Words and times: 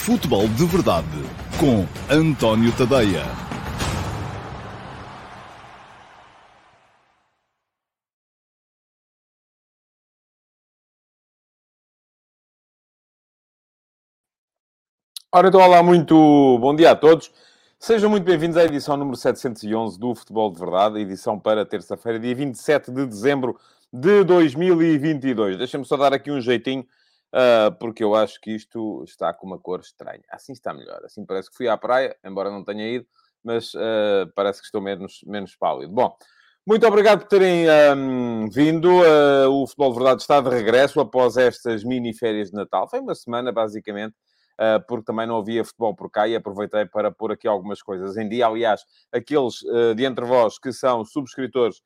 Futebol 0.00 0.48
de 0.48 0.64
Verdade 0.64 1.06
com 1.58 1.86
António 2.10 2.72
Tadeia. 2.74 3.22
Ora, 15.30 15.48
então, 15.48 15.60
olá, 15.60 15.82
muito 15.82 16.58
bom 16.58 16.74
dia 16.74 16.92
a 16.92 16.96
todos. 16.96 17.30
Sejam 17.78 18.08
muito 18.08 18.24
bem-vindos 18.24 18.56
à 18.56 18.64
edição 18.64 18.96
número 18.96 19.18
711 19.18 20.00
do 20.00 20.14
Futebol 20.14 20.50
de 20.50 20.58
Verdade, 20.58 20.98
edição 20.98 21.38
para 21.38 21.66
terça-feira, 21.66 22.18
dia 22.18 22.34
27 22.34 22.90
de 22.90 23.04
dezembro 23.04 23.58
de 23.92 24.24
2022. 24.24 25.58
Deixem-me 25.58 25.84
só 25.84 25.98
dar 25.98 26.14
aqui 26.14 26.30
um 26.30 26.40
jeitinho, 26.40 26.86
uh, 27.34 27.72
porque 27.78 28.02
eu 28.02 28.14
acho 28.14 28.40
que 28.40 28.50
isto 28.50 29.02
está 29.04 29.32
com 29.32 29.46
uma 29.46 29.58
cor 29.58 29.80
estranha. 29.80 30.22
Assim 30.30 30.52
está 30.52 30.72
melhor. 30.72 31.00
Assim 31.04 31.24
parece 31.24 31.50
que 31.50 31.56
fui 31.56 31.68
à 31.68 31.76
praia, 31.76 32.16
embora 32.24 32.50
não 32.50 32.64
tenha 32.64 32.88
ido, 32.88 33.06
mas 33.42 33.74
uh, 33.74 34.30
parece 34.34 34.60
que 34.60 34.66
estou 34.66 34.80
menos, 34.80 35.20
menos 35.26 35.56
pálido. 35.56 35.92
Bom, 35.92 36.14
muito 36.66 36.86
obrigado 36.86 37.20
por 37.20 37.28
terem 37.28 37.66
um, 37.96 38.48
vindo. 38.50 38.90
Uh, 38.90 39.48
o 39.50 39.66
Futebol 39.66 39.92
de 39.92 39.98
Verdade 39.98 40.20
está 40.22 40.40
de 40.40 40.50
regresso 40.50 41.00
após 41.00 41.36
estas 41.36 41.82
mini 41.84 42.12
férias 42.12 42.50
de 42.50 42.56
Natal. 42.56 42.88
Foi 42.88 43.00
uma 43.00 43.14
semana, 43.14 43.50
basicamente, 43.50 44.14
porque 44.86 45.06
também 45.06 45.26
não 45.26 45.38
havia 45.38 45.64
futebol 45.64 45.96
por 45.96 46.10
cá 46.10 46.28
e 46.28 46.36
aproveitei 46.36 46.84
para 46.84 47.10
pôr 47.10 47.32
aqui 47.32 47.48
algumas 47.48 47.80
coisas 47.80 48.18
em 48.18 48.28
dia. 48.28 48.46
Aliás, 48.46 48.82
aqueles 49.10 49.60
de 49.96 50.04
entre 50.04 50.26
vós 50.26 50.58
que 50.58 50.70
são 50.70 51.02
subscritores 51.02 51.80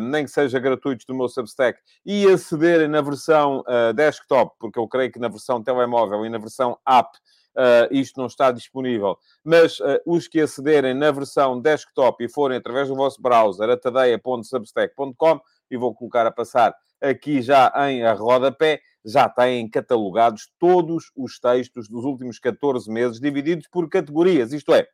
nem 0.00 0.24
que 0.24 0.30
seja 0.30 0.58
gratuitos 0.58 1.06
do 1.06 1.14
meu 1.14 1.28
Substack, 1.28 1.80
e 2.04 2.26
acederem 2.26 2.88
na 2.88 3.00
versão 3.00 3.60
uh, 3.60 3.92
desktop, 3.94 4.54
porque 4.58 4.78
eu 4.78 4.88
creio 4.88 5.12
que 5.12 5.18
na 5.18 5.28
versão 5.28 5.62
telemóvel 5.62 6.24
e 6.26 6.28
na 6.28 6.38
versão 6.38 6.78
app 6.86 7.08
uh, 7.56 7.92
isto 7.92 8.18
não 8.18 8.26
está 8.26 8.50
disponível, 8.50 9.18
mas 9.44 9.78
os 10.04 10.28
que 10.28 10.40
acederem 10.40 10.94
na 10.94 11.10
versão 11.10 11.60
desktop 11.60 12.24
e 12.24 12.28
forem 12.28 12.58
através 12.58 12.88
do 12.88 12.96
vosso 12.96 13.20
browser, 13.20 13.70
atadeia.substack.com, 13.70 15.40
e 15.70 15.76
vou 15.76 15.94
colocar 15.94 16.26
a 16.26 16.30
passar 16.30 16.74
aqui 17.00 17.40
já 17.40 17.72
em 17.88 18.02
a 18.04 18.12
rodapé, 18.12 18.80
já 19.04 19.28
têm 19.28 19.68
catalogados 19.68 20.50
todos 20.58 21.10
os 21.16 21.38
textos 21.38 21.88
dos 21.88 22.04
últimos 22.04 22.38
14 22.38 22.90
meses, 22.90 23.20
divididos 23.20 23.66
por 23.68 23.88
categorias, 23.88 24.52
isto 24.52 24.74
é, 24.74 24.86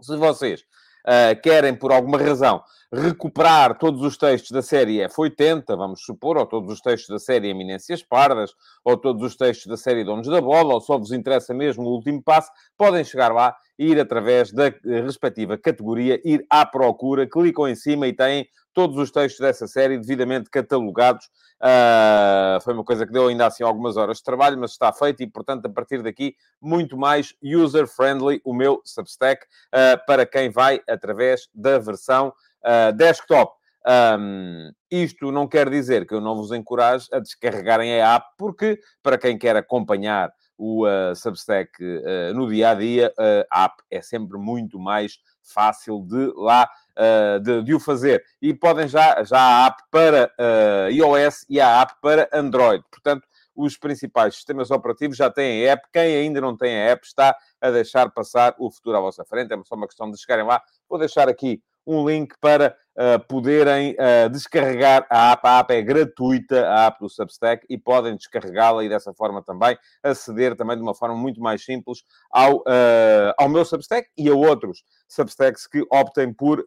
se 0.00 0.16
vocês 0.16 0.60
uh, 0.60 1.40
querem, 1.42 1.74
por 1.74 1.92
alguma 1.92 2.18
razão, 2.18 2.62
recuperar 2.94 3.76
todos 3.78 4.02
os 4.02 4.16
textos 4.16 4.50
da 4.50 4.62
série 4.62 4.98
F80, 5.08 5.64
vamos 5.76 6.02
supor, 6.02 6.36
ou 6.36 6.46
todos 6.46 6.72
os 6.72 6.80
textos 6.80 7.08
da 7.08 7.18
série 7.18 7.48
Eminências 7.48 8.02
Pardas, 8.02 8.52
ou 8.84 8.96
todos 8.96 9.22
os 9.22 9.36
textos 9.36 9.66
da 9.66 9.76
série 9.76 10.04
Donos 10.04 10.28
da 10.28 10.40
Bola, 10.40 10.74
ou 10.74 10.80
só 10.80 10.96
vos 10.96 11.12
interessa 11.12 11.52
mesmo 11.52 11.84
o 11.84 11.94
último 11.94 12.22
passo, 12.22 12.50
podem 12.76 13.04
chegar 13.04 13.32
lá 13.32 13.54
e 13.78 13.90
ir 13.90 14.00
através 14.00 14.52
da 14.52 14.72
respectiva 14.84 15.58
categoria, 15.58 16.20
ir 16.24 16.46
à 16.48 16.64
procura, 16.64 17.28
clicam 17.28 17.68
em 17.68 17.74
cima 17.74 18.06
e 18.06 18.12
têm 18.12 18.46
todos 18.72 18.96
os 18.98 19.10
textos 19.10 19.40
dessa 19.40 19.66
série 19.66 19.98
devidamente 19.98 20.50
catalogados. 20.50 21.26
Uh, 21.60 22.60
foi 22.62 22.74
uma 22.74 22.84
coisa 22.84 23.06
que 23.06 23.12
deu 23.12 23.28
ainda 23.28 23.46
assim 23.46 23.62
algumas 23.62 23.96
horas 23.96 24.18
de 24.18 24.24
trabalho, 24.24 24.58
mas 24.58 24.72
está 24.72 24.92
feito 24.92 25.22
e, 25.22 25.26
portanto, 25.26 25.64
a 25.66 25.68
partir 25.70 26.02
daqui, 26.02 26.34
muito 26.60 26.96
mais 26.98 27.32
user-friendly 27.42 28.42
o 28.44 28.52
meu 28.52 28.82
Substack 28.84 29.44
uh, 29.44 30.04
para 30.06 30.26
quem 30.26 30.50
vai 30.50 30.80
através 30.88 31.48
da 31.54 31.78
versão 31.78 32.34
uh, 32.64 32.92
desktop. 32.92 33.52
Um, 33.86 34.72
isto 34.90 35.30
não 35.30 35.46
quer 35.46 35.68
dizer 35.68 36.06
que 36.06 36.14
eu 36.14 36.20
não 36.20 36.36
vos 36.36 36.52
encoraje 36.52 37.06
a 37.12 37.18
descarregarem 37.18 38.00
a 38.00 38.14
app, 38.14 38.26
porque 38.38 38.80
para 39.02 39.18
quem 39.18 39.36
quer 39.36 39.56
acompanhar 39.56 40.32
o 40.56 40.86
uh, 40.86 41.14
Substack 41.14 41.70
uh, 41.82 42.34
no 42.34 42.48
dia 42.48 42.70
a 42.70 42.74
dia, 42.74 43.12
a 43.50 43.64
app 43.64 43.82
é 43.90 44.00
sempre 44.00 44.38
muito 44.38 44.78
mais 44.78 45.18
fácil 45.42 46.02
de 46.02 46.32
lá 46.36 46.68
uh, 46.98 47.40
de, 47.40 47.62
de, 47.62 47.74
o 47.74 47.80
fazer. 47.80 48.24
E 48.40 48.54
podem 48.54 48.88
já, 48.88 49.22
já 49.22 49.38
a 49.38 49.66
app 49.66 49.82
para 49.90 50.32
uh, 50.38 50.90
iOS 50.90 51.44
e 51.48 51.60
a 51.60 51.82
app 51.82 51.94
para 52.00 52.28
Android. 52.32 52.84
Portanto, 52.90 53.26
os 53.54 53.76
principais 53.76 54.34
sistemas 54.34 54.70
operativos 54.70 55.16
já 55.16 55.30
têm 55.30 55.68
a 55.68 55.72
app. 55.72 55.86
Quem 55.92 56.16
ainda 56.16 56.40
não 56.40 56.56
tem 56.56 56.74
a 56.74 56.90
app 56.90 57.06
está 57.06 57.36
a 57.60 57.70
deixar 57.70 58.10
passar 58.10 58.54
o 58.58 58.70
futuro 58.70 58.96
à 58.96 59.00
vossa 59.00 59.24
frente. 59.24 59.52
É 59.52 59.56
só 59.64 59.74
uma 59.74 59.86
questão 59.86 60.10
de 60.10 60.18
chegarem 60.18 60.44
lá. 60.44 60.60
Vou 60.88 60.98
deixar 60.98 61.28
aqui 61.28 61.62
um 61.86 62.08
link 62.08 62.34
para 62.40 62.76
uh, 62.96 63.18
poderem 63.26 63.92
uh, 63.92 64.28
descarregar 64.30 65.06
a 65.10 65.32
app. 65.32 65.46
A 65.46 65.58
app 65.58 65.74
é 65.74 65.82
gratuita, 65.82 66.66
a 66.66 66.86
app 66.86 67.00
do 67.00 67.08
Substack, 67.08 67.66
e 67.68 67.76
podem 67.76 68.16
descarregá-la 68.16 68.84
e 68.84 68.88
dessa 68.88 69.12
forma 69.12 69.42
também 69.42 69.76
aceder 70.02 70.56
também 70.56 70.76
de 70.76 70.82
uma 70.82 70.94
forma 70.94 71.16
muito 71.16 71.40
mais 71.40 71.64
simples 71.64 72.02
ao, 72.30 72.58
uh, 72.58 73.34
ao 73.38 73.48
meu 73.48 73.64
Substack 73.64 74.08
e 74.16 74.28
a 74.28 74.34
outros 74.34 74.82
Substacks 75.08 75.66
que 75.66 75.84
optem 75.90 76.32
por 76.32 76.64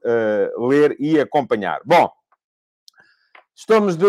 ler 0.57 0.95
e 0.99 1.19
acompanhar. 1.19 1.79
Bom, 1.85 2.09
Estamos 3.59 3.97
de, 3.97 4.05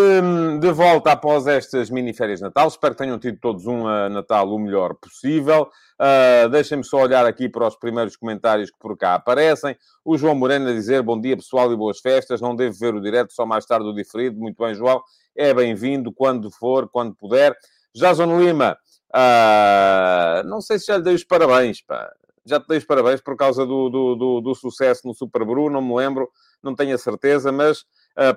de, 0.61 0.73
volta 0.73 1.11
após 1.11 1.47
estas 1.47 1.89
mini 1.89 2.13
férias 2.13 2.39
de 2.39 2.45
Natal. 2.45 2.69
Espero 2.69 2.95
que 2.95 3.03
tenham 3.03 3.19
tido 3.19 3.39
todos 3.41 3.65
um 3.65 3.85
uh, 3.85 4.07
Natal 4.11 4.47
o 4.47 4.59
melhor 4.59 4.95
possível. 4.97 5.71
Uh, 5.99 6.51
Deixem-me 6.51 6.85
só 6.85 6.99
olhar 6.99 7.25
aqui 7.25 7.49
para 7.49 7.67
os 7.67 7.75
primeiros 7.75 8.15
comentários 8.15 8.71
que 8.71 8.79
por 8.79 8.95
cá 8.95 9.15
aparecem. 9.15 9.75
O 10.05 10.19
João 10.19 10.35
Moreno 10.35 10.69
a 10.69 10.73
dizer 10.75 11.03
bom 11.03 11.19
dia 11.19 11.35
pessoal 11.35 11.73
e 11.73 11.77
boas 11.79 11.99
festas. 11.99 12.43
Não 12.43 12.55
devo 12.55 12.77
ver 12.79 12.95
o 12.95 13.01
direto, 13.01 13.33
só 13.33 13.47
mais 13.47 13.65
tarde 13.65 13.87
o 13.87 13.95
diferido. 13.95 14.39
Muito 14.39 14.63
bem, 14.63 14.75
João. 14.75 15.03
É 15.35 15.55
bem-vindo 15.55 16.13
quando 16.13 16.51
for, 16.51 16.87
quando 16.87 17.15
puder. 17.15 17.57
Jason 17.95 18.39
Lima, 18.39 18.77
uh, 19.15 20.47
não 20.47 20.61
sei 20.61 20.79
se 20.79 20.89
já 20.89 20.99
lhe 20.99 21.05
dei 21.05 21.15
os 21.15 21.25
parabéns, 21.25 21.81
pá. 21.81 22.13
Já 22.45 22.61
te 22.61 22.69
dei 22.69 22.77
os 22.77 22.85
parabéns 22.85 23.23
por 23.23 23.35
causa 23.35 23.65
do, 23.65 23.89
do, 23.89 24.15
do, 24.15 24.41
do 24.43 24.55
sucesso 24.55 25.07
no 25.07 25.15
Super 25.15 25.43
Bru, 25.47 25.71
não 25.71 25.81
me 25.81 25.95
lembro, 25.95 26.29
não 26.63 26.75
tenho 26.75 26.95
a 26.95 26.99
certeza, 26.99 27.51
mas 27.51 27.87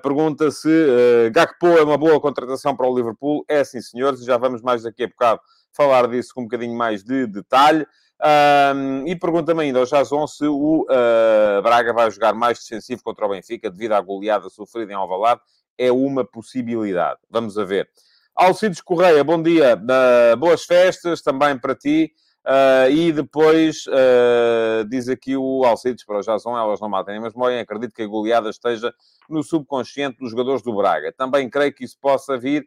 pergunta 0.02 0.50
se 0.50 0.68
uh, 0.68 1.30
Gakpo 1.32 1.66
é 1.66 1.82
uma 1.82 1.98
boa 1.98 2.20
contratação 2.20 2.76
para 2.76 2.88
o 2.88 2.96
Liverpool. 2.96 3.44
É 3.48 3.64
sim, 3.64 3.80
senhores, 3.80 4.24
já 4.24 4.36
vamos 4.36 4.62
mais 4.62 4.82
daqui 4.82 5.04
a 5.04 5.08
bocado 5.08 5.40
falar 5.72 6.06
disso 6.08 6.32
com 6.34 6.42
um 6.42 6.44
bocadinho 6.44 6.76
mais 6.76 7.02
de 7.02 7.26
detalhe. 7.26 7.86
Uh, 8.20 9.04
e 9.06 9.16
pergunta-me 9.16 9.64
ainda 9.64 9.80
ao 9.80 9.84
Jason 9.84 10.26
se 10.28 10.46
o 10.46 10.82
uh, 10.82 11.62
Braga 11.62 11.92
vai 11.92 12.08
jogar 12.08 12.32
mais 12.34 12.60
defensivo 12.60 13.02
contra 13.02 13.26
o 13.26 13.28
Benfica 13.28 13.68
devido 13.68 13.92
à 13.92 14.00
goleada 14.00 14.48
sofrida 14.48 14.92
em 14.92 14.94
Alvalade. 14.94 15.40
É 15.76 15.90
uma 15.90 16.24
possibilidade. 16.24 17.18
Vamos 17.28 17.58
a 17.58 17.64
ver. 17.64 17.88
Alcides 18.36 18.80
Correia, 18.80 19.24
bom 19.24 19.42
dia. 19.42 19.76
Uh, 19.76 20.36
boas 20.36 20.64
festas 20.64 21.20
também 21.20 21.58
para 21.58 21.74
ti. 21.74 22.12
Uh, 22.44 22.90
e 22.90 23.12
depois 23.12 23.86
uh, 23.86 24.84
diz 24.88 25.08
aqui 25.08 25.36
o 25.36 25.64
Alcides 25.64 26.04
para 26.04 26.18
o 26.18 26.22
Jason, 26.22 26.58
elas 26.58 26.80
não 26.80 26.88
matem, 26.88 27.20
mas 27.20 27.34
morrem. 27.34 27.60
Acredito 27.60 27.94
que 27.94 28.02
a 28.02 28.06
goleada 28.06 28.50
esteja 28.50 28.92
no 29.30 29.44
subconsciente 29.44 30.18
dos 30.18 30.32
jogadores 30.32 30.60
do 30.62 30.74
Braga. 30.74 31.12
Também 31.12 31.48
creio 31.48 31.72
que 31.72 31.84
isso 31.84 31.96
possa 32.00 32.36
vir 32.36 32.66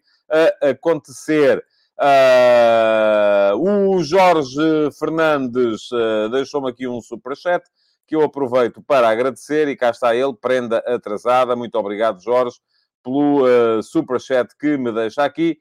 a 0.61 0.69
acontecer. 0.69 1.63
Uh, 1.99 3.57
o 3.57 4.03
Jorge 4.03 4.91
Fernandes 4.97 5.89
deixou-me 6.31 6.69
aqui 6.69 6.87
um 6.87 7.01
superchat 7.01 7.65
que 8.07 8.15
eu 8.15 8.21
aproveito 8.21 8.81
para 8.81 9.09
agradecer 9.09 9.67
e 9.67 9.75
cá 9.75 9.89
está 9.89 10.15
ele, 10.15 10.33
prenda 10.33 10.77
atrasada. 10.87 11.55
Muito 11.55 11.75
obrigado, 11.75 12.21
Jorge, 12.21 12.57
pelo 13.03 13.43
uh, 13.43 13.83
superchat 13.83 14.55
que 14.57 14.77
me 14.77 14.93
deixa 14.93 15.25
aqui. 15.25 15.57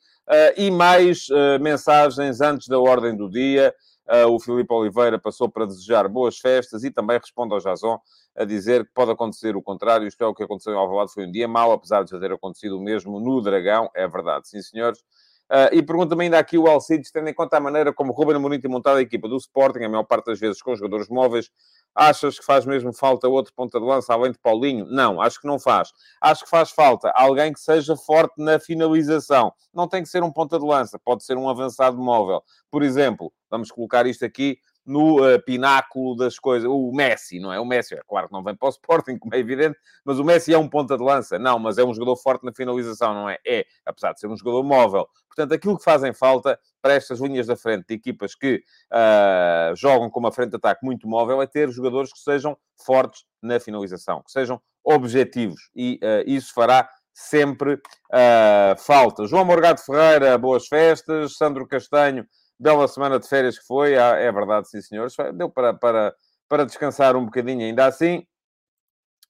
e 0.57 0.71
mais 0.71 1.27
mensagens 1.61 2.41
antes 2.41 2.69
da 2.69 2.79
ordem 2.79 3.17
do 3.17 3.29
dia. 3.29 3.75
Uh, 4.07 4.29
o 4.29 4.39
Filipe 4.39 4.73
Oliveira 4.73 5.19
passou 5.19 5.49
para 5.49 5.65
desejar 5.65 6.07
boas 6.09 6.39
festas 6.39 6.85
e 6.85 6.91
também 6.91 7.19
responde 7.19 7.55
ao 7.55 7.61
Jason 7.61 7.99
a 8.37 8.45
dizer 8.45 8.85
que 8.85 8.93
pode 8.93 9.11
acontecer 9.11 9.57
o 9.57 9.63
contrário. 9.63 10.07
Isto 10.07 10.23
é 10.23 10.27
o 10.27 10.35
que 10.35 10.43
aconteceu 10.43 10.75
em 10.75 10.77
Alvalade, 10.77 11.13
foi 11.13 11.27
um 11.27 11.31
dia 11.31 11.49
mau, 11.49 11.73
apesar 11.73 12.05
de 12.05 12.11
já 12.11 12.21
ter 12.21 12.33
acontecido 12.33 12.79
o 12.79 12.83
mesmo 12.83 13.19
no 13.19 13.41
Dragão. 13.41 13.89
É 13.95 14.07
verdade, 14.07 14.49
sim 14.49 14.61
senhores. 14.61 15.03
Uh, 15.51 15.69
e 15.73 15.83
pergunta-me 15.83 16.25
ainda 16.25 16.39
aqui 16.39 16.57
o 16.57 16.67
Alcides, 16.67 17.11
tendo 17.11 17.29
em 17.29 17.35
conta 17.35 17.59
a 17.59 17.61
maneira 17.61 17.93
como 17.93 18.13
Ruben 18.13 18.37
Amorim 18.37 18.59
tem 18.59 18.71
montado 18.71 18.97
a 18.97 19.03
equipa 19.03 19.29
do 19.29 19.37
Sporting, 19.37 19.85
a 19.85 19.89
maior 19.89 20.05
parte 20.05 20.27
das 20.27 20.41
vezes 20.41 20.63
com 20.63 20.75
jogadores 20.75 21.09
móveis, 21.09 21.51
achas 21.95 22.39
que 22.39 22.45
faz 22.45 22.65
mesmo 22.65 22.93
falta 22.95 23.29
outro 23.29 23.53
ponta 23.55 23.79
de 23.79 23.85
lança 23.85 24.15
além 24.15 24.33
de 24.33 24.39
Paulinho? 24.39 24.87
Não, 24.87 25.21
acho 25.21 25.41
que 25.41 25.47
não 25.47 25.59
faz. 25.59 25.93
Acho 26.21 26.45
que 26.45 26.51
faz 26.51 26.71
falta 26.71 27.13
alguém 27.15 27.53
que 27.53 27.61
seja 27.61 27.95
forte 27.95 28.35
na 28.39 28.59
finalização. 28.59 29.53
Não 29.73 29.87
tem 29.87 30.03
que 30.03 30.09
ser 30.09 30.23
um 30.23 30.33
ponta 30.33 30.59
de 30.59 30.65
lança, 30.65 30.99
pode 30.99 31.23
ser 31.25 31.37
um 31.37 31.49
avançado 31.49 31.99
móvel. 31.99 32.43
Por 32.71 32.83
exemplo, 32.83 33.31
vamos 33.51 33.71
colocar 33.71 34.07
isto 34.07 34.25
aqui 34.25 34.59
no 34.87 35.21
uh, 35.21 35.43
pináculo 35.43 36.17
das 36.17 36.39
coisas. 36.39 36.69
O 36.69 36.93
Messi, 36.93 37.41
não 37.41 37.53
é? 37.53 37.59
O 37.59 37.65
Messi, 37.65 37.95
é 37.95 38.01
claro 38.07 38.29
que 38.29 38.33
não 38.33 38.43
vem 38.43 38.55
para 38.55 38.67
o 38.67 38.71
Sporting, 38.71 39.17
como 39.19 39.35
é 39.35 39.39
evidente, 39.39 39.79
mas 40.05 40.19
o 40.19 40.25
Messi 40.25 40.53
é 40.53 40.59
um 40.59 40.69
ponta 40.69 40.97
de 40.97 41.03
lança. 41.03 41.39
Não, 41.39 41.59
mas 41.59 41.79
é 41.79 41.85
um 41.85 41.95
jogador 41.95 42.17
forte 42.17 42.45
na 42.45 42.53
finalização, 42.53 43.15
não 43.15 43.29
é? 43.29 43.39
É, 43.47 43.65
apesar 43.85 44.13
de 44.13 44.21
ser 44.21 44.29
um 44.29 44.37
jogador 44.37 44.63
móvel. 44.63 45.09
Portanto, 45.27 45.53
aquilo 45.53 45.77
que 45.77 45.85
fazem 45.85 46.13
falta 46.13 46.59
para 46.81 46.95
estas 46.95 47.19
linhas 47.21 47.47
da 47.47 47.57
frente 47.57 47.87
de 47.89 47.95
equipas 47.95 48.35
que 48.35 48.63
uh, 48.93 49.75
jogam 49.75 50.09
com 50.09 50.21
uma 50.21 50.31
frente 50.31 50.51
de 50.51 50.57
ataque 50.57 50.85
muito 50.85 51.09
móvel 51.09 51.43
é 51.43 51.47
ter 51.47 51.71
jogadores 51.71 52.13
que 52.13 52.21
sejam 52.21 52.57
fortes 52.85 53.25
na 53.43 53.59
finalização, 53.59 54.23
que 54.23 54.31
sejam 54.31 54.61
objetivos. 54.85 55.71
E 55.75 55.99
uh, 56.03 56.29
isso 56.29 56.53
fará 56.55 56.89
sempre 57.15 57.75
uh, 57.75 58.77
falta. 58.79 59.27
João 59.27 59.45
Morgado 59.45 59.81
Ferreira, 59.81 60.37
boas 60.37 60.67
festas. 60.67 61.37
Sandro 61.37 61.67
Castanho, 61.67 62.27
bela 62.59 62.87
semana 62.89 63.19
de 63.19 63.29
férias 63.29 63.59
que 63.59 63.67
foi, 63.67 63.95
é 63.95 64.31
verdade, 64.33 64.69
sim 64.69 64.81
senhores, 64.81 65.15
deu 65.35 65.51
para, 65.51 65.75
para, 65.75 66.15
para 66.49 66.65
descansar 66.65 67.17
um 67.17 67.25
bocadinho 67.25 67.65
ainda 67.65 67.87
assim. 67.87 68.25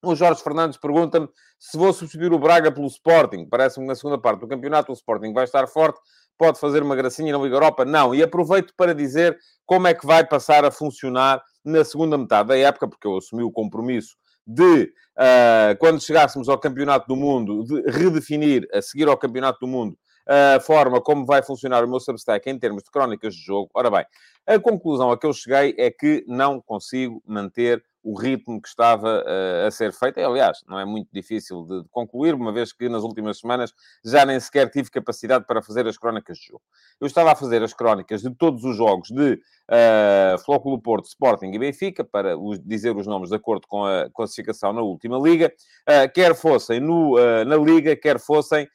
O 0.02 0.14
Jorge 0.14 0.42
Fernandes 0.42 0.76
pergunta-me 0.76 1.28
se 1.58 1.78
vou 1.78 1.92
substituir 1.92 2.32
o 2.32 2.38
Braga 2.38 2.70
pelo 2.70 2.86
Sporting. 2.86 3.46
Parece-me 3.48 3.86
que 3.86 3.88
na 3.88 3.94
segunda 3.94 4.18
parte 4.18 4.40
do 4.40 4.48
campeonato 4.48 4.92
o 4.92 4.94
Sporting 4.94 5.32
vai 5.32 5.44
estar 5.44 5.66
forte. 5.66 5.98
Pode 6.36 6.60
fazer 6.60 6.82
uma 6.82 6.94
gracinha 6.94 7.32
na 7.32 7.42
Liga 7.42 7.56
Europa? 7.56 7.84
Não. 7.84 8.14
E 8.14 8.22
aproveito 8.22 8.74
para 8.76 8.94
dizer 8.94 9.38
como 9.64 9.86
é 9.86 9.94
que 9.94 10.04
vai 10.04 10.26
passar 10.26 10.64
a 10.64 10.70
funcionar 10.70 11.42
na 11.64 11.82
segunda 11.84 12.18
metade 12.18 12.48
da 12.48 12.58
época, 12.58 12.86
porque 12.86 13.06
eu 13.06 13.16
assumi 13.16 13.42
o 13.42 13.50
compromisso 13.50 14.14
de, 14.46 14.92
uh, 15.16 15.78
quando 15.78 16.02
chegássemos 16.02 16.48
ao 16.48 16.58
Campeonato 16.58 17.06
do 17.08 17.16
Mundo, 17.16 17.64
de 17.64 17.80
redefinir, 17.90 18.68
a 18.74 18.82
seguir 18.82 19.08
ao 19.08 19.16
Campeonato 19.16 19.60
do 19.60 19.66
Mundo, 19.66 19.96
a 20.26 20.60
forma 20.60 21.00
como 21.00 21.26
vai 21.26 21.42
funcionar 21.42 21.84
o 21.84 21.88
meu 21.88 22.00
Substack 22.00 22.48
em 22.48 22.58
termos 22.58 22.82
de 22.82 22.90
crónicas 22.90 23.34
de 23.34 23.42
jogo. 23.42 23.70
Ora 23.74 23.90
bem, 23.90 24.06
a 24.46 24.58
conclusão 24.58 25.10
a 25.10 25.18
que 25.18 25.26
eu 25.26 25.32
cheguei 25.32 25.74
é 25.78 25.90
que 25.90 26.24
não 26.26 26.60
consigo 26.60 27.22
manter 27.26 27.82
o 28.04 28.14
ritmo 28.14 28.60
que 28.60 28.68
estava 28.68 29.24
uh, 29.24 29.66
a 29.66 29.70
ser 29.70 29.90
feito. 29.90 30.20
E, 30.20 30.22
aliás, 30.22 30.62
não 30.68 30.78
é 30.78 30.84
muito 30.84 31.08
difícil 31.10 31.64
de, 31.64 31.82
de, 31.82 31.88
concluir, 31.88 32.34
uma 32.34 32.52
vez 32.52 32.70
que 32.70 32.86
nas 32.86 33.02
últimas 33.02 33.38
semanas 33.38 33.72
já 34.04 34.26
nem 34.26 34.38
sequer 34.38 34.68
tive 34.68 34.90
capacidade 34.90 35.46
para 35.46 35.62
fazer 35.62 35.86
as 35.88 35.96
crónicas 35.96 36.36
de 36.36 36.48
jogo. 36.48 36.62
Eu 37.00 37.06
estava 37.06 37.32
a 37.32 37.34
fazer 37.34 37.62
as 37.62 37.72
crónicas 37.72 38.20
de 38.20 38.30
todos 38.34 38.62
os 38.62 38.76
jogos 38.76 39.08
de 39.08 39.32
uh, 39.32 40.38
Flóculo 40.44 40.78
Porto, 40.78 41.06
Sporting 41.06 41.46
e 41.46 41.58
Benfica, 41.58 42.04
para 42.04 42.36
os, 42.36 42.60
dizer 42.60 42.94
os 42.94 43.06
nomes 43.06 43.30
de 43.30 43.36
acordo 43.36 43.66
com 43.66 43.86
a 43.86 44.10
classificação 44.10 44.74
na 44.74 44.82
última 44.82 45.18
liga, 45.18 45.50
uh, 45.88 46.12
quer 46.12 46.34
fossem 46.34 46.80
no, 46.80 47.16
na 47.46 47.56
liga, 47.56 47.96
quer 47.96 48.20
fossem 48.20 48.68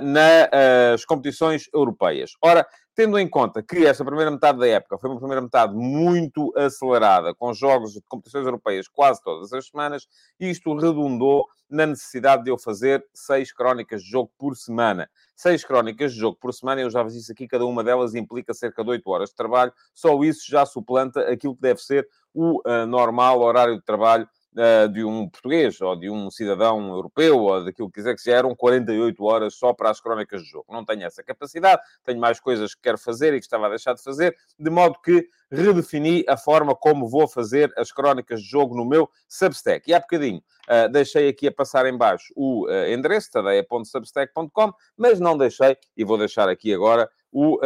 nas 0.00 1.04
competições 1.04 1.68
europeias. 1.72 2.32
Ora, 2.42 2.66
tendo 2.94 3.18
em 3.18 3.28
conta 3.28 3.62
que 3.62 3.84
esta 3.84 4.04
primeira 4.04 4.30
metade 4.30 4.58
da 4.58 4.68
época 4.68 4.98
foi 4.98 5.10
uma 5.10 5.18
primeira 5.18 5.42
metade 5.42 5.74
muito 5.74 6.52
acelerada, 6.56 7.34
com 7.34 7.52
jogos 7.52 7.92
de 7.92 8.00
competições 8.02 8.44
europeias 8.44 8.86
quase 8.86 9.20
todas 9.22 9.52
as 9.52 9.66
semanas, 9.66 10.06
isto 10.38 10.74
redundou 10.76 11.46
na 11.68 11.86
necessidade 11.86 12.44
de 12.44 12.50
eu 12.50 12.58
fazer 12.58 13.04
seis 13.12 13.52
crónicas 13.52 14.02
de 14.02 14.08
jogo 14.08 14.30
por 14.38 14.56
semana. 14.56 15.10
Seis 15.34 15.64
crónicas 15.64 16.12
de 16.12 16.20
jogo 16.20 16.38
por 16.40 16.54
semana, 16.54 16.82
eu 16.82 16.90
já 16.90 17.02
vos 17.02 17.14
disse 17.14 17.32
aqui, 17.32 17.48
cada 17.48 17.66
uma 17.66 17.82
delas 17.82 18.14
implica 18.14 18.54
cerca 18.54 18.84
de 18.84 18.90
oito 18.90 19.10
horas 19.10 19.30
de 19.30 19.34
trabalho, 19.34 19.72
só 19.92 20.22
isso 20.22 20.48
já 20.48 20.64
suplanta 20.64 21.20
aquilo 21.28 21.56
que 21.56 21.62
deve 21.62 21.80
ser 21.80 22.08
o 22.32 22.60
uh, 22.68 22.86
normal 22.86 23.40
horário 23.40 23.76
de 23.76 23.84
trabalho 23.84 24.28
uh, 24.56 24.88
de 24.88 25.04
um 25.04 25.28
português, 25.28 25.80
ou 25.80 25.96
de 25.96 26.10
um 26.10 26.30
cidadão 26.30 26.88
europeu, 26.88 27.38
ou 27.38 27.64
daquilo 27.64 27.88
que 27.88 27.94
quiser 27.94 28.14
que 28.14 28.24
já 28.24 28.36
eram 28.36 28.54
48 28.54 29.24
horas 29.24 29.54
só 29.54 29.72
para 29.72 29.90
as 29.90 30.00
crónicas 30.00 30.42
de 30.42 30.48
jogo. 30.48 30.66
Não 30.70 30.84
tenho 30.84 31.04
essa 31.04 31.22
capacidade, 31.22 31.82
tenho 32.04 32.20
mais 32.20 32.40
coisas 32.40 32.74
que 32.74 32.82
quero 32.82 32.98
fazer 32.98 33.34
e 33.34 33.38
que 33.38 33.44
estava 33.44 33.66
a 33.66 33.70
deixar 33.70 33.94
de 33.94 34.02
fazer, 34.02 34.36
de 34.58 34.70
modo 34.70 34.98
que 35.02 35.28
redefini 35.50 36.24
a 36.28 36.36
forma 36.36 36.74
como 36.74 37.08
vou 37.08 37.28
fazer 37.28 37.72
as 37.76 37.92
crónicas 37.92 38.40
de 38.40 38.48
jogo 38.48 38.74
no 38.74 38.84
meu 38.84 39.08
Substack. 39.28 39.88
E 39.90 39.94
há 39.94 40.00
bocadinho 40.00 40.42
uh, 40.68 40.90
deixei 40.90 41.28
aqui 41.28 41.46
a 41.48 41.52
passar 41.52 41.86
em 41.86 41.96
baixo 41.96 42.32
o 42.36 42.66
uh, 42.66 42.88
endereço, 42.88 43.30
tadeia.substack.com, 43.30 44.72
mas 44.96 45.20
não 45.20 45.36
deixei, 45.36 45.76
e 45.96 46.04
vou 46.04 46.18
deixar 46.18 46.48
aqui 46.48 46.72
agora, 46.74 47.08
o 47.32 47.56
uh, 47.56 47.60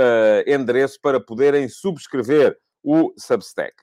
endereço 0.46 0.98
para 1.00 1.20
poderem 1.20 1.68
subscrever 1.68 2.58
o 2.82 3.12
Substack. 3.18 3.74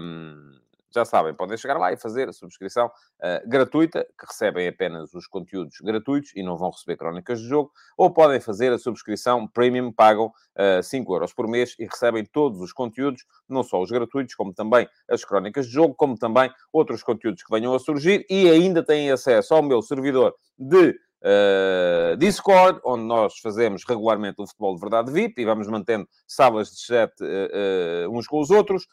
Um, 0.00 0.57
já 0.94 1.04
sabem, 1.04 1.34
podem 1.34 1.56
chegar 1.56 1.78
lá 1.78 1.92
e 1.92 1.96
fazer 1.96 2.28
a 2.28 2.32
subscrição 2.32 2.86
uh, 2.86 3.48
gratuita, 3.48 4.06
que 4.18 4.26
recebem 4.26 4.68
apenas 4.68 5.12
os 5.14 5.26
conteúdos 5.26 5.76
gratuitos 5.80 6.32
e 6.34 6.42
não 6.42 6.56
vão 6.56 6.70
receber 6.70 6.96
crónicas 6.96 7.40
de 7.40 7.48
jogo, 7.48 7.70
ou 7.96 8.12
podem 8.12 8.40
fazer 8.40 8.72
a 8.72 8.78
subscrição 8.78 9.46
premium, 9.46 9.92
pagam 9.92 10.26
uh, 10.26 10.32
eh, 10.56 10.82
5 10.82 11.14
euros 11.14 11.32
por 11.32 11.46
mês 11.48 11.74
e 11.78 11.84
recebem 11.84 12.24
todos 12.24 12.60
os 12.60 12.72
conteúdos, 12.72 13.24
não 13.48 13.62
só 13.62 13.80
os 13.80 13.90
gratuitos, 13.90 14.34
como 14.34 14.52
também 14.52 14.88
as 15.08 15.24
crónicas 15.24 15.66
de 15.66 15.72
jogo, 15.72 15.94
como 15.94 16.16
também 16.16 16.50
outros 16.72 17.02
conteúdos 17.02 17.42
que 17.42 17.50
venham 17.50 17.74
a 17.74 17.78
surgir 17.78 18.26
e 18.28 18.48
ainda 18.48 18.82
têm 18.82 19.10
acesso 19.10 19.54
ao 19.54 19.62
meu 19.62 19.82
servidor 19.82 20.34
de 20.58 20.98
uh, 21.22 22.16
Discord, 22.16 22.80
onde 22.84 23.04
nós 23.04 23.38
fazemos 23.38 23.84
regularmente 23.86 24.40
o 24.40 24.46
futebol 24.46 24.74
de 24.74 24.80
verdade 24.80 25.12
VIP 25.12 25.42
e 25.42 25.44
vamos 25.44 25.66
mantendo 25.68 26.08
salas 26.26 26.70
de 26.70 26.80
chat 26.80 27.12
uh, 27.20 28.08
uh, 28.08 28.16
uns 28.16 28.26
com 28.26 28.40
os 28.40 28.50
outros, 28.50 28.86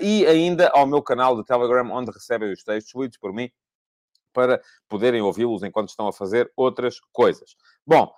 e 0.00 0.26
ainda 0.26 0.68
ao 0.70 0.86
meu 0.86 1.02
canal 1.02 1.36
de 1.36 1.44
Telegram, 1.44 1.90
onde 1.90 2.10
recebem 2.10 2.52
os 2.52 2.62
textos 2.62 3.00
lidos 3.00 3.18
por 3.18 3.32
mim 3.32 3.50
para 4.32 4.60
poderem 4.88 5.20
ouvi-los 5.20 5.62
enquanto 5.62 5.88
estão 5.88 6.06
a 6.06 6.12
fazer 6.12 6.50
outras 6.56 6.98
coisas. 7.12 7.56
Bom, 7.86 8.12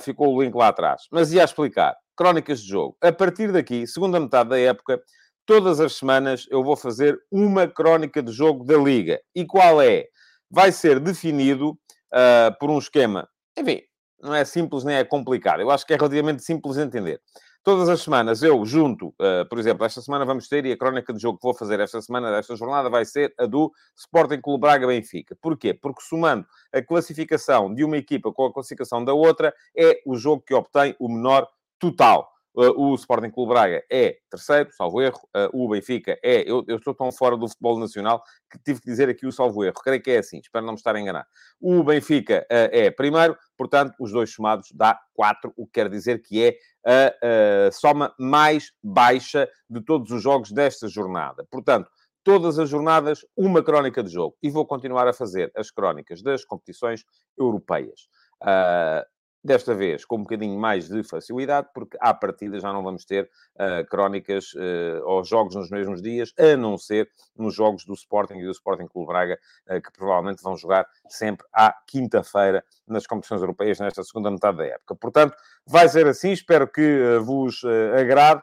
ficou 0.00 0.34
o 0.34 0.42
link 0.42 0.54
lá 0.54 0.68
atrás. 0.68 1.02
Mas 1.10 1.32
ia 1.32 1.44
explicar. 1.44 1.96
Crónicas 2.16 2.60
de 2.60 2.68
jogo. 2.68 2.96
A 3.00 3.12
partir 3.12 3.52
daqui, 3.52 3.86
segunda 3.86 4.18
metade 4.18 4.50
da 4.50 4.58
época, 4.58 5.00
todas 5.46 5.80
as 5.80 5.94
semanas 5.94 6.46
eu 6.50 6.62
vou 6.62 6.76
fazer 6.76 7.18
uma 7.30 7.66
crónica 7.66 8.22
de 8.22 8.32
jogo 8.32 8.64
da 8.64 8.76
Liga. 8.76 9.20
E 9.34 9.44
qual 9.44 9.80
é? 9.80 10.06
Vai 10.50 10.70
ser 10.70 11.00
definido 11.00 11.78
uh, 12.12 12.56
por 12.58 12.70
um 12.70 12.78
esquema, 12.78 13.28
enfim, 13.58 13.80
não 14.20 14.34
é 14.34 14.44
simples 14.44 14.84
nem 14.84 14.96
é 14.96 15.04
complicado. 15.04 15.60
Eu 15.60 15.70
acho 15.70 15.86
que 15.86 15.92
é 15.92 15.96
relativamente 15.96 16.42
simples 16.42 16.76
de 16.76 16.82
entender. 16.82 17.20
Todas 17.64 17.88
as 17.88 18.00
semanas 18.02 18.42
eu 18.42 18.64
junto, 18.64 19.08
uh, 19.08 19.48
por 19.48 19.56
exemplo, 19.56 19.86
esta 19.86 20.00
semana 20.00 20.24
vamos 20.24 20.48
ter, 20.48 20.66
e 20.66 20.72
a 20.72 20.76
crónica 20.76 21.12
de 21.12 21.20
jogo 21.20 21.38
que 21.38 21.44
vou 21.44 21.54
fazer 21.54 21.78
esta 21.78 22.02
semana, 22.02 22.30
desta 22.30 22.56
jornada, 22.56 22.90
vai 22.90 23.04
ser 23.04 23.32
a 23.38 23.46
do 23.46 23.72
Sporting 23.96 24.40
Clube 24.40 24.62
Braga 24.62 24.86
Benfica. 24.86 25.36
Porquê? 25.40 25.72
Porque 25.72 26.02
somando 26.02 26.44
a 26.72 26.82
classificação 26.82 27.72
de 27.72 27.84
uma 27.84 27.96
equipa 27.96 28.32
com 28.32 28.46
a 28.46 28.52
classificação 28.52 29.04
da 29.04 29.14
outra, 29.14 29.54
é 29.76 30.00
o 30.04 30.16
jogo 30.16 30.42
que 30.44 30.54
obtém 30.54 30.96
o 30.98 31.08
menor 31.08 31.46
total. 31.78 32.28
Uh, 32.54 32.70
o 32.76 32.94
Sporting 32.94 33.30
Clube 33.30 33.52
Braga 33.52 33.82
é 33.90 34.18
terceiro, 34.30 34.70
salvo 34.72 35.00
erro. 35.00 35.18
Uh, 35.34 35.64
o 35.64 35.68
Benfica 35.68 36.18
é. 36.22 36.42
Eu, 36.42 36.64
eu, 36.68 36.76
estou 36.76 36.94
tão 36.94 37.10
fora 37.10 37.36
do 37.36 37.48
futebol 37.48 37.78
nacional 37.78 38.22
que 38.50 38.58
tive 38.58 38.80
que 38.80 38.86
dizer 38.86 39.08
aqui 39.08 39.26
o 39.26 39.32
salvo 39.32 39.64
erro. 39.64 39.74
Creio 39.82 40.02
que 40.02 40.10
é 40.10 40.18
assim, 40.18 40.38
espero 40.38 40.64
não 40.64 40.74
me 40.74 40.78
estar 40.78 40.94
a 40.94 41.00
enganar. 41.00 41.26
O 41.60 41.82
Benfica 41.82 42.46
uh, 42.50 42.68
é 42.70 42.90
primeiro, 42.90 43.36
portanto, 43.56 43.94
os 43.98 44.12
dois 44.12 44.32
somados 44.32 44.68
dá 44.74 45.00
quatro, 45.14 45.52
o 45.56 45.66
que 45.66 45.72
quer 45.72 45.88
dizer 45.88 46.20
que 46.22 46.42
é 46.44 46.56
a, 46.84 47.68
a 47.68 47.72
soma 47.72 48.14
mais 48.18 48.72
baixa 48.82 49.48
de 49.68 49.80
todos 49.82 50.10
os 50.10 50.22
jogos 50.22 50.52
desta 50.52 50.88
jornada. 50.88 51.46
Portanto, 51.50 51.88
todas 52.24 52.58
as 52.58 52.68
jornadas, 52.68 53.24
uma 53.36 53.62
crónica 53.62 54.02
de 54.02 54.10
jogo. 54.10 54.36
E 54.42 54.50
vou 54.50 54.66
continuar 54.66 55.08
a 55.08 55.12
fazer 55.12 55.50
as 55.56 55.70
crónicas 55.70 56.22
das 56.22 56.44
competições 56.44 57.04
europeias. 57.36 58.08
Uh, 58.42 59.04
Desta 59.44 59.74
vez 59.74 60.04
com 60.04 60.18
um 60.18 60.22
bocadinho 60.22 60.56
mais 60.56 60.88
de 60.88 61.02
facilidade, 61.02 61.68
porque 61.74 61.96
à 62.00 62.14
partida 62.14 62.60
já 62.60 62.72
não 62.72 62.80
vamos 62.80 63.04
ter 63.04 63.28
uh, 63.56 63.84
crónicas 63.90 64.54
uh, 64.54 65.02
ou 65.04 65.24
jogos 65.24 65.56
nos 65.56 65.68
mesmos 65.68 66.00
dias, 66.00 66.32
a 66.38 66.56
não 66.56 66.78
ser 66.78 67.10
nos 67.36 67.52
jogos 67.52 67.84
do 67.84 67.92
Sporting 67.92 68.34
e 68.34 68.44
do 68.44 68.52
Sporting 68.52 68.86
Clube 68.86 69.08
Braga, 69.08 69.36
uh, 69.68 69.82
que 69.82 69.90
provavelmente 69.90 70.40
vão 70.44 70.56
jogar 70.56 70.86
sempre 71.08 71.44
à 71.52 71.74
quinta-feira 71.88 72.64
nas 72.86 73.04
competições 73.04 73.40
europeias 73.40 73.80
nesta 73.80 74.04
segunda 74.04 74.30
metade 74.30 74.58
da 74.58 74.64
época. 74.64 74.94
Portanto, 74.94 75.36
vai 75.66 75.88
ser 75.88 76.06
assim. 76.06 76.30
Espero 76.30 76.68
que 76.68 77.18
vos 77.22 77.64
agrade 77.98 78.42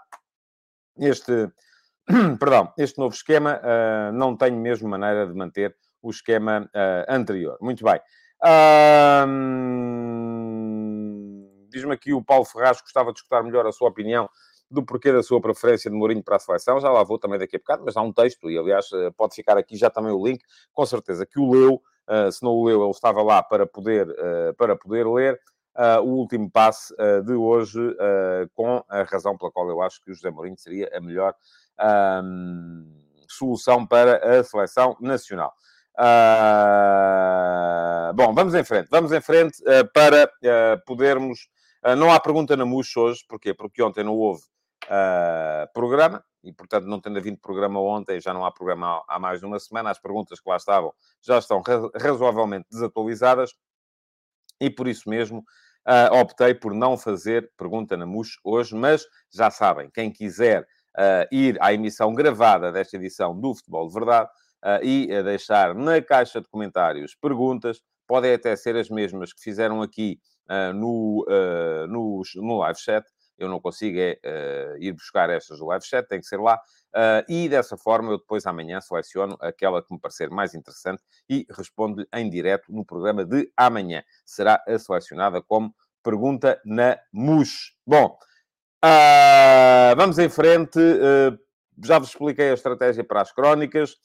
este, 0.98 1.50
perdão, 2.38 2.74
este 2.78 3.00
novo 3.00 3.16
esquema. 3.16 3.62
não 4.14 4.36
tenho 4.36 4.58
mesmo 4.58 4.90
maneira 4.90 5.26
de 5.26 5.34
manter 5.34 5.76
o 6.02 6.10
esquema 6.10 6.70
anterior. 7.08 7.58
Muito 7.62 7.86
bem. 7.86 8.02
Diz-me 11.70 11.94
aqui 11.94 12.14
o 12.14 12.24
Paulo 12.24 12.46
Ferraz 12.46 12.82
gostava 12.82 13.12
de 13.12 13.20
escutar 13.20 13.44
melhor 13.44 13.66
a 13.66 13.72
sua 13.72 13.90
opinião 13.90 14.30
do 14.70 14.84
porquê 14.84 15.12
da 15.12 15.24
sua 15.24 15.42
preferência 15.42 15.90
de 15.90 15.98
Mourinho 15.98 16.24
para 16.24 16.36
a 16.36 16.40
seleção. 16.40 16.80
Já 16.80 16.92
lá 16.92 17.04
vou 17.04 17.18
também 17.18 17.40
daqui 17.40 17.56
a 17.56 17.60
bocado, 17.60 17.84
mas 17.86 17.98
há 17.98 18.02
um 18.02 18.14
texto, 18.14 18.50
e 18.52 18.58
aliás 18.58 18.88
eh, 18.94 19.10
pode 19.18 19.34
ficar 19.34 19.58
aqui 19.58 19.76
já 19.76 19.90
também 19.90 20.12
o 20.12 20.24
link, 20.24 20.44
com 20.72 20.86
certeza 20.86 21.26
que 21.26 21.40
o 21.40 21.52
leu. 21.52 21.82
Uh, 22.08 22.32
se 22.32 22.42
não 22.42 22.52
o 22.52 22.66
leu, 22.66 22.82
ele 22.82 22.92
estava 22.92 23.22
lá 23.22 23.44
para 23.44 23.68
poder, 23.68 24.10
uh, 24.10 24.54
para 24.58 24.76
poder 24.76 25.08
ler. 25.08 25.40
Uh, 25.76 26.02
o 26.02 26.18
último 26.18 26.50
passe 26.50 26.94
de 27.26 27.34
hoje, 27.34 27.80
com 28.54 28.84
a 28.90 29.04
razão 29.04 29.38
pela 29.38 29.52
qual 29.52 29.70
eu 29.70 29.82
acho 29.82 30.02
que 30.02 30.12
o 30.12 30.14
José 30.14 30.30
Mourinho 30.30 30.58
seria 30.58 30.90
a 30.94 31.00
melhor 31.00 31.34
solução 33.28 33.86
para 33.86 34.40
a 34.40 34.44
seleção 34.44 34.98
nacional. 35.00 35.54
bom, 38.14 38.34
vamos 38.34 38.56
em 38.56 38.64
frente. 38.64 38.90
Vamos 38.90 39.14
em 39.14 39.22
frente 39.22 39.64
para 39.94 40.30
podermos 40.86 41.48
não 41.98 42.12
há 42.12 42.20
pergunta 42.20 42.58
na 42.58 42.66
MUX 42.66 42.96
hoje, 42.98 43.24
porquê? 43.28 43.54
Porque 43.54 43.82
ontem 43.82 44.04
não 44.04 44.16
houve 44.16 44.42
uh, 44.86 45.72
programa 45.74 46.24
e, 46.44 46.52
portanto, 46.52 46.86
não 46.86 47.00
tendo 47.00 47.18
havido 47.18 47.38
programa 47.38 47.80
ontem, 47.80 48.20
já 48.20 48.34
não 48.34 48.46
há 48.46 48.52
programa 48.52 49.04
há, 49.08 49.20
mais 49.20 49.40
de 49.40 49.46
uma 49.46 49.60
semana. 49.60 49.90
As 49.90 50.00
perguntas 50.00 50.40
que 50.40 50.50
lá 50.50 50.58
estavam 50.58 50.94
já 51.22 51.38
estão 51.38 51.62
razoavelmente 51.96 52.68
desatualizadas 52.72 53.52
e, 54.60 54.70
por 54.70 54.88
isso 54.88 55.10
mesmo, 55.10 55.40
uh, 55.88 56.16
optei 56.20 56.54
por 56.54 56.74
não 56.74 56.98
fazer 56.98 57.52
pergunta 57.58 57.96
na 57.96 58.06
MUX 58.06 58.32
hoje, 58.44 58.76
mas 58.76 59.06
já 59.34 59.50
sabem, 59.50 59.90
quem 59.90 60.12
quiser 60.12 60.68
ir 61.32 61.58
à 61.62 61.72
emissão 61.72 62.14
gravada 62.14 62.74
desta 62.74 62.98
edição 62.98 63.40
do 63.40 63.56
Futebol 63.56 63.88
de 63.88 63.94
Verdade 63.94 64.30
e 64.82 65.08
deixar 65.24 65.74
na 65.74 66.02
caixa 66.02 66.42
de 66.42 66.50
comentários 66.50 67.16
perguntas, 67.16 67.80
podem 68.06 68.34
até 68.34 68.54
ser 68.56 68.76
as 68.76 68.90
mesmas 68.90 69.32
que 69.32 69.42
fizeram 69.42 69.82
aqui 69.82 70.20
uh, 70.20 70.39
no, 70.74 71.26
uh, 71.28 71.88
no, 71.88 72.22
no 72.36 72.58
live 72.60 72.80
chat. 72.80 73.06
eu 73.38 73.48
não 73.48 73.60
consigo 73.60 73.98
é, 73.98 74.20
uh, 74.26 74.84
ir 74.84 74.92
buscar 74.92 75.30
estas 75.30 75.60
do 75.60 75.66
live 75.68 75.86
chat, 75.86 76.08
tem 76.08 76.20
que 76.20 76.26
ser 76.26 76.40
lá. 76.40 76.60
Uh, 76.90 77.24
e 77.30 77.48
dessa 77.48 77.78
forma 77.78 78.12
eu 78.12 78.18
depois 78.18 78.46
amanhã 78.46 78.82
seleciono 78.82 79.38
aquela 79.40 79.82
que 79.82 79.94
me 79.94 80.00
parecer 80.00 80.30
mais 80.30 80.54
interessante 80.54 81.02
e 81.30 81.46
respondo-lhe 81.52 82.08
em 82.14 82.30
direto 82.30 82.74
no 82.74 82.84
programa 82.84 83.24
de 83.24 83.50
amanhã. 83.56 84.04
Será 84.26 84.62
a 84.68 84.78
selecionada 84.78 85.42
como 85.42 85.74
pergunta 86.04 86.60
na 86.66 86.98
MUS. 87.14 87.74
Bom, 87.86 88.18
uh, 88.84 89.96
vamos 89.96 90.18
em 90.18 90.30
frente. 90.30 90.80
já 91.84 92.00
vos 92.00 92.10
expliquei 92.10 92.50
a 92.50 92.54
estratégia 92.56 93.04
para 93.04 93.22
as 93.22 93.32
crónicas. 93.32 93.96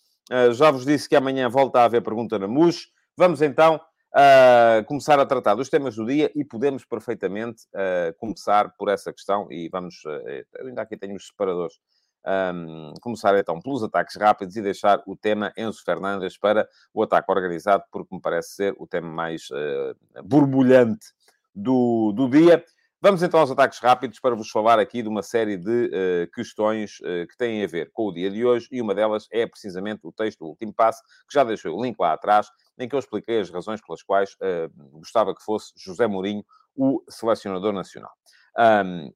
já 0.53 0.71
vos 0.71 0.85
disse 0.85 1.09
que 1.09 1.17
amanhã 1.17 1.49
volta 1.49 1.81
a 1.81 1.85
haver 1.85 2.03
pergunta 2.03 2.39
na 2.39 2.47
MUS. 2.47 2.89
Vamos 3.17 3.41
então 3.41 3.81
uh, 4.15 4.85
começar 4.87 5.19
a 5.19 5.27
tratar 5.27 5.55
dos 5.55 5.69
temas 5.69 5.97
do 5.97 6.07
dia 6.07 6.31
e 6.35 6.45
podemos 6.45 6.85
perfeitamente 6.85 7.65
uh, 7.75 8.17
começar 8.19 8.71
por 8.77 8.89
essa 8.89 9.13
questão 9.13 9.51
e 9.51 9.69
vamos... 9.69 10.05
Uh, 10.05 10.67
ainda 10.67 10.83
aqui 10.83 10.97
tenho 10.97 11.17
os 11.17 11.27
separadores. 11.27 11.79
Um, 12.27 12.95
começar 13.03 13.39
então 13.39 13.61
pelos 13.61 13.83
ataques 13.83 14.17
rápidos 14.17 14.57
e 14.57 14.63
deixar 14.63 15.03
o 15.07 15.15
tema 15.15 15.53
Enzo 15.59 15.85
Fernandes 15.85 16.39
para 16.39 16.67
o 16.95 17.03
ataque 17.03 17.31
organizado, 17.31 17.85
porque 17.93 18.15
me 18.15 18.21
parece 18.21 18.55
ser 18.55 18.75
o 18.79 18.87
tema 18.87 19.09
mais 19.09 19.51
uh, 19.51 20.23
borbulhante 20.25 21.09
do, 21.55 22.13
do 22.13 22.27
dia. 22.31 22.65
Vamos 22.99 23.23
então 23.23 23.39
aos 23.39 23.51
ataques 23.51 23.79
rápidos 23.79 24.19
para 24.19 24.35
vos 24.35 24.49
falar 24.49 24.79
aqui 24.79 25.03
de 25.03 25.09
uma 25.11 25.23
série 25.23 25.59
de 25.59 25.91
uh, 25.91 26.33
questões 26.33 26.99
uh, 27.01 27.27
que 27.29 27.37
têm 27.37 27.63
a 27.63 27.67
ver 27.67 27.91
com 27.93 28.07
o 28.07 28.13
dia 28.15 28.31
de 28.31 28.43
hoje 28.43 28.67
e 28.73 28.81
uma 28.81 28.95
delas 28.95 29.29
é 29.31 29.47
precisamente 29.47 30.01
o 30.05 30.11
texto 30.11 30.39
do 30.39 30.47
último 30.47 30.73
passo, 30.73 31.03
que 31.29 31.35
já 31.35 31.45
deixei 31.45 31.71
o 31.71 31.83
link 31.83 32.01
lá 32.01 32.15
atrás, 32.15 32.49
em 32.79 32.89
que 32.89 32.95
eu 32.95 32.99
expliquei 32.99 33.41
as 33.41 33.51
razões 33.51 33.81
pelas 33.81 34.03
quais 34.03 34.35
uh, 34.35 34.99
gostava 34.99 35.35
que 35.35 35.43
fosse 35.43 35.73
José 35.77 36.07
Mourinho 36.07 36.45
o 36.77 37.03
selecionador 37.09 37.73
nacional. 37.73 38.13
Um, 38.59 39.13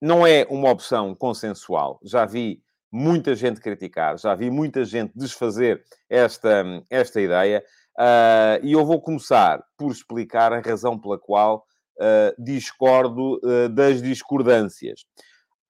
não 0.00 0.26
é 0.26 0.46
uma 0.48 0.70
opção 0.70 1.14
consensual. 1.14 2.00
Já 2.02 2.24
vi 2.24 2.62
muita 2.90 3.34
gente 3.34 3.60
criticar, 3.60 4.18
já 4.18 4.34
vi 4.34 4.50
muita 4.50 4.84
gente 4.84 5.12
desfazer 5.14 5.84
esta, 6.08 6.64
esta 6.88 7.20
ideia, 7.20 7.62
uh, 7.98 8.64
e 8.64 8.72
eu 8.72 8.84
vou 8.84 9.00
começar 9.00 9.62
por 9.76 9.92
explicar 9.92 10.52
a 10.52 10.60
razão 10.60 10.98
pela 10.98 11.18
qual 11.18 11.64
uh, 11.98 12.42
discordo 12.42 13.40
uh, 13.44 13.68
das 13.68 14.02
discordâncias. 14.02 15.04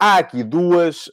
Há 0.02 0.16
aqui 0.16 0.42
duas 0.42 1.10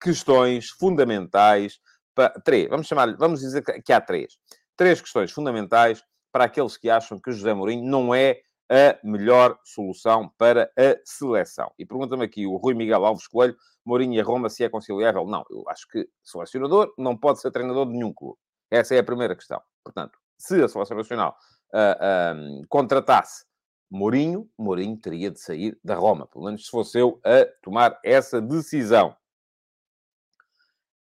questões 0.00 0.70
fundamentais 0.70 1.78
três, 2.28 2.68
vamos 2.68 2.86
chamar 2.86 3.16
vamos 3.16 3.40
dizer 3.40 3.62
que 3.82 3.92
há 3.92 4.00
três. 4.00 4.36
Três 4.76 5.00
questões 5.00 5.30
fundamentais 5.30 6.02
para 6.32 6.44
aqueles 6.44 6.76
que 6.76 6.88
acham 6.88 7.18
que 7.18 7.30
o 7.30 7.32
José 7.32 7.52
Mourinho 7.54 7.84
não 7.84 8.14
é 8.14 8.40
a 8.70 8.96
melhor 9.02 9.58
solução 9.64 10.30
para 10.38 10.70
a 10.78 10.96
seleção. 11.04 11.72
E 11.76 11.84
pergunta-me 11.84 12.24
aqui 12.24 12.46
o 12.46 12.56
Rui 12.56 12.72
Miguel 12.72 13.04
Alves 13.04 13.26
Coelho, 13.26 13.56
Mourinho 13.84 14.14
e 14.14 14.20
Roma, 14.20 14.48
se 14.48 14.62
é 14.62 14.68
conciliável. 14.68 15.26
Não, 15.26 15.44
eu 15.50 15.64
acho 15.68 15.88
que 15.88 16.08
selecionador 16.22 16.94
não 16.96 17.16
pode 17.16 17.40
ser 17.40 17.50
treinador 17.50 17.86
de 17.86 17.92
nenhum 17.92 18.12
clube. 18.12 18.38
Essa 18.70 18.94
é 18.94 18.98
a 18.98 19.04
primeira 19.04 19.34
questão. 19.34 19.60
Portanto, 19.82 20.16
se 20.38 20.62
a 20.62 20.68
Seleção 20.68 20.96
Nacional 20.96 21.36
uh, 21.74 21.96
ah, 22.00 22.34
contratasse 22.68 23.44
Mourinho, 23.90 24.48
Mourinho 24.56 24.96
teria 24.96 25.30
de 25.30 25.40
sair 25.40 25.76
da 25.82 25.96
Roma. 25.96 26.26
Pelo 26.28 26.44
menos 26.44 26.64
se 26.64 26.70
fosse 26.70 26.98
eu 26.98 27.20
a 27.24 27.44
tomar 27.60 27.98
essa 28.04 28.40
decisão. 28.40 29.16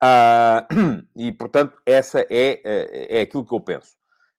Uh, 0.03 1.03
e, 1.17 1.33
portanto, 1.33 1.77
essa 1.85 2.21
é, 2.21 2.61
é, 2.65 3.19
é 3.19 3.21
aquilo 3.23 3.45
que 3.45 3.55
eu 3.55 3.61
penso. 3.61 3.99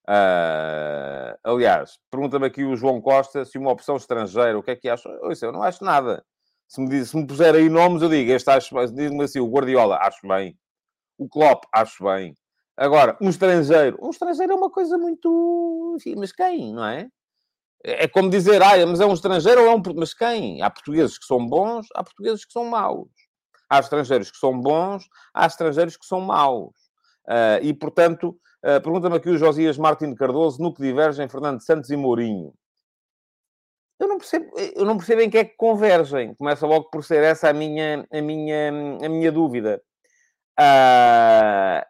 Uh, 0.09 1.37
aliás, 1.43 1.99
pergunta-me 2.09 2.47
aqui 2.47 2.63
o 2.63 2.75
João 2.75 2.99
Costa 2.99 3.45
se 3.45 3.59
uma 3.59 3.71
opção 3.71 3.95
estrangeira, 3.95 4.57
o 4.57 4.63
que 4.63 4.71
é 4.71 4.75
que 4.75 4.89
acha? 4.89 5.07
Eu 5.41 5.51
não 5.51 5.61
acho 5.61 5.83
nada. 5.83 6.25
Se 6.67 6.81
me, 6.81 6.89
diz, 6.89 7.09
se 7.09 7.17
me 7.17 7.27
puser 7.27 7.53
aí 7.53 7.69
nomes, 7.69 8.01
eu 8.01 8.09
digo, 8.09 8.31
este 8.31 8.49
acho 8.49 8.73
diz-me 8.87 9.23
assim, 9.23 9.39
o 9.39 9.49
Guardiola, 9.49 9.97
acho 10.01 10.27
bem. 10.27 10.57
O 11.17 11.27
Klopp, 11.29 11.65
acho 11.73 12.03
bem. 12.03 12.35
Agora, 12.77 13.17
um 13.21 13.29
estrangeiro. 13.29 13.97
Um 14.01 14.09
estrangeiro 14.09 14.53
é 14.53 14.55
uma 14.55 14.71
coisa 14.71 14.97
muito... 14.97 15.95
Enfim, 15.97 16.15
mas 16.17 16.31
quem, 16.31 16.73
não 16.73 16.85
é? 16.85 17.07
É 17.83 18.07
como 18.07 18.29
dizer, 18.29 18.61
ah, 18.61 18.85
mas 18.87 18.99
é 18.99 19.05
um 19.05 19.13
estrangeiro 19.13 19.61
ou 19.61 19.67
é 19.67 19.75
um... 19.75 19.81
Mas 19.95 20.13
quem? 20.13 20.61
Há 20.61 20.69
portugueses 20.69 21.17
que 21.19 21.25
são 21.25 21.45
bons, 21.45 21.87
há 21.93 22.03
portugueses 22.03 22.45
que 22.45 22.53
são 22.53 22.65
maus. 22.65 23.09
Há 23.69 23.79
estrangeiros 23.79 24.31
que 24.31 24.37
são 24.37 24.59
bons, 24.59 25.07
há 25.33 25.45
estrangeiros 25.45 25.95
que 25.95 26.05
são 26.05 26.21
maus. 26.21 26.73
Uh, 27.27 27.61
e, 27.61 27.73
portanto, 27.73 28.29
uh, 28.65 28.81
pergunta-me 28.81 29.15
aqui 29.15 29.29
o 29.29 29.37
Josias 29.37 29.77
Martins 29.77 30.17
Cardoso, 30.17 30.61
no 30.61 30.73
que 30.73 30.81
divergem 30.81 31.29
Fernando 31.29 31.61
Santos 31.61 31.89
e 31.89 31.95
Mourinho. 31.95 32.53
Eu 33.99 34.07
não 34.07 34.17
percebo, 34.17 34.51
eu 34.57 34.85
não 34.85 34.97
percebo 34.97 35.21
em 35.21 35.29
que 35.29 35.37
é 35.37 35.43
que 35.43 35.57
convergem. 35.57 36.33
Começa 36.35 36.65
logo 36.65 36.89
por 36.89 37.03
ser 37.03 37.21
essa 37.21 37.49
a 37.49 37.53
minha, 37.53 38.07
a 38.11 38.21
minha, 38.21 38.69
a 39.03 39.09
minha 39.09 39.31
dúvida. 39.31 39.81
Uh, 40.57 41.85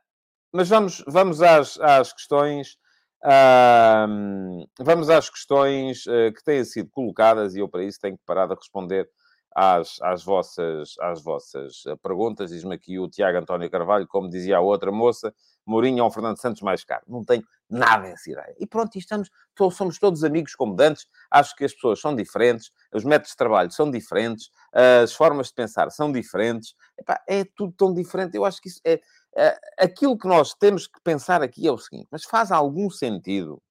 mas 0.51 0.67
vamos, 0.67 1.03
vamos 1.07 1.41
às, 1.41 1.79
às 1.79 2.11
questões. 2.11 2.77
Uh, 3.23 4.65
vamos 4.79 5.09
às 5.09 5.29
questões 5.29 6.05
uh, 6.07 6.33
que 6.33 6.43
têm 6.43 6.63
sido 6.63 6.89
colocadas 6.89 7.53
e 7.53 7.59
eu 7.59 7.69
para 7.69 7.83
isso 7.83 7.99
tenho 7.99 8.17
que 8.17 8.23
parar 8.25 8.47
de 8.47 8.55
responder 8.55 9.09
às, 9.55 10.01
às, 10.01 10.23
vossas, 10.23 10.95
às 10.99 11.21
vossas 11.21 11.83
eh, 11.87 11.95
perguntas. 11.97 12.51
Diz-me 12.51 12.75
aqui 12.75 12.99
o 12.99 13.09
Tiago 13.09 13.37
António 13.37 13.69
Carvalho, 13.69 14.07
como 14.07 14.29
dizia 14.29 14.57
a 14.57 14.61
outra 14.61 14.91
moça, 14.91 15.33
Mourinho 15.65 16.01
é 16.01 16.03
um 16.03 16.11
Fernando 16.11 16.39
Santos 16.39 16.61
mais 16.61 16.83
caro. 16.83 17.03
Não 17.07 17.23
tenho 17.23 17.43
nada 17.69 18.07
essa 18.07 18.31
ideia. 18.31 18.55
E 18.59 18.65
pronto, 18.65 18.97
estamos, 18.97 19.29
somos 19.71 19.99
todos 19.99 20.23
amigos 20.23 20.55
como 20.55 20.75
dantes. 20.75 21.05
Acho 21.29 21.55
que 21.55 21.63
as 21.63 21.73
pessoas 21.73 21.99
são 21.99 22.15
diferentes, 22.15 22.71
os 22.93 23.03
métodos 23.03 23.31
de 23.31 23.37
trabalho 23.37 23.71
são 23.71 23.91
diferentes, 23.91 24.49
as 24.73 25.13
formas 25.13 25.47
de 25.47 25.53
pensar 25.53 25.91
são 25.91 26.11
diferentes. 26.11 26.73
Epá, 26.97 27.21
é 27.27 27.43
tudo 27.43 27.73
tão 27.73 27.93
diferente. 27.93 28.35
Eu 28.35 28.45
acho 28.45 28.59
que 28.61 28.69
isso 28.69 28.81
é, 28.83 28.99
é... 29.35 29.59
Aquilo 29.77 30.17
que 30.17 30.27
nós 30.27 30.53
temos 30.55 30.87
que 30.87 30.99
pensar 31.03 31.43
aqui 31.43 31.67
é 31.67 31.71
o 31.71 31.77
seguinte, 31.77 32.07
mas 32.11 32.23
faz 32.23 32.51
algum 32.51 32.89
sentido? 32.89 33.61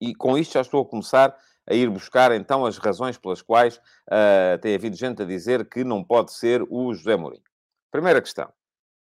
E 0.00 0.14
com 0.14 0.36
isto 0.36 0.54
já 0.54 0.62
estou 0.62 0.82
a 0.82 0.86
começar 0.86 1.36
a 1.70 1.74
ir 1.74 1.88
buscar 1.88 2.32
então 2.32 2.66
as 2.66 2.78
razões 2.78 3.16
pelas 3.16 3.40
quais 3.40 3.76
uh, 3.76 4.58
tem 4.60 4.74
havido 4.74 4.96
gente 4.96 5.22
a 5.22 5.24
dizer 5.24 5.68
que 5.68 5.84
não 5.84 6.02
pode 6.02 6.32
ser 6.32 6.62
o 6.68 6.92
José 6.92 7.16
Mourinho. 7.16 7.44
Primeira 7.92 8.20
questão, 8.20 8.52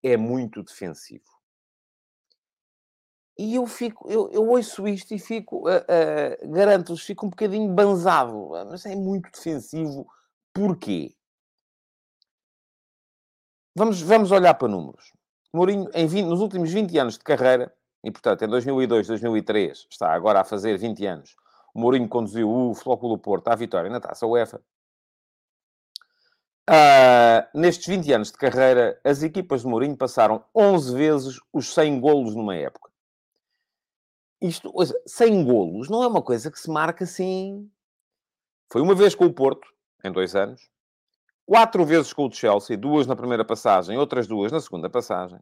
é 0.04 0.18
muito 0.18 0.62
defensivo. 0.62 1.24
E 3.40 3.56
eu 3.56 3.66
fico, 3.68 4.10
eu, 4.12 4.30
eu 4.32 4.46
ouço 4.50 4.86
isto 4.86 5.14
e 5.14 5.20
fico, 5.20 5.70
uh, 5.70 5.78
uh, 5.78 6.52
garanto-vos, 6.52 7.04
fico 7.04 7.26
um 7.26 7.30
bocadinho 7.30 7.74
banzado. 7.74 8.50
Mas 8.70 8.86
é 8.86 8.96
muito 8.96 9.32
defensivo. 9.32 10.06
Porquê? 10.54 11.16
Vamos, 13.76 14.02
vamos 14.02 14.32
olhar 14.32 14.56
para 14.56 14.68
números. 14.68 15.14
Mourinho, 15.54 15.90
em 15.94 16.06
20, 16.06 16.26
nos 16.26 16.42
últimos 16.42 16.70
20 16.74 16.98
anos 16.98 17.14
de 17.14 17.24
carreira, 17.24 17.74
e 18.04 18.12
portanto 18.12 18.44
em 18.44 18.48
2002, 18.48 19.08
2003, 19.08 19.88
está 19.90 20.12
agora 20.12 20.42
a 20.42 20.44
fazer 20.44 20.78
20 20.78 21.06
anos, 21.06 21.36
Mourinho 21.77 22.10
conduziu 22.10 22.50
o 22.50 22.74
Flóculo 22.74 23.19
Porto 23.19 23.50
à 23.50 23.55
vitória 23.55 23.88
na 23.88 24.00
Taça 24.00 24.25
UEFA. 24.25 24.60
Uh, 26.67 27.48
nestes 27.53 27.86
20 27.86 28.12
anos 28.13 28.31
de 28.31 28.38
carreira, 28.38 29.00
as 29.03 29.22
equipas 29.22 29.62
de 29.62 29.67
Mourinho 29.67 29.96
passaram 29.96 30.43
11 30.55 30.96
vezes 30.96 31.39
os 31.53 31.72
100 31.72 32.00
golos 32.00 32.34
numa 32.34 32.55
época. 32.55 32.89
Isto, 34.41 34.74
100 35.05 35.46
golos 35.46 35.88
não 35.88 36.01
é 36.01 36.07
uma 36.07 36.22
coisa 36.22 36.50
que 36.50 36.60
se 36.60 36.67
marca 36.67 37.03
assim. 37.03 37.69
Foi 38.72 38.81
uma 38.81 38.96
vez 38.96 39.13
com 39.13 39.25
o 39.25 39.34
Porto, 39.34 39.72
em 40.03 40.12
dois 40.12 40.36
anos. 40.36 40.67
Quatro 41.46 41.86
vezes 41.86 42.12
com 42.12 42.25
o 42.25 42.31
Chelsea, 42.31 42.75
duas 42.75 43.05
na 43.05 43.15
primeira 43.15 43.46
passagem, 43.46 43.98
outras 44.00 44.25
duas 44.25 44.51
na 44.51 44.60
segunda 44.60 44.89
passagem. 44.89 45.39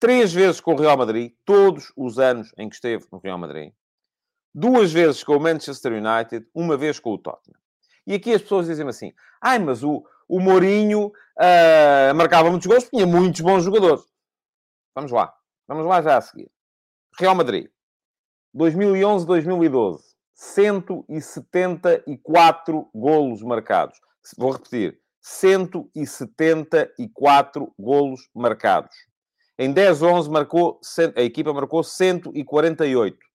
Três 0.00 0.32
vezes 0.32 0.62
com 0.62 0.72
o 0.72 0.78
Real 0.78 0.96
Madrid, 0.96 1.34
todos 1.44 1.92
os 1.94 2.18
anos 2.18 2.54
em 2.56 2.70
que 2.70 2.74
esteve 2.74 3.06
no 3.12 3.18
Real 3.18 3.36
Madrid 3.36 3.72
duas 4.58 4.92
vezes 4.92 5.22
com 5.22 5.36
o 5.36 5.40
Manchester 5.40 5.92
United, 5.92 6.44
uma 6.52 6.76
vez 6.76 6.98
com 6.98 7.12
o 7.12 7.18
Tottenham. 7.18 7.56
E 8.06 8.14
aqui 8.14 8.32
as 8.32 8.42
pessoas 8.42 8.66
dizem 8.66 8.88
assim: 8.88 9.12
ai, 9.40 9.58
mas 9.58 9.82
o, 9.84 10.04
o 10.28 10.40
Mourinho 10.40 11.08
uh, 11.08 12.14
marcava 12.14 12.50
muitos 12.50 12.66
gols, 12.66 12.86
tinha 12.88 13.06
muitos 13.06 13.40
bons 13.40 13.64
jogadores. 13.64 14.04
Vamos 14.94 15.10
lá, 15.12 15.34
vamos 15.66 15.86
lá 15.86 16.02
já 16.02 16.16
a 16.16 16.20
seguir. 16.20 16.50
Real 17.18 17.34
Madrid, 17.34 17.68
2011-2012, 18.56 20.00
174 20.34 22.90
golos 22.94 23.42
marcados. 23.42 23.98
Vou 24.36 24.50
repetir: 24.50 25.00
174 25.20 27.72
golos 27.78 28.28
marcados. 28.34 28.94
Em 29.56 29.72
10-11 29.74 30.28
marcou, 30.30 30.80
a 31.16 31.22
equipa 31.22 31.52
marcou 31.52 31.82
148. 31.82 33.27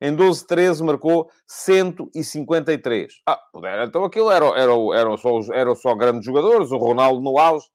Em 0.00 0.14
12-13 0.14 0.84
marcou 0.84 1.30
153. 1.46 3.22
Ah, 3.26 3.40
então 3.86 4.04
aquilo 4.04 4.30
era, 4.30 4.46
era, 4.46 4.72
eram, 4.94 5.16
só, 5.16 5.40
eram 5.52 5.74
só 5.74 5.94
grandes 5.94 6.24
jogadores, 6.24 6.70
o 6.70 6.76
Ronaldo 6.76 7.20
no 7.20 7.38
auge. 7.38 7.66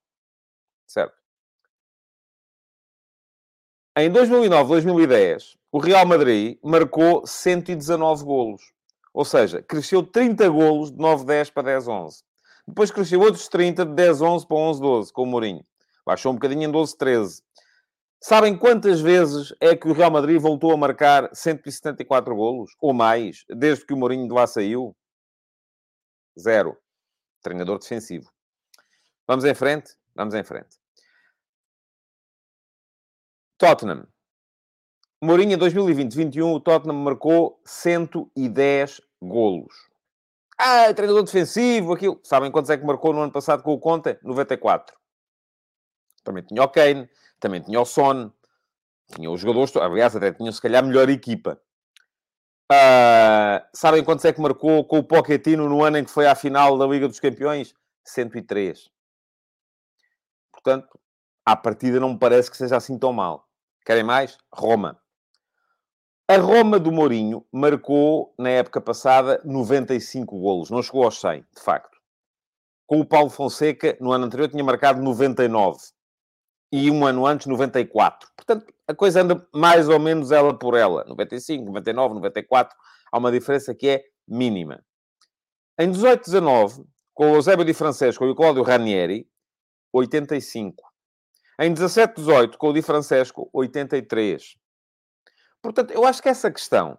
Certo. 0.85 1.17
Em 3.97 4.09
2009, 4.09 4.69
2010, 4.69 5.57
o 5.71 5.79
Real 5.79 6.05
Madrid 6.05 6.57
marcou 6.63 7.25
119 7.25 8.23
golos. 8.23 8.61
Ou 9.13 9.25
seja, 9.25 9.61
cresceu 9.61 10.03
30 10.03 10.47
golos 10.49 10.91
de 10.91 10.97
9-10 10.97 11.51
para 11.51 11.79
10-11. 11.79 12.23
Depois 12.67 12.91
cresceu 12.91 13.19
outros 13.19 13.47
30 13.47 13.85
de 13.85 13.91
10-11 13.91 14.47
para 14.47 14.57
11-12 14.57 15.11
com 15.11 15.23
o 15.23 15.25
Mourinho. 15.25 15.65
Baixou 16.05 16.31
um 16.31 16.35
bocadinho 16.35 16.69
em 16.69 16.71
12-13. 16.71 17.41
Sabem 18.21 18.57
quantas 18.57 18.99
vezes 18.99 19.53
é 19.61 19.75
que 19.75 19.87
o 19.87 19.93
Real 19.93 20.11
Madrid 20.11 20.39
voltou 20.41 20.73
a 20.73 20.77
marcar 20.77 21.29
174 21.33 22.35
golos? 22.35 22.75
Ou 22.81 22.93
mais, 22.93 23.45
desde 23.49 23.85
que 23.85 23.93
o 23.93 23.97
Mourinho 23.97 24.27
de 24.27 24.33
lá 24.33 24.45
saiu? 24.45 24.93
Zero. 26.37 26.77
Treinador 27.41 27.79
defensivo. 27.79 28.29
Vamos 29.25 29.45
em 29.45 29.55
frente? 29.55 29.95
Vamos 30.13 30.33
em 30.33 30.43
frente. 30.43 30.77
Tottenham. 33.57 34.05
Mourinho, 35.21 35.53
em 35.53 35.57
2020-21, 35.57 36.55
o 36.55 36.59
Tottenham 36.59 36.97
marcou 36.97 37.61
110 37.65 39.01
golos. 39.21 39.73
Ah, 40.57 40.93
treinador 40.93 41.23
defensivo, 41.23 41.93
aquilo. 41.93 42.19
Sabem 42.23 42.51
quantos 42.51 42.69
é 42.69 42.77
que 42.77 42.85
marcou 42.85 43.13
no 43.13 43.21
ano 43.21 43.31
passado 43.31 43.63
com 43.63 43.73
o 43.73 43.79
Conte? 43.79 44.17
94. 44.21 44.97
Também 46.23 46.43
tinha 46.43 46.63
o 46.63 46.69
Kane, 46.69 47.09
também 47.39 47.61
tinha 47.61 47.79
o 47.79 47.85
Son, 47.85 48.31
tinha 49.13 49.29
os 49.29 49.41
jogadores, 49.41 49.75
aliás, 49.77 50.15
até 50.15 50.31
tinham 50.31 50.51
se 50.51 50.61
calhar 50.61 50.83
melhor 50.83 51.09
equipa. 51.09 51.59
Uh, 52.71 53.65
sabem 53.73 54.03
quantos 54.03 54.25
é 54.25 54.31
que 54.31 54.41
marcou 54.41 54.85
com 54.85 54.99
o 54.99 55.03
Pochettino 55.03 55.67
no 55.67 55.83
ano 55.83 55.97
em 55.97 56.03
que 56.03 56.11
foi 56.11 56.27
à 56.27 56.35
final 56.35 56.77
da 56.77 56.85
Liga 56.85 57.07
dos 57.07 57.19
Campeões? 57.19 57.73
103. 58.03 58.89
Portanto, 60.51 60.99
à 61.45 61.55
partida 61.55 61.99
não 61.99 62.13
me 62.13 62.19
parece 62.19 62.51
que 62.51 62.57
seja 62.57 62.77
assim 62.77 62.97
tão 62.97 63.11
mal. 63.11 63.47
Querem 63.85 64.03
mais? 64.03 64.37
Roma. 64.53 64.99
A 66.27 66.37
Roma 66.37 66.79
do 66.79 66.91
Mourinho 66.91 67.43
marcou, 67.51 68.35
na 68.37 68.49
época 68.49 68.79
passada, 68.79 69.41
95 69.43 70.39
golos. 70.39 70.69
Não 70.69 70.83
chegou 70.83 71.03
aos 71.03 71.19
100, 71.19 71.43
de 71.55 71.61
facto. 71.61 71.97
Com 72.85 72.99
o 72.99 73.05
Paulo 73.05 73.31
Fonseca, 73.31 73.97
no 73.99 74.11
ano 74.11 74.25
anterior, 74.25 74.47
tinha 74.47 74.63
marcado 74.63 75.01
99. 75.01 75.79
E 76.71 76.91
um 76.91 77.05
ano 77.05 77.25
antes, 77.25 77.47
94. 77.47 78.29
Portanto, 78.35 78.73
a 78.87 78.93
coisa 78.93 79.21
anda 79.21 79.47
mais 79.53 79.89
ou 79.89 79.99
menos 79.99 80.31
ela 80.31 80.57
por 80.57 80.75
ela. 80.75 81.03
95, 81.05 81.65
99, 81.65 82.15
94. 82.15 82.75
Há 83.11 83.17
uma 83.17 83.31
diferença 83.31 83.73
que 83.73 83.87
é 83.87 84.03
mínima. 84.27 84.83
Em 85.79 85.91
18-19, 85.91 86.85
com 87.13 87.31
o 87.31 87.35
Eusébio 87.35 87.65
Di 87.65 87.73
Francesco 87.73 88.25
e 88.25 88.29
o 88.29 88.35
Cláudio 88.35 88.63
Ranieri, 88.63 89.27
85. 89.91 90.83
Em 91.59 91.73
17-18, 91.73 92.57
com 92.57 92.69
o 92.69 92.73
Di 92.73 92.81
Francesco, 92.81 93.49
83. 93.51 94.55
Portanto, 95.61 95.91
eu 95.91 96.05
acho 96.05 96.21
que 96.21 96.29
essa 96.29 96.51
questão 96.51 96.97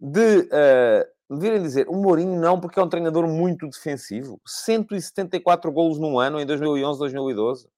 de 0.00 0.40
uh, 0.40 1.38
virem 1.38 1.60
dizer 1.60 1.88
o 1.88 1.96
Mourinho 1.96 2.40
não, 2.40 2.60
porque 2.60 2.78
é 2.78 2.82
um 2.82 2.88
treinador 2.88 3.26
muito 3.26 3.68
defensivo. 3.68 4.40
174 4.46 5.70
golos 5.72 5.98
num 5.98 6.18
ano, 6.18 6.40
em 6.40 6.46
2011, 6.46 6.98
2012. 6.98 7.68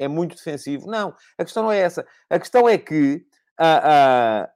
É 0.00 0.08
muito 0.08 0.34
defensivo. 0.34 0.86
Não, 0.90 1.14
a 1.36 1.44
questão 1.44 1.64
não 1.64 1.70
é 1.70 1.78
essa. 1.78 2.06
A 2.30 2.38
questão 2.38 2.66
é 2.66 2.78
que 2.78 3.22
uh, 3.60 4.46
uh, 4.46 4.48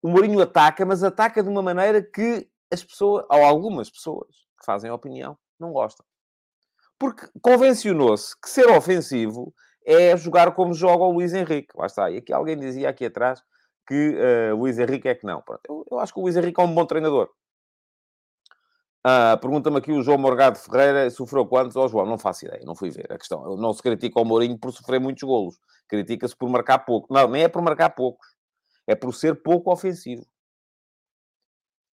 o 0.00 0.08
Mourinho 0.08 0.40
ataca, 0.40 0.86
mas 0.86 1.02
ataca 1.02 1.42
de 1.42 1.48
uma 1.48 1.60
maneira 1.60 2.00
que 2.00 2.48
as 2.72 2.84
pessoas, 2.84 3.26
ou 3.28 3.44
algumas 3.44 3.90
pessoas 3.90 4.28
que 4.58 4.64
fazem 4.64 4.92
opinião, 4.92 5.36
não 5.58 5.72
gostam. 5.72 6.06
Porque 7.00 7.26
convencionou-se 7.42 8.40
que 8.40 8.48
ser 8.48 8.68
ofensivo 8.70 9.52
é 9.84 10.16
jogar 10.16 10.54
como 10.54 10.72
joga 10.72 11.02
o 11.02 11.10
Luís 11.10 11.34
Henrique. 11.34 11.76
Lá 11.76 11.86
está. 11.86 12.08
E 12.08 12.18
aqui 12.18 12.32
alguém 12.32 12.56
dizia 12.56 12.88
aqui 12.88 13.06
atrás 13.06 13.42
que 13.88 14.16
uh, 14.16 14.56
Luís 14.56 14.78
Henrique 14.78 15.08
é 15.08 15.14
que 15.16 15.26
não. 15.26 15.42
Eu, 15.68 15.84
eu, 15.90 15.98
acho 15.98 16.12
que 16.12 16.20
o 16.20 16.22
Luís 16.22 16.36
Henrique 16.36 16.60
é 16.60 16.64
um 16.64 16.72
bom 16.72 16.86
treinador. 16.86 17.28
Uh, 19.04 19.36
Pergunta-me 19.40 19.78
aqui 19.78 19.90
o 19.90 20.00
João 20.00 20.16
Morgado 20.16 20.56
Ferreira, 20.58 21.10
sofreu 21.10 21.44
quantos? 21.44 21.74
Ó 21.74 21.84
oh, 21.84 21.88
João, 21.88 22.06
não 22.06 22.16
faço 22.16 22.46
ideia, 22.46 22.62
não 22.64 22.74
fui 22.74 22.90
ver 22.90 23.12
a 23.12 23.18
questão. 23.18 23.56
Não 23.56 23.72
se 23.72 23.82
critica 23.82 24.20
o 24.20 24.24
Mourinho 24.24 24.56
por 24.56 24.72
sofrer 24.72 25.00
muitos 25.00 25.22
golos. 25.24 25.58
Critica-se 25.88 26.36
por 26.36 26.48
marcar 26.48 26.78
pouco. 26.80 27.12
Não, 27.12 27.28
nem 27.28 27.42
é 27.42 27.48
por 27.48 27.60
marcar 27.62 27.90
poucos. 27.90 28.26
É 28.86 28.94
por 28.94 29.12
ser 29.12 29.42
pouco 29.42 29.72
ofensivo. 29.72 30.24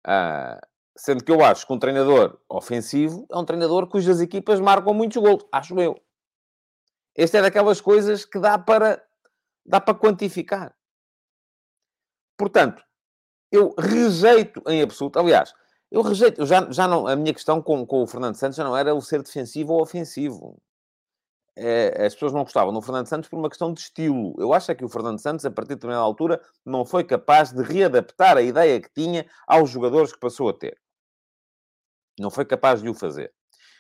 Uh, 0.06 0.60
sendo 0.96 1.24
que 1.24 1.32
eu 1.32 1.44
acho 1.44 1.66
que 1.66 1.74
um 1.74 1.80
treinador 1.80 2.40
ofensivo 2.48 3.26
é 3.32 3.38
um 3.38 3.46
treinador 3.46 3.88
cujas 3.88 4.22
equipas 4.22 4.60
marcam 4.60 4.94
muitos 4.94 5.22
golos. 5.22 5.46
Acho 5.52 5.80
eu. 5.80 5.96
Este 7.16 7.38
é 7.38 7.42
daquelas 7.42 7.82
coisas 7.82 8.24
que 8.24 8.40
dá 8.40 8.58
para, 8.58 9.04
dá 9.66 9.82
para 9.82 9.98
quantificar. 9.98 10.76
Portanto, 12.38 12.84
eu 13.52 13.74
rejeito 13.78 14.62
em 14.68 14.82
absoluto. 14.82 15.20
Aliás, 15.20 15.54
eu 15.92 16.02
rejeito. 16.02 16.42
Eu 16.42 16.46
já, 16.46 16.70
já 16.72 16.88
não, 16.88 17.08
a 17.08 17.16
minha 17.16 17.34
questão 17.34 17.62
com, 17.62 17.86
com 17.86 18.04
o 18.04 18.08
Fernando 18.08 18.36
Santos 18.36 18.58
já 18.58 18.64
não 18.64 18.78
era 18.78 18.94
o 18.94 19.02
ser 19.02 19.24
defensivo 19.24 19.74
ou 19.74 19.82
ofensivo. 19.82 20.62
É, 21.56 22.06
as 22.06 22.14
pessoas 22.14 22.32
não 22.32 22.44
gostavam 22.44 22.72
do 22.74 22.82
Fernando 22.82 23.08
Santos 23.08 23.30
por 23.30 23.38
uma 23.38 23.50
questão 23.50 23.74
de 23.74 23.82
estilo. 23.82 24.34
Eu 24.38 24.54
acho 24.54 24.72
é 24.72 24.76
que 24.76 24.86
o 24.86 24.90
Fernando 24.90 25.20
Santos, 25.20 25.46
a 25.46 25.52
partir 25.52 25.70
de 25.70 25.76
determinada 25.76 26.04
altura, 26.04 26.42
não 26.66 26.86
foi 26.86 27.04
capaz 27.04 27.52
de 27.52 27.62
readaptar 27.62 28.38
a 28.38 28.42
ideia 28.42 28.80
que 28.80 28.90
tinha 28.94 29.26
aos 29.46 29.70
jogadores 29.70 30.14
que 30.14 30.20
passou 30.20 30.48
a 30.48 30.54
ter. 30.54 30.80
Não 32.18 32.30
foi 32.30 32.46
capaz 32.46 32.82
de 32.82 32.90
o 32.90 32.94
fazer. 32.94 33.34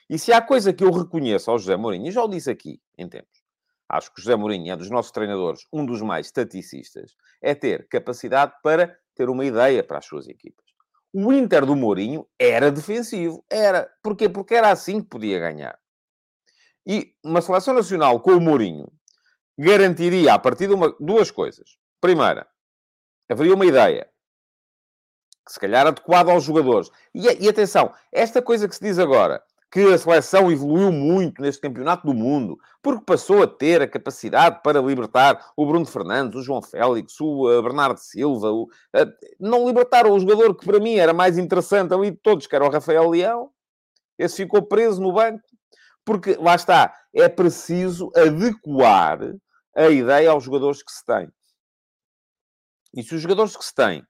E 0.10 0.18
se 0.18 0.34
há 0.34 0.42
coisa 0.42 0.74
que 0.74 0.84
eu 0.84 0.92
reconheço 0.92 1.52
ao 1.52 1.60
José 1.60 1.78
Mourinho, 1.78 2.08
e 2.08 2.12
já 2.12 2.24
o 2.24 2.28
disse 2.28 2.50
aqui 2.50 2.82
em 2.98 3.08
tempos, 3.08 3.44
acho 3.88 4.12
que 4.12 4.20
o 4.20 4.24
José 4.24 4.36
Mourinho 4.36 4.74
é 4.74 4.76
dos 4.76 4.90
nossos 4.90 5.12
treinadores 5.12 5.68
um 5.72 5.86
dos 5.86 6.02
mais 6.02 6.26
estaticistas, 6.26 7.16
é 7.42 7.54
ter 7.54 7.88
capacidade 7.88 8.54
para 8.64 8.98
ter 9.16 9.30
uma 9.30 9.46
ideia 9.46 9.84
para 9.84 10.00
as 10.00 10.06
suas 10.06 10.28
equipas. 10.28 10.69
O 11.14 11.34
Inter 11.34 11.66
do 11.66 11.76
Mourinho 11.76 12.28
era 12.38 12.72
defensivo. 12.72 13.44
Era. 13.50 13.90
Porquê? 14.04 14.30
Porque 14.30 14.56
era 14.56 14.72
assim 14.72 15.02
que 15.02 15.10
podia 15.10 15.40
ganhar. 15.40 15.78
E 16.86 17.14
uma 17.24 17.42
seleção 17.42 17.74
nacional 17.74 18.20
com 18.20 18.32
o 18.32 18.42
Mourinho 18.42 18.92
garantiria, 19.58 20.34
a 20.34 20.40
partir 20.40 20.68
de 20.68 20.74
uma, 20.74 20.96
duas 21.00 21.30
coisas. 21.32 21.78
Primeira, 22.00 22.48
haveria 23.30 23.54
uma 23.54 23.66
ideia 23.66 24.10
que 25.46 25.54
se 25.54 25.60
calhar 25.60 25.86
adequada 25.88 26.32
aos 26.32 26.44
jogadores. 26.44 26.90
E, 27.14 27.28
e 27.44 27.50
atenção, 27.50 27.94
esta 28.12 28.42
coisa 28.42 28.68
que 28.68 28.76
se 28.76 28.82
diz 28.82 29.00
agora, 29.00 29.44
que 29.72 29.82
a 29.94 29.98
seleção 29.98 30.52
evoluiu 30.52 30.92
muito 30.92 31.42
neste 31.42 31.62
campeonato 31.62 32.08
do 32.08 32.14
mundo, 32.14 32.58
porque 32.82 33.06
passou 33.06 33.44
a 33.44 33.48
ter 33.48 33.82
a 33.82 33.88
capacidade 33.88 34.62
para 34.64 34.82
libertar 34.82 35.52
o 35.56 35.66
Bruno 35.66 35.86
Fernandes, 35.86 36.40
o 36.40 36.44
João 36.44 36.62
Félix, 36.62 37.20
o 37.20 37.48
uh, 37.48 37.62
Bernardo 37.62 38.00
Silva. 38.00 38.52
O, 38.52 38.64
uh, 38.64 39.14
não 39.40 39.68
libertaram 39.68 40.12
o 40.12 40.20
jogador 40.20 40.56
que 40.56 40.66
para 40.66 40.80
mim 40.80 40.96
era 40.96 41.14
mais 41.14 41.38
interessante 41.38 41.94
ali 41.94 42.12
de 42.12 42.18
todos, 42.18 42.48
que 42.48 42.56
era 42.56 42.66
o 42.66 42.72
Rafael 42.72 43.10
Leão. 43.10 43.52
Esse 44.18 44.38
ficou 44.38 44.64
preso 44.64 45.02
no 45.02 45.14
banco. 45.14 45.44
Porque, 46.04 46.36
lá 46.38 46.56
está, 46.56 46.94
é 47.14 47.30
preciso 47.30 48.12
adequar 48.16 49.20
a 49.76 49.90
ideia 49.90 50.32
aos 50.32 50.44
jogadores 50.44 50.82
que 50.82 50.92
se 50.92 51.06
têm. 51.06 51.32
E 52.96 53.04
se 53.04 53.14
os 53.14 53.22
jogadores 53.22 53.56
que 53.56 53.64
se 53.64 53.76
têm 53.76 54.04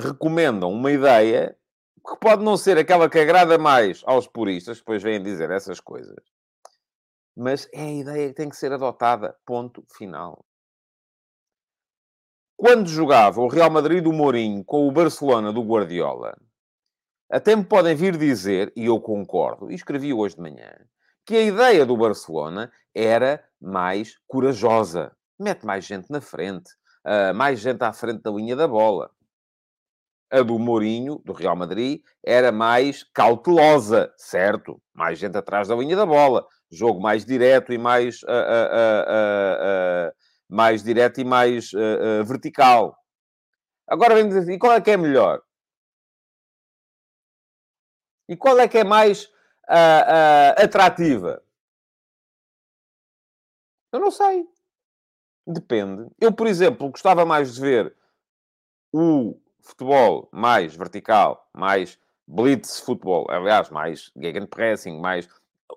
recomendam 0.00 0.72
uma 0.72 0.90
ideia, 0.90 1.54
que 2.06 2.16
pode 2.18 2.44
não 2.44 2.56
ser 2.56 2.78
aquela 2.78 3.10
que 3.10 3.18
agrada 3.18 3.58
mais 3.58 4.02
aos 4.06 4.26
puristas, 4.26 4.78
que 4.78 4.82
depois 4.82 5.02
vêm 5.02 5.22
dizer 5.22 5.50
essas 5.50 5.80
coisas, 5.80 6.16
mas 7.36 7.68
é 7.72 7.82
a 7.82 7.92
ideia 7.92 8.28
que 8.28 8.34
tem 8.34 8.48
que 8.48 8.56
ser 8.56 8.72
adotada. 8.72 9.36
Ponto 9.44 9.84
final. 9.96 10.44
Quando 12.56 12.88
jogava 12.88 13.42
o 13.42 13.48
Real 13.48 13.70
Madrid 13.70 14.02
do 14.02 14.12
Mourinho 14.12 14.64
com 14.64 14.88
o 14.88 14.92
Barcelona 14.92 15.52
do 15.52 15.62
Guardiola, 15.62 16.34
até 17.30 17.54
me 17.54 17.64
podem 17.64 17.94
vir 17.94 18.16
dizer, 18.16 18.72
e 18.74 18.86
eu 18.86 18.98
concordo, 19.00 19.70
e 19.70 19.74
escrevi 19.74 20.14
hoje 20.14 20.36
de 20.36 20.40
manhã, 20.40 20.72
que 21.26 21.36
a 21.36 21.42
ideia 21.42 21.84
do 21.84 21.96
Barcelona 21.96 22.72
era 22.94 23.44
mais 23.60 24.16
corajosa. 24.26 25.14
Mete 25.38 25.66
mais 25.66 25.84
gente 25.84 26.10
na 26.10 26.20
frente, 26.20 26.70
uh, 27.04 27.34
mais 27.34 27.60
gente 27.60 27.82
à 27.82 27.92
frente 27.92 28.22
da 28.22 28.30
linha 28.30 28.56
da 28.56 28.66
bola. 28.66 29.10
A 30.36 30.42
do 30.42 30.58
Mourinho, 30.58 31.20
do 31.24 31.32
Real 31.32 31.56
Madrid, 31.56 32.02
era 32.22 32.52
mais 32.52 33.02
cautelosa, 33.02 34.12
certo? 34.16 34.80
Mais 34.92 35.18
gente 35.18 35.36
atrás 35.36 35.68
da 35.68 35.74
linha 35.74 35.96
da 35.96 36.04
bola. 36.06 36.46
Jogo 36.70 37.00
mais 37.00 37.24
direto 37.24 37.72
e 37.72 37.78
mais... 37.78 38.22
Uh, 38.22 40.10
uh, 40.10 40.12
mais 40.48 40.82
direto 40.82 41.20
e 41.20 41.24
mais 41.24 41.72
vertical. 42.24 42.96
Agora 43.84 44.14
vem 44.14 44.28
dizer, 44.28 44.48
e 44.52 44.58
qual 44.58 44.74
é 44.74 44.80
que 44.80 44.92
é 44.92 44.96
melhor? 44.96 45.42
E 48.28 48.36
qual 48.36 48.56
é 48.60 48.68
que 48.68 48.78
é 48.78 48.84
mais 48.84 49.28
atrativa? 50.56 51.42
Eu 53.92 53.98
não 53.98 54.12
sei. 54.12 54.44
Depende. 55.44 56.08
Eu, 56.20 56.32
por 56.32 56.46
exemplo, 56.46 56.90
gostava 56.90 57.24
mais 57.26 57.54
de 57.54 57.60
ver 57.60 57.96
o 58.92 59.36
futebol 59.66 60.28
mais 60.32 60.74
vertical, 60.74 61.48
mais 61.52 61.98
blitz 62.26 62.80
futebol, 62.80 63.26
aliás, 63.28 63.68
mais 63.70 64.12
gegenpressing, 64.16 65.00
mais... 65.00 65.28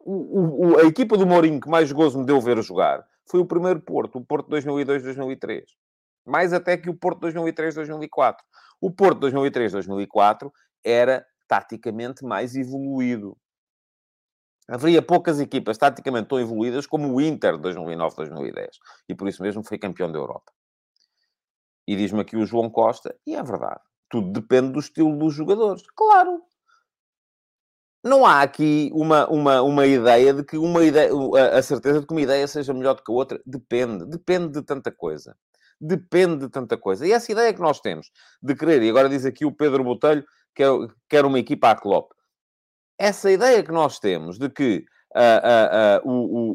O, 0.02 0.68
o, 0.68 0.80
a 0.80 0.84
equipa 0.84 1.18
do 1.18 1.26
Mourinho 1.26 1.60
que 1.60 1.70
mais 1.70 1.92
gozo 1.92 2.20
me 2.20 2.26
deu 2.26 2.40
ver 2.40 2.62
jogar 2.62 3.06
foi 3.26 3.40
o 3.40 3.46
primeiro 3.46 3.82
Porto, 3.82 4.18
o 4.18 4.26
Porto 4.26 4.50
2002-2003. 4.50 5.64
Mais 6.26 6.54
até 6.54 6.78
que 6.78 6.90
o 6.90 6.96
Porto 6.96 7.28
2003-2004. 7.28 8.38
O 8.80 8.92
Porto 8.92 9.28
2003-2004 9.28 10.52
era 10.84 11.26
taticamente 11.48 12.24
mais 12.24 12.56
evoluído. 12.56 13.36
Haveria 14.68 15.02
poucas 15.02 15.40
equipas 15.40 15.78
taticamente 15.78 16.28
tão 16.28 16.40
evoluídas 16.40 16.86
como 16.86 17.12
o 17.12 17.20
Inter 17.20 17.58
de 17.58 17.64
2009-2010. 17.70 18.68
E 19.10 19.16
por 19.16 19.28
isso 19.28 19.42
mesmo 19.42 19.64
foi 19.64 19.80
campeão 19.80 20.12
da 20.12 20.20
Europa. 20.20 20.52
E 21.90 21.96
diz-me 21.96 22.22
aqui 22.22 22.38
o 22.38 22.46
João 22.46 22.70
Costa, 22.70 23.16
e 23.26 23.36
é 23.36 23.42
verdade. 23.42 23.82
Tudo 24.12 24.32
depende 24.32 24.74
do 24.74 24.80
estilo 24.80 25.18
dos 25.18 25.34
jogadores. 25.34 25.82
Claro, 25.96 26.40
não 28.04 28.28
há 28.28 28.44
aqui 28.44 28.92
uma, 28.94 29.28
uma, 29.28 29.64
uma 29.64 29.88
ideia 29.88 30.32
de 30.32 30.44
que 30.44 30.56
uma 30.56 30.84
ideia, 30.84 31.10
a 31.52 31.60
certeza 31.64 32.00
de 32.00 32.06
que 32.06 32.14
uma 32.14 32.22
ideia 32.22 32.48
seja 32.48 32.76
melhor 32.76 32.94
do 32.94 33.04
que 33.04 33.12
a 33.12 33.16
outra. 33.16 33.42
Depende. 33.44 34.06
Depende 34.06 34.54
de 34.54 34.62
tanta 34.62 34.92
coisa. 34.92 35.36
Depende 35.82 36.46
de 36.46 36.50
tanta 36.50 36.78
coisa. 36.78 37.08
E 37.08 37.12
essa 37.12 37.32
ideia 37.32 37.52
que 37.52 37.60
nós 37.60 37.80
temos 37.80 38.12
de 38.40 38.54
querer, 38.54 38.84
e 38.84 38.90
agora 38.92 39.10
diz 39.10 39.26
aqui 39.26 39.44
o 39.44 39.52
Pedro 39.52 39.84
Botelho, 39.84 40.24
que 40.54 40.62
é, 40.62 40.68
quer 41.10 41.26
uma 41.26 41.40
equipa 41.40 41.72
à 41.72 41.76
Klopp. 41.76 42.12
Essa 43.00 43.32
ideia 43.32 43.64
que 43.64 43.72
nós 43.72 43.98
temos 43.98 44.38
de 44.38 44.48
que 44.48 44.86
uh, 45.16 46.06
uh, 46.06 46.08
uh, 46.08 46.12
o, 46.12 46.38
o, 46.38 46.52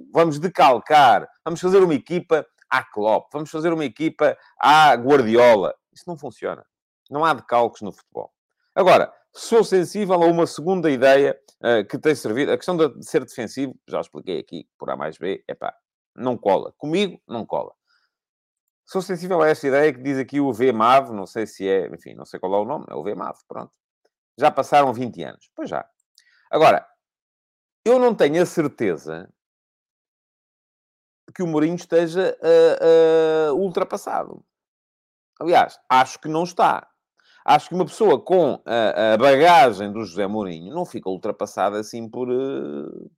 o, 0.00 0.10
vamos 0.12 0.40
decalcar, 0.40 1.28
vamos 1.44 1.60
fazer 1.60 1.78
uma 1.78 1.94
equipa 1.94 2.44
à 2.70 2.82
Klopp, 2.82 3.30
vamos 3.32 3.50
fazer 3.50 3.72
uma 3.72 3.84
equipa 3.84 4.38
à 4.58 4.94
Guardiola. 4.94 5.74
Isso 5.92 6.04
não 6.06 6.16
funciona. 6.16 6.64
Não 7.10 7.24
há 7.24 7.34
decalques 7.34 7.82
no 7.82 7.92
futebol. 7.92 8.32
Agora, 8.74 9.12
Sou 9.32 9.62
sensível 9.62 10.14
a 10.14 10.26
uma 10.26 10.46
segunda 10.46 10.90
ideia 10.90 11.38
uh, 11.62 11.86
que 11.86 11.98
tem 11.98 12.14
servido. 12.14 12.52
A 12.52 12.56
questão 12.56 12.76
de 12.76 13.04
ser 13.06 13.24
defensivo, 13.24 13.78
já 13.88 14.00
expliquei 14.00 14.40
aqui 14.40 14.68
por 14.76 14.90
A 14.90 14.96
mais 14.96 15.18
B, 15.18 15.44
é 15.46 15.54
pá, 15.54 15.74
não 16.16 16.36
cola. 16.36 16.74
Comigo, 16.76 17.20
não 17.28 17.46
cola. 17.46 17.72
Sou 18.84 19.00
sensível 19.00 19.40
a 19.40 19.48
esta 19.48 19.68
ideia 19.68 19.92
que 19.92 20.02
diz 20.02 20.18
aqui 20.18 20.40
o 20.40 20.52
VMAV, 20.52 21.12
não 21.12 21.26
sei 21.26 21.46
se 21.46 21.68
é, 21.68 21.86
enfim, 21.94 22.12
não 22.14 22.24
sei 22.24 22.40
qual 22.40 22.52
é 22.54 22.58
o 22.58 22.64
nome, 22.64 22.86
é 22.88 22.94
o 22.94 23.04
VMAV, 23.04 23.38
pronto. 23.46 23.72
Já 24.36 24.50
passaram 24.50 24.92
20 24.92 25.22
anos. 25.22 25.48
Pois 25.54 25.70
já. 25.70 25.88
Agora, 26.50 26.84
eu 27.84 28.00
não 28.00 28.12
tenho 28.12 28.42
a 28.42 28.46
certeza 28.46 29.32
que 31.34 31.42
o 31.42 31.46
Mourinho 31.46 31.76
esteja 31.76 32.36
uh, 32.40 33.52
uh, 33.52 33.56
ultrapassado. 33.56 34.44
Aliás, 35.40 35.78
acho 35.88 36.18
que 36.20 36.28
não 36.28 36.44
está. 36.44 36.86
Acho 37.44 37.68
que 37.68 37.74
uma 37.74 37.86
pessoa 37.86 38.20
com 38.20 38.62
a, 38.66 39.14
a 39.14 39.16
bagagem 39.16 39.90
do 39.92 40.04
José 40.04 40.26
Mourinho 40.26 40.74
não 40.74 40.84
fica 40.84 41.08
ultrapassada 41.08 41.78
assim 41.78 42.08
por. 42.08 42.28
Uh... 42.28 43.10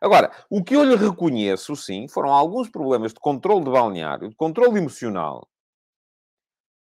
Agora, 0.00 0.32
o 0.50 0.64
que 0.64 0.74
eu 0.74 0.82
lhe 0.82 0.96
reconheço, 0.96 1.76
sim, 1.76 2.08
foram 2.08 2.32
alguns 2.32 2.68
problemas 2.68 3.12
de 3.12 3.20
controle 3.20 3.64
de 3.64 3.70
balneário, 3.70 4.28
de 4.28 4.34
controle 4.34 4.78
emocional, 4.78 5.46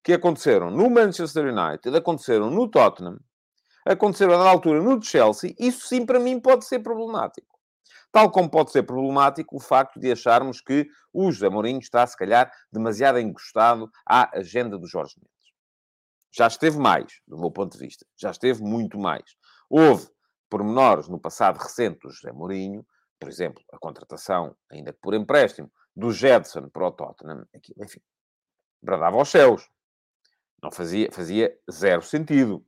que 0.04 0.14
aconteceram 0.14 0.72
no 0.72 0.90
Manchester 0.90 1.46
United, 1.54 1.96
aconteceram 1.96 2.50
no 2.50 2.68
Tottenham, 2.68 3.20
aconteceram 3.86 4.38
na 4.38 4.50
altura 4.50 4.82
no 4.82 5.02
Chelsea. 5.04 5.54
Isso, 5.60 5.88
sim, 5.88 6.06
para 6.06 6.20
mim 6.20 6.40
pode 6.40 6.66
ser 6.66 6.80
problemático. 6.80 7.61
Tal 8.12 8.30
como 8.30 8.50
pode 8.50 8.72
ser 8.72 8.84
problemático 8.84 9.56
o 9.56 9.60
facto 9.60 10.00
de 10.00 10.12
acharmos 10.12 10.62
que 10.62 10.88
o 11.14 11.32
José 11.32 11.50
Mourinho 11.50 11.80
está, 11.80 12.06
se 12.06 12.18
calhar, 12.18 12.52
demasiado 12.72 13.20
encostado 13.20 13.90
à 14.06 14.38
agenda 14.38 14.78
do 14.78 14.88
Jorge 14.88 15.16
Mendes. 15.18 15.32
Já 16.34 16.48
esteve 16.48 16.78
mais, 16.78 17.22
do 17.28 17.38
meu 17.38 17.52
ponto 17.52 17.78
de 17.78 17.80
vista. 17.80 18.06
Já 18.18 18.32
esteve 18.32 18.62
muito 18.62 18.98
mais. 18.98 19.24
Houve 19.70 20.10
pormenores 20.50 21.08
no 21.08 21.20
passado 21.20 21.58
recente 21.58 22.00
do 22.00 22.10
José 22.10 22.32
Mourinho, 22.32 22.86
por 23.20 23.30
exemplo, 23.30 23.64
a 23.72 23.78
contratação, 23.78 24.56
ainda 24.70 24.92
que 24.92 25.00
por 25.00 25.14
empréstimo, 25.14 25.72
do 25.96 26.12
Jedson 26.12 26.70
para 26.70 26.88
o 26.88 26.92
Tottenham. 26.92 27.46
Aquilo, 27.56 27.84
enfim, 27.84 28.02
bradava 28.82 29.18
aos 29.18 29.30
céus. 29.30 29.70
Não 30.62 30.72
fazia, 30.72 31.10
fazia 31.12 31.58
zero 31.72 32.02
sentido. 32.02 32.66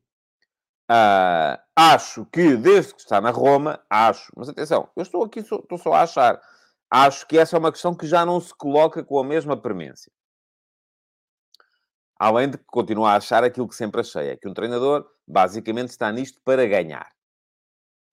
Uh, 0.90 1.58
acho 1.76 2.26
que, 2.26 2.58
desde 2.58 2.94
que 2.94 3.02
está 3.02 3.22
na 3.22 3.32
Roma, 3.32 3.80
acho, 3.90 4.32
mas 4.36 4.50
atenção, 4.50 4.90
eu 4.96 5.04
estou 5.04 5.24
aqui, 5.24 5.42
só, 5.42 5.56
estou 5.56 5.78
só 5.78 5.94
a 5.94 6.02
achar, 6.02 6.42
acho 6.90 7.26
que 7.26 7.38
essa 7.38 7.56
é 7.56 7.60
uma 7.60 7.72
questão 7.72 7.96
que 7.96 8.06
já 8.06 8.26
não 8.26 8.40
se 8.40 8.54
coloca 8.54 9.04
com 9.04 9.18
a 9.18 9.24
mesma 9.24 9.56
premência. 9.56 10.12
Além 12.18 12.50
de 12.50 12.58
continuar 12.58 13.14
a 13.14 13.18
achar 13.18 13.44
aquilo 13.44 13.68
que 13.68 13.76
sempre 13.76 14.02
achei, 14.02 14.30
é 14.30 14.38
que 14.38 14.48
um 14.48 14.54
treinador 14.54 15.10
basicamente 15.28 15.90
está 15.90 16.12
nisto 16.12 16.40
para 16.44 16.66
ganhar. 16.68 17.10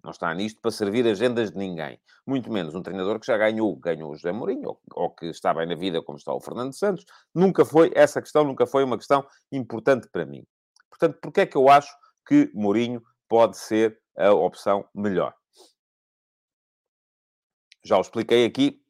Não 0.02 0.10
está 0.10 0.32
nisto 0.32 0.60
para 0.60 0.70
servir 0.70 1.06
agendas 1.06 1.50
de 1.50 1.58
ninguém. 1.58 2.00
Muito 2.26 2.50
menos 2.50 2.74
um 2.74 2.82
treinador 2.82 3.20
que 3.20 3.26
já 3.26 3.36
ganhou, 3.36 3.76
ganhou 3.76 4.10
o 4.10 4.16
José 4.16 4.32
Mourinho, 4.32 4.68
ou, 4.68 4.80
ou, 4.94 5.10
que 5.10 5.26
está 5.26 5.52
bem 5.52 5.66
na 5.66 5.74
vida 5.74 6.02
como 6.02 6.16
está 6.16 6.32
o 6.32 6.40
Fernando 6.40 6.72
Santos. 6.72 7.04
Nunca 7.34 7.64
foi, 7.64 7.92
essa 7.94 8.22
questão 8.22 8.44
nunca 8.44 8.66
foi 8.66 8.82
uma 8.82 8.96
questão 8.96 9.26
importante 9.52 10.08
para 10.10 10.24
mim. 10.24 10.44
Portanto, 10.88 11.18
porque 11.20 11.42
é 11.42 11.46
que 11.46 11.56
eu 11.56 11.68
acho 11.68 11.94
que 12.26 12.50
Mourinho 12.54 13.02
pode 13.28 13.56
ser 13.56 14.00
a 14.16 14.32
opção 14.32 14.88
melhor? 14.94 15.34
Já 17.84 17.96
o 17.96 18.00
expliquei 18.00 18.44
aqui. 18.44 18.82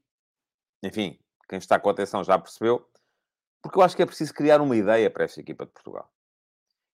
Enfim, 0.83 1.19
quem 1.49 1.59
está 1.59 1.79
com 1.79 1.89
atenção 1.89 2.25
já 2.25 2.39
percebeu. 2.39 2.87
Porque 3.63 3.79
eu 3.79 3.83
acho 3.83 3.95
que 3.95 4.03
é 4.03 4.07
preciso 4.07 4.33
criar 4.33 4.61
uma 4.61 4.77
ideia 4.77 5.11
para 5.11 5.25
esta 5.25 5.41
equipa 5.41 5.67
de 5.67 5.73
Portugal. 5.73 6.11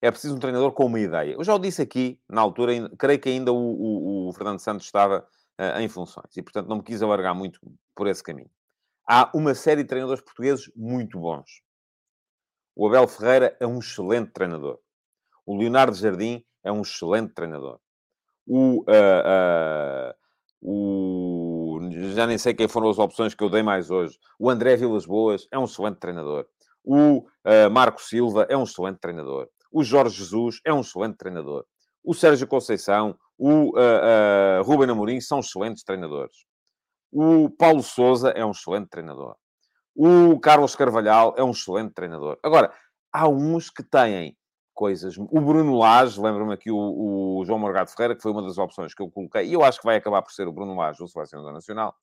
É 0.03 0.11
preciso 0.11 0.37
um 0.37 0.39
treinador 0.39 0.73
com 0.73 0.87
uma 0.87 1.01
ideia. 1.01 1.35
Eu 1.35 1.45
já 1.45 1.55
o 1.55 1.59
disse 1.59 1.81
aqui, 1.81 2.21
na 2.29 2.41
altura, 2.41 2.73
creio 2.99 3.21
que 3.21 3.29
ainda 3.29 3.53
o, 3.53 3.57
o, 3.57 4.29
o 4.29 4.33
Fernando 4.33 4.61
Santos 4.61 4.85
estava 4.85 5.27
uh, 5.61 5.81
em 5.81 5.89
funções. 5.89 6.37
E, 6.37 6.43
portanto, 6.43 6.69
não 6.69 6.77
me 6.77 6.83
quis 6.83 7.03
alargar 7.03 7.35
muito 7.35 7.61
por 7.95 8.07
esse 8.07 8.23
caminho. 8.23 8.51
Há 9.09 9.31
uma 9.35 9.55
série 9.55 9.83
de 9.83 9.89
treinadores 9.89 10.23
portugueses 10.23 10.71
muito 10.75 11.19
bons. 11.19 11.63
O 12.75 12.89
Abel 12.89 13.09
Ferreira 13.09 13.57
é 13.61 13.67
um 13.67 13.79
excelente 13.79 14.33
treinador. 14.33 14.79
O 15.47 15.57
Leonardo 15.57 15.97
Jardim 15.97 16.45
é 16.65 16.73
um 16.73 16.83
excelente 16.83 17.33
treinador. 17.33 17.79
O, 18.47 18.81
uh, 18.81 20.13
uh, 20.13 20.15
o, 20.61 21.79
já 22.15 22.27
nem 22.27 22.37
sei 22.37 22.53
quem 22.53 22.67
foram 22.67 22.91
as 22.91 22.99
opções 22.99 23.35
que 23.35 23.45
eu 23.45 23.49
dei 23.49 23.63
mais 23.63 23.91
hoje. 23.91 24.19
O 24.39 24.51
André 24.51 24.77
Vilas 24.77 25.07
Boas 25.07 25.47
é 25.53 25.59
um 25.59 25.65
excelente 25.65 25.99
treinador. 25.99 26.47
O 26.85 27.19
uh, 27.19 27.71
Marco 27.71 28.03
Silva 28.03 28.47
é 28.49 28.57
um 28.57 28.65
excelente 28.65 28.99
treinador. 28.99 29.49
O 29.71 29.85
Jorge 29.85 30.19
Jesus 30.19 30.61
é 30.65 30.73
um 30.73 30.81
excelente 30.81 31.17
treinador. 31.17 31.65
O 32.03 32.13
Sérgio 32.13 32.47
Conceição, 32.47 33.17
o 33.39 33.71
uh, 33.79 34.63
Ruben 34.65 34.91
Amorim 34.91 35.21
são 35.21 35.41
excelentes 35.41 35.85
treinadores. 35.85 36.37
O 37.13 37.51
Paulo 37.51 37.83
Souza 37.83 38.31
é 38.31 38.45
um 38.45 38.51
excelente 38.51 38.89
treinador. 38.89 39.37
O 39.95 40.39
Carlos 40.41 40.77
Carvalhal 40.77 41.35
é 41.37 41.43
um 41.43 41.53
excelente 41.53 41.95
treinador. 41.95 42.39
Agora, 42.43 42.73
há 43.13 43.29
uns 43.29 43.71
que 43.71 43.83
têm 43.83 44.37
coisas. 44.77 45.17
O 45.17 45.41
Bruno 45.41 45.77
Lage, 45.79 46.21
lembro-me 46.21 46.53
aqui 46.53 46.71
o, 46.71 47.39
o, 47.39 47.45
João 47.47 47.59
Morgado 47.59 47.91
Ferreira, 47.91 48.15
que 48.15 48.23
foi 48.23 48.31
uma 48.31 48.43
das 48.43 48.59
opções 48.59 48.95
que 48.95 49.03
eu 49.03 49.11
coloquei, 49.11 49.47
e 49.47 49.55
eu 49.55 49.65
acho 49.65 49.81
que 49.81 49.87
vai 49.87 49.97
acabar 49.97 50.23
por 50.23 50.31
ser 50.31 50.47
o 50.47 50.53
Bruno 50.53 50.77
Lage, 50.77 51.03
o 51.03 51.09
selecionador 51.09 51.53
nacional. 51.53 51.97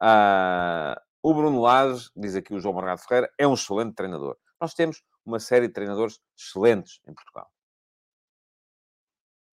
Uh, 0.00 0.98
o 1.20 1.34
Bruno 1.34 1.60
Lage, 1.60 2.08
diz 2.16 2.36
aqui 2.36 2.54
o 2.54 2.60
João 2.60 2.72
Morgado 2.72 3.02
Ferreira, 3.02 3.30
é 3.36 3.46
um 3.46 3.54
excelente 3.54 3.94
treinador. 3.94 4.38
Nós 4.60 4.72
temos 4.72 5.02
uma 5.26 5.40
série 5.40 5.66
de 5.66 5.74
treinadores 5.74 6.20
excelentes 6.38 7.00
em 7.06 7.12
Portugal. 7.12 7.50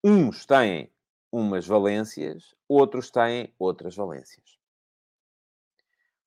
Uns 0.04 0.46
têm 0.46 0.94
umas 1.32 1.66
valências, 1.66 2.56
outros 2.70 3.10
têm 3.10 3.54
outras 3.58 3.96
valências. 3.96 4.60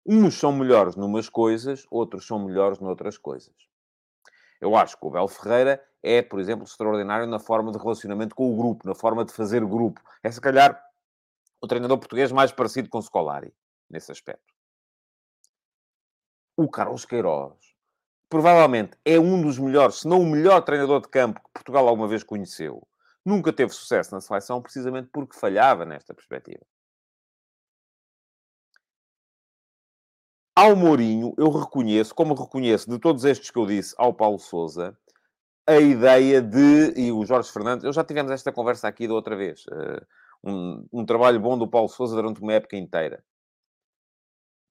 Uns 0.04 0.35
são 0.35 0.52
melhores 0.52 0.96
numas 0.96 1.28
coisas, 1.28 1.87
outros 1.90 2.26
são 2.26 2.44
melhores 2.44 2.81
noutras 2.81 3.16
coisas. 3.16 3.67
Eu 4.61 4.77
acho 4.77 4.99
que 4.99 5.07
o 5.07 5.11
Bel 5.11 5.29
Ferreira 5.29 5.83
é, 6.03 6.23
por 6.23 6.38
exemplo, 6.40 6.64
extraordinário 6.64 7.27
na 7.27 7.38
forma 7.38 7.73
de 7.73 7.79
relacionamento 7.79 8.35
com 8.35 8.53
o 8.53 8.57
grupo, 8.57 8.87
na 8.87 8.94
forma 8.94 9.25
de 9.25 9.33
fazer 9.33 9.64
grupo. 9.64 10.01
É, 10.23 10.31
se 10.31 10.40
calhar, 10.40 10.81
o 11.61 11.66
treinador 11.66 11.99
português 11.99 12.31
mais 12.31 12.53
parecido 12.53 12.88
com 12.88 12.99
o 12.99 13.03
Scolari, 13.03 13.53
nesse 13.90 14.12
aspecto. 14.12 14.55
O 16.57 16.68
Carlos 16.68 17.05
Queiroz, 17.05 17.57
provavelmente, 18.29 18.97
é 19.05 19.18
um 19.18 19.40
dos 19.40 19.59
melhores, 19.59 20.01
se 20.01 20.09
não 20.09 20.21
o 20.21 20.27
melhor 20.27 20.62
treinador 20.62 21.01
de 21.01 21.09
campo 21.09 21.40
que 21.40 21.51
Portugal 21.53 21.88
alguma 21.88 22.09
vez 22.09 22.23
conheceu. 22.23 22.87
Nunca 23.25 23.53
teve 23.53 23.73
sucesso 23.73 24.14
na 24.14 24.21
seleção, 24.21 24.62
precisamente 24.62 25.09
porque 25.12 25.38
falhava 25.38 25.85
nesta 25.85 26.14
perspectiva. 26.14 26.64
Ao 30.61 30.75
Mourinho, 30.75 31.33
eu 31.38 31.51
reconheço, 31.51 32.12
como 32.12 32.35
reconheço 32.35 32.90
de 32.90 32.99
todos 32.99 33.25
estes 33.25 33.49
que 33.49 33.57
eu 33.57 33.64
disse 33.64 33.94
ao 33.97 34.12
Paulo 34.12 34.40
Souza, 34.40 34.99
a 35.64 35.77
ideia 35.77 36.42
de. 36.42 36.94
E 36.97 37.12
o 37.12 37.25
Jorge 37.25 37.53
Fernandes, 37.53 37.85
eu 37.85 37.92
já 37.92 38.03
tivemos 38.03 38.33
esta 38.33 38.51
conversa 38.51 38.88
aqui 38.88 39.07
da 39.07 39.14
outra 39.14 39.37
vez. 39.37 39.64
Uh, 39.66 40.05
um, 40.42 40.85
um, 40.92 41.07
trabalho 41.07 41.38
bom 41.38 41.57
do 41.57 41.68
Paulo 41.68 41.88
Souza 41.88 42.16
durante 42.16 42.42
uma 42.42 42.55
época 42.55 42.77
inteira. 42.77 43.23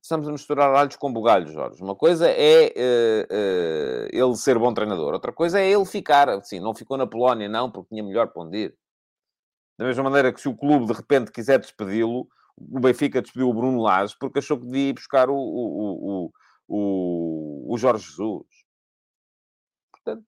Estamos 0.03 0.27
a 0.27 0.31
misturar 0.33 0.75
alhos 0.75 0.97
com 0.97 1.13
bugalhos, 1.13 1.53
Jorge. 1.53 1.81
Uma 1.81 1.95
coisa 1.95 2.27
é 2.29 2.65
uh, 2.65 3.33
uh, 3.33 4.09
ele 4.11 4.35
ser 4.35 4.59
bom 4.59 4.73
treinador, 4.73 5.13
outra 5.13 5.31
coisa 5.31 5.57
é 5.57 5.71
ele 5.71 5.85
ficar. 5.85 6.27
Assim, 6.27 6.59
não 6.59 6.75
ficou 6.75 6.97
na 6.97 7.07
Polónia, 7.07 7.47
não, 7.47 7.71
porque 7.71 7.95
tinha 7.95 8.03
melhor 8.03 8.27
para 8.27 8.43
onde 8.43 8.57
ir. 8.57 8.77
Da 9.79 9.85
mesma 9.85 10.03
maneira 10.03 10.33
que 10.33 10.41
se 10.41 10.49
o 10.49 10.57
clube 10.57 10.85
de 10.87 10.91
repente 10.91 11.31
quiser 11.31 11.59
despedi-lo, 11.59 12.27
o 12.57 12.79
Benfica 12.79 13.21
despediu 13.21 13.49
o 13.49 13.53
Bruno 13.53 13.81
Lage 13.81 14.15
porque 14.19 14.39
achou 14.39 14.59
que 14.59 14.65
devia 14.65 14.89
ir 14.89 14.93
buscar 14.93 15.29
o, 15.29 15.35
o, 15.35 16.31
o, 16.67 17.73
o, 17.73 17.77
Jorge 17.77 18.05
Jesus. 18.05 18.47
Portanto, 19.91 20.25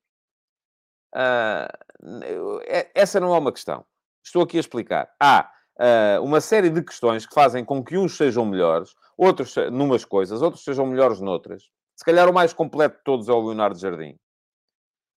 Uh, 1.16 2.60
essa 2.94 3.20
não 3.20 3.34
é 3.34 3.38
uma 3.38 3.52
questão. 3.52 3.86
Estou 4.24 4.44
aqui 4.44 4.58
a 4.58 4.60
explicar. 4.60 5.10
Há 5.20 5.50
uh, 5.80 6.24
uma 6.24 6.40
série 6.40 6.70
de 6.70 6.84
questões 6.84 7.26
que 7.26 7.34
fazem 7.34 7.66
com 7.66 7.84
que 7.84 7.98
uns 7.98 8.16
sejam 8.16 8.46
melhores, 8.46 8.94
outros 9.18 9.56
numas 9.72 10.06
coisas, 10.06 10.42
outros 10.42 10.64
sejam 10.64 10.86
melhores 10.86 11.20
noutras. 11.20 11.64
Se 11.96 12.06
calhar 12.06 12.30
o 12.30 12.34
mais 12.34 12.54
completo 12.54 12.98
de 12.98 13.04
todos 13.04 13.28
é 13.28 13.34
o 13.34 13.42
Leonardo 13.42 13.78
Jardim. 13.80 14.18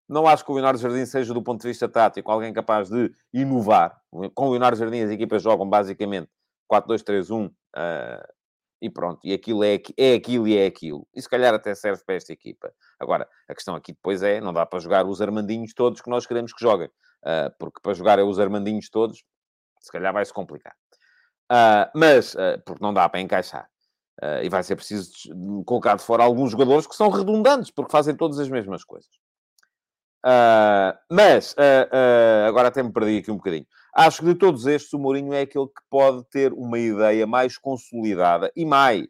Não 0.09 0.27
acho 0.27 0.45
que 0.45 0.51
o 0.51 0.55
Leonardo 0.55 0.81
Jardim 0.81 1.07
seja, 1.07 1.33
do 1.33 1.43
ponto 1.43 1.63
de 1.63 1.69
vista 1.69 1.89
tático, 1.89 2.31
alguém 2.31 2.53
capaz 2.53 2.89
de 2.89 3.13
inovar. 3.33 4.01
Com 4.35 4.49
o 4.49 4.51
Leonardo 4.51 4.77
Jardim, 4.77 5.03
as 5.03 5.11
equipas 5.11 5.43
jogam 5.43 5.69
basicamente 5.69 6.29
4-2-3-1 6.73 7.49
uh, 7.49 7.53
e 8.81 8.89
pronto. 8.89 9.21
E 9.25 9.33
aquilo 9.33 9.63
é, 9.63 9.79
é 9.97 10.15
aquilo 10.15 10.49
e 10.49 10.57
é 10.57 10.67
aquilo. 10.67 11.07
E 11.15 11.21
se 11.21 11.29
calhar 11.29 11.53
até 11.53 11.75
serve 11.75 12.03
para 12.05 12.15
esta 12.15 12.33
equipa. 12.33 12.73
Agora, 12.99 13.29
a 13.49 13.55
questão 13.55 13.75
aqui 13.75 13.93
depois 13.93 14.23
é: 14.23 14.41
não 14.41 14.53
dá 14.53 14.65
para 14.65 14.81
jogar 14.81 15.07
os 15.07 15.21
Armandinhos 15.21 15.75
todos 15.75 16.01
que 16.01 16.11
nós 16.11 16.27
queremos 16.27 16.53
que 16.53 16.63
joguem. 16.63 16.89
Uh, 17.23 17.53
porque 17.59 17.81
para 17.83 17.95
jogar 17.95 18.19
é 18.19 18.23
os 18.23 18.41
Armandinhos 18.41 18.89
todos, 18.89 19.23
se 19.81 19.93
calhar 19.93 20.13
vai-se 20.13 20.33
complicar. 20.33 20.75
Uh, 21.51 21.91
mas, 21.95 22.35
porque 22.65 22.83
não 22.83 22.95
dá 22.95 23.09
para 23.09 23.21
encaixar. 23.21 23.69
E 24.43 24.49
vai 24.49 24.63
ser 24.63 24.77
preciso 24.77 25.11
colocar 25.65 25.97
de 25.97 26.05
fora 26.05 26.23
alguns 26.23 26.53
jogadores 26.53 26.87
que 26.87 26.95
são 26.95 27.09
redundantes, 27.09 27.73
porque 27.73 27.91
fazem 27.91 28.15
todas 28.15 28.39
as 28.39 28.49
mesmas 28.49 28.85
coisas. 28.85 29.11
Mas, 31.11 31.55
agora 32.47 32.69
até 32.69 32.83
me 32.83 32.93
perdi 32.93 33.19
aqui 33.19 33.31
um 33.31 33.37
bocadinho. 33.37 33.67
Acho 33.95 34.21
que 34.21 34.27
de 34.27 34.35
todos 34.35 34.67
estes, 34.67 34.93
o 34.93 34.99
Mourinho 34.99 35.35
é 35.35 35.43
aquele 35.43 35.67
que 35.67 35.83
pode 35.91 36.25
ter 36.31 36.53
uma 36.53 36.79
ideia 36.79 37.27
mais 37.27 37.59
consolidada 37.59 38.51
e 38.57 38.65
mais. 38.65 39.07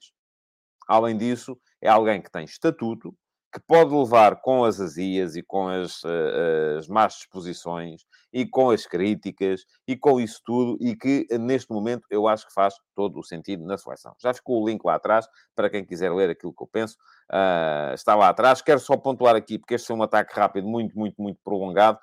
Além 0.89 1.17
disso, 1.17 1.57
é 1.81 1.89
alguém 1.89 2.21
que 2.21 2.31
tem 2.31 2.45
estatuto, 2.45 3.15
que 3.53 3.61
pode 3.61 3.95
levar 3.95 4.41
com 4.41 4.65
as 4.65 4.81
azias 4.81 5.37
e 5.37 5.43
com 5.43 5.69
as, 5.69 6.03
uh, 6.05 6.79
as 6.79 6.89
más 6.89 7.15
disposições 7.15 8.03
e 8.33 8.47
com 8.47 8.71
as 8.71 8.87
críticas 8.87 9.65
e 9.87 9.95
com 9.95 10.19
isso 10.19 10.41
tudo 10.45 10.79
e 10.81 10.97
que 10.97 11.27
neste 11.39 11.71
momento 11.71 12.07
eu 12.11 12.27
acho 12.27 12.47
que 12.47 12.55
faz 12.55 12.75
todo 12.95 13.19
o 13.19 13.23
sentido 13.23 13.65
na 13.65 13.77
seleção. 13.77 14.15
Já 14.23 14.33
ficou 14.33 14.63
o 14.63 14.67
link 14.67 14.83
lá 14.85 14.95
atrás 14.95 15.27
para 15.55 15.69
quem 15.69 15.85
quiser 15.85 16.11
ler 16.13 16.31
aquilo 16.31 16.55
que 16.55 16.63
eu 16.63 16.67
penso. 16.67 16.97
Uh, 17.31 17.93
está 17.93 18.15
lá 18.15 18.31
atrás. 18.31 18.63
Quero 18.63 18.81
só 18.81 18.97
pontuar 18.97 19.37
aqui, 19.37 19.59
porque 19.59 19.75
este 19.75 19.93
é 19.93 19.95
um 19.95 20.03
ataque 20.03 20.35
rápido 20.35 20.67
muito, 20.67 20.99
muito, 20.99 21.21
muito 21.21 21.39
prolongado. 21.45 21.99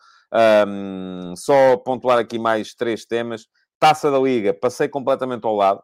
Um, 0.67 1.35
só 1.35 1.77
pontuar 1.77 2.19
aqui 2.19 2.37
mais 2.37 2.75
três 2.75 3.05
temas. 3.05 3.47
Taça 3.79 4.11
da 4.11 4.19
Liga, 4.19 4.53
passei 4.53 4.87
completamente 4.87 5.45
ao 5.45 5.55
lado. 5.55 5.81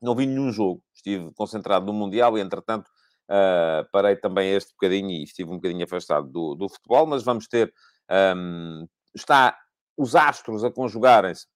Não 0.00 0.14
vi 0.14 0.26
nenhum 0.26 0.50
jogo. 0.50 0.82
Estive 0.94 1.30
concentrado 1.34 1.84
no 1.84 1.92
Mundial 1.92 2.38
e, 2.38 2.40
entretanto, 2.40 2.90
Uh, 3.30 3.88
parei 3.92 4.16
também 4.16 4.50
este 4.52 4.72
bocadinho 4.72 5.10
e 5.10 5.22
estive 5.22 5.48
um 5.50 5.54
bocadinho 5.54 5.84
afastado 5.84 6.26
do, 6.26 6.56
do 6.56 6.68
futebol, 6.68 7.06
mas 7.06 7.22
vamos 7.22 7.46
ter. 7.46 7.72
Um, 8.10 8.88
está 9.14 9.56
os 9.96 10.16
astros 10.16 10.64
a 10.64 10.70
conjugarem-se. 10.70 11.46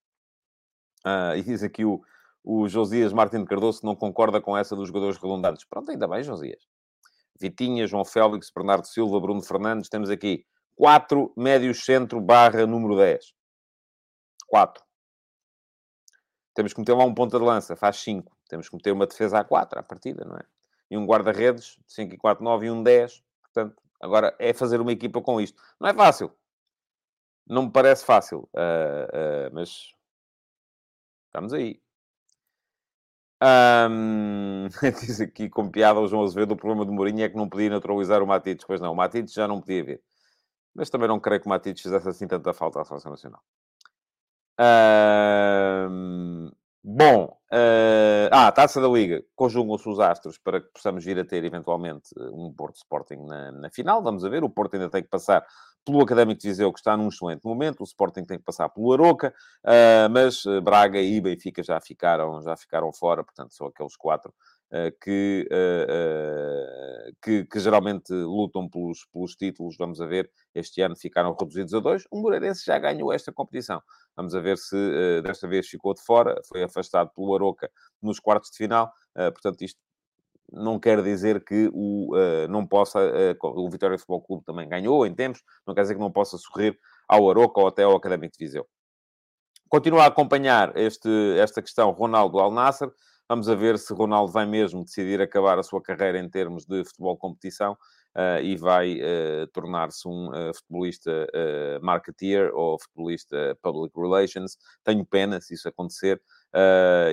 Uh, 1.04 1.36
e 1.36 1.42
diz 1.42 1.64
aqui 1.64 1.84
o, 1.84 2.00
o 2.44 2.68
Josias 2.68 3.12
Martins 3.12 3.44
Cardoso 3.44 3.80
que 3.80 3.86
não 3.86 3.96
concorda 3.96 4.40
com 4.40 4.56
essa 4.56 4.76
dos 4.76 4.86
jogadores 4.86 5.16
redundantes. 5.16 5.64
Pronto, 5.68 5.90
ainda 5.90 6.06
bem, 6.06 6.22
Josias. 6.22 6.62
Vitinha, 7.40 7.88
João 7.88 8.04
Félix, 8.04 8.50
Bernardo 8.54 8.86
Silva, 8.86 9.20
Bruno 9.20 9.42
Fernandes. 9.42 9.88
Temos 9.88 10.10
aqui 10.10 10.44
quatro 10.76 11.32
médios 11.36 11.84
centro 11.84 12.20
barra 12.20 12.66
número 12.66 12.96
10. 12.96 13.34
Quatro. 14.46 14.84
Temos 16.54 16.72
que 16.72 16.78
meter 16.78 16.94
lá 16.94 17.04
um 17.04 17.14
ponta 17.14 17.36
de 17.36 17.44
lança, 17.44 17.74
faz 17.74 17.96
cinco. 17.96 18.36
Temos 18.48 18.68
que 18.68 18.76
meter 18.76 18.92
uma 18.92 19.06
defesa 19.06 19.40
a 19.40 19.44
quatro 19.44 19.80
à 19.80 19.82
partida, 19.82 20.24
não 20.24 20.36
é? 20.36 20.44
E 20.94 20.96
um 20.96 21.06
guarda-redes, 21.06 21.78
5 21.88 22.14
e 22.14 22.18
4, 22.18 22.42
9 22.44 22.66
e 22.66 22.70
um 22.70 22.82
10. 22.82 23.22
Portanto, 23.42 23.82
agora 24.00 24.34
é 24.38 24.52
fazer 24.52 24.80
uma 24.80 24.92
equipa 24.92 25.20
com 25.20 25.40
isto. 25.40 25.60
Não 25.80 25.88
é 25.88 25.94
fácil. 25.94 26.32
Não 27.46 27.64
me 27.64 27.70
parece 27.72 28.04
fácil, 28.04 28.48
uh, 28.54 29.48
uh, 29.48 29.50
mas 29.52 29.92
estamos 31.26 31.52
aí. 31.52 31.82
Um, 33.42 34.68
diz 35.00 35.20
aqui 35.20 35.50
com 35.50 35.68
piada 35.68 36.00
o 36.00 36.06
João 36.06 36.22
Azevedo, 36.22 36.52
o 36.52 36.56
problema 36.56 36.84
do 36.84 36.92
Mourinho 36.92 37.24
é 37.24 37.28
que 37.28 37.36
não 37.36 37.48
podia 37.48 37.68
naturalizar 37.68 38.22
o 38.22 38.26
Matites. 38.26 38.64
Pois 38.64 38.80
não, 38.80 38.92
o 38.92 38.96
Matites 38.96 39.34
já 39.34 39.48
não 39.48 39.60
podia 39.60 39.84
ver. 39.84 40.02
Mas 40.74 40.88
também 40.90 41.08
não 41.08 41.20
creio 41.20 41.40
que 41.40 41.46
o 41.46 41.50
Matites 41.50 41.82
fizesse 41.82 42.08
assim 42.08 42.26
tanta 42.28 42.54
falta 42.54 42.80
à 42.80 42.84
Seleção 42.84 43.10
Nacional. 43.10 43.42
Um, 45.90 46.50
Bom, 46.86 47.34
uh, 47.50 48.28
ah, 48.30 48.52
Taça 48.52 48.78
da 48.78 48.86
Liga, 48.86 49.24
conjugam-se 49.34 49.88
os 49.88 49.98
astros 49.98 50.36
para 50.36 50.60
que 50.60 50.68
possamos 50.70 51.02
vir 51.02 51.18
a 51.18 51.24
ter 51.24 51.42
eventualmente 51.42 52.10
um 52.30 52.52
Porto 52.52 52.76
Sporting 52.76 53.24
na, 53.24 53.52
na, 53.52 53.70
final. 53.70 54.02
Vamos 54.02 54.22
a 54.22 54.28
ver, 54.28 54.44
o 54.44 54.50
Porto 54.50 54.74
ainda 54.74 54.90
tem 54.90 55.02
que 55.02 55.08
passar 55.08 55.42
pelo 55.82 56.02
Académico 56.02 56.42
de 56.42 56.48
Viseu, 56.48 56.70
que 56.70 56.78
está 56.78 56.94
num 56.94 57.08
excelente 57.08 57.42
momento, 57.42 57.80
o 57.80 57.84
Sporting 57.84 58.24
tem 58.24 58.36
que 58.36 58.44
passar 58.44 58.68
pelo 58.68 58.92
Aroca, 58.92 59.32
uh, 59.64 60.10
mas 60.10 60.42
Braga 60.62 61.00
e 61.00 61.18
Benfica 61.22 61.62
já 61.62 61.80
ficaram, 61.80 62.42
já 62.42 62.54
ficaram 62.54 62.92
fora, 62.92 63.24
portanto, 63.24 63.54
são 63.54 63.66
aqueles 63.66 63.96
quatro 63.96 64.30
que, 65.00 65.48
que, 67.22 67.44
que, 67.44 67.60
geralmente 67.60 68.12
lutam 68.12 68.68
pelos, 68.68 69.04
pelos 69.12 69.34
títulos. 69.34 69.76
Vamos 69.78 70.00
a 70.00 70.06
ver, 70.06 70.30
este 70.54 70.80
ano 70.82 70.96
ficaram 70.96 71.36
reduzidos 71.38 71.74
a 71.74 71.80
dois. 71.80 72.04
O 72.10 72.20
Moreirense 72.20 72.64
já 72.64 72.78
ganhou 72.78 73.12
esta 73.12 73.32
competição. 73.32 73.82
Vamos 74.16 74.34
a 74.34 74.40
ver 74.40 74.58
se 74.58 74.76
desta 75.22 75.46
vez 75.46 75.68
ficou 75.68 75.94
de 75.94 76.02
fora, 76.02 76.40
foi 76.48 76.62
afastado 76.62 77.10
pelo 77.14 77.34
Aroca 77.34 77.70
nos 78.02 78.18
quartos 78.18 78.50
de 78.50 78.56
final. 78.56 78.92
Portanto, 79.14 79.62
isto 79.62 79.78
não 80.52 80.78
quer 80.78 81.02
dizer 81.02 81.44
que 81.44 81.70
o, 81.72 82.12
não 82.48 82.66
possa, 82.66 83.00
o 83.42 83.70
Vitória 83.70 83.98
Futebol 83.98 84.22
Clube 84.22 84.44
também 84.44 84.68
ganhou 84.68 85.06
em 85.06 85.14
tempos, 85.14 85.42
não 85.66 85.74
quer 85.74 85.82
dizer 85.82 85.94
que 85.94 86.00
não 86.00 86.12
possa 86.12 86.36
sorrir 86.38 86.78
ao 87.08 87.28
Aroca 87.30 87.60
ou 87.60 87.68
até 87.68 87.82
ao 87.82 87.96
Académico 87.96 88.36
de 88.36 88.44
Viseu. 88.44 88.66
Continua 89.68 90.04
a 90.04 90.06
acompanhar 90.06 90.76
este, 90.76 91.08
esta 91.38 91.60
questão 91.60 91.90
Ronaldo 91.90 92.38
Al 92.38 92.52
Nasser. 92.52 92.90
Vamos 93.26 93.48
a 93.48 93.54
ver 93.54 93.78
se 93.78 93.94
Ronaldo 93.94 94.30
vai 94.30 94.44
mesmo 94.44 94.84
decidir 94.84 95.18
acabar 95.18 95.58
a 95.58 95.62
sua 95.62 95.80
carreira 95.80 96.18
em 96.18 96.28
termos 96.28 96.66
de 96.66 96.84
futebol 96.84 97.16
competição 97.16 97.72
uh, 97.72 98.42
e 98.42 98.54
vai 98.54 99.00
uh, 99.00 99.46
tornar-se 99.50 100.06
um 100.06 100.28
uh, 100.28 100.52
futebolista 100.54 101.26
marketeer 101.80 102.54
ou 102.54 102.78
futebolista 102.78 103.56
public 103.62 103.98
relations. 103.98 104.58
Tenho 104.84 105.06
pena 105.06 105.40
se 105.40 105.54
isso 105.54 105.66
acontecer. 105.66 106.20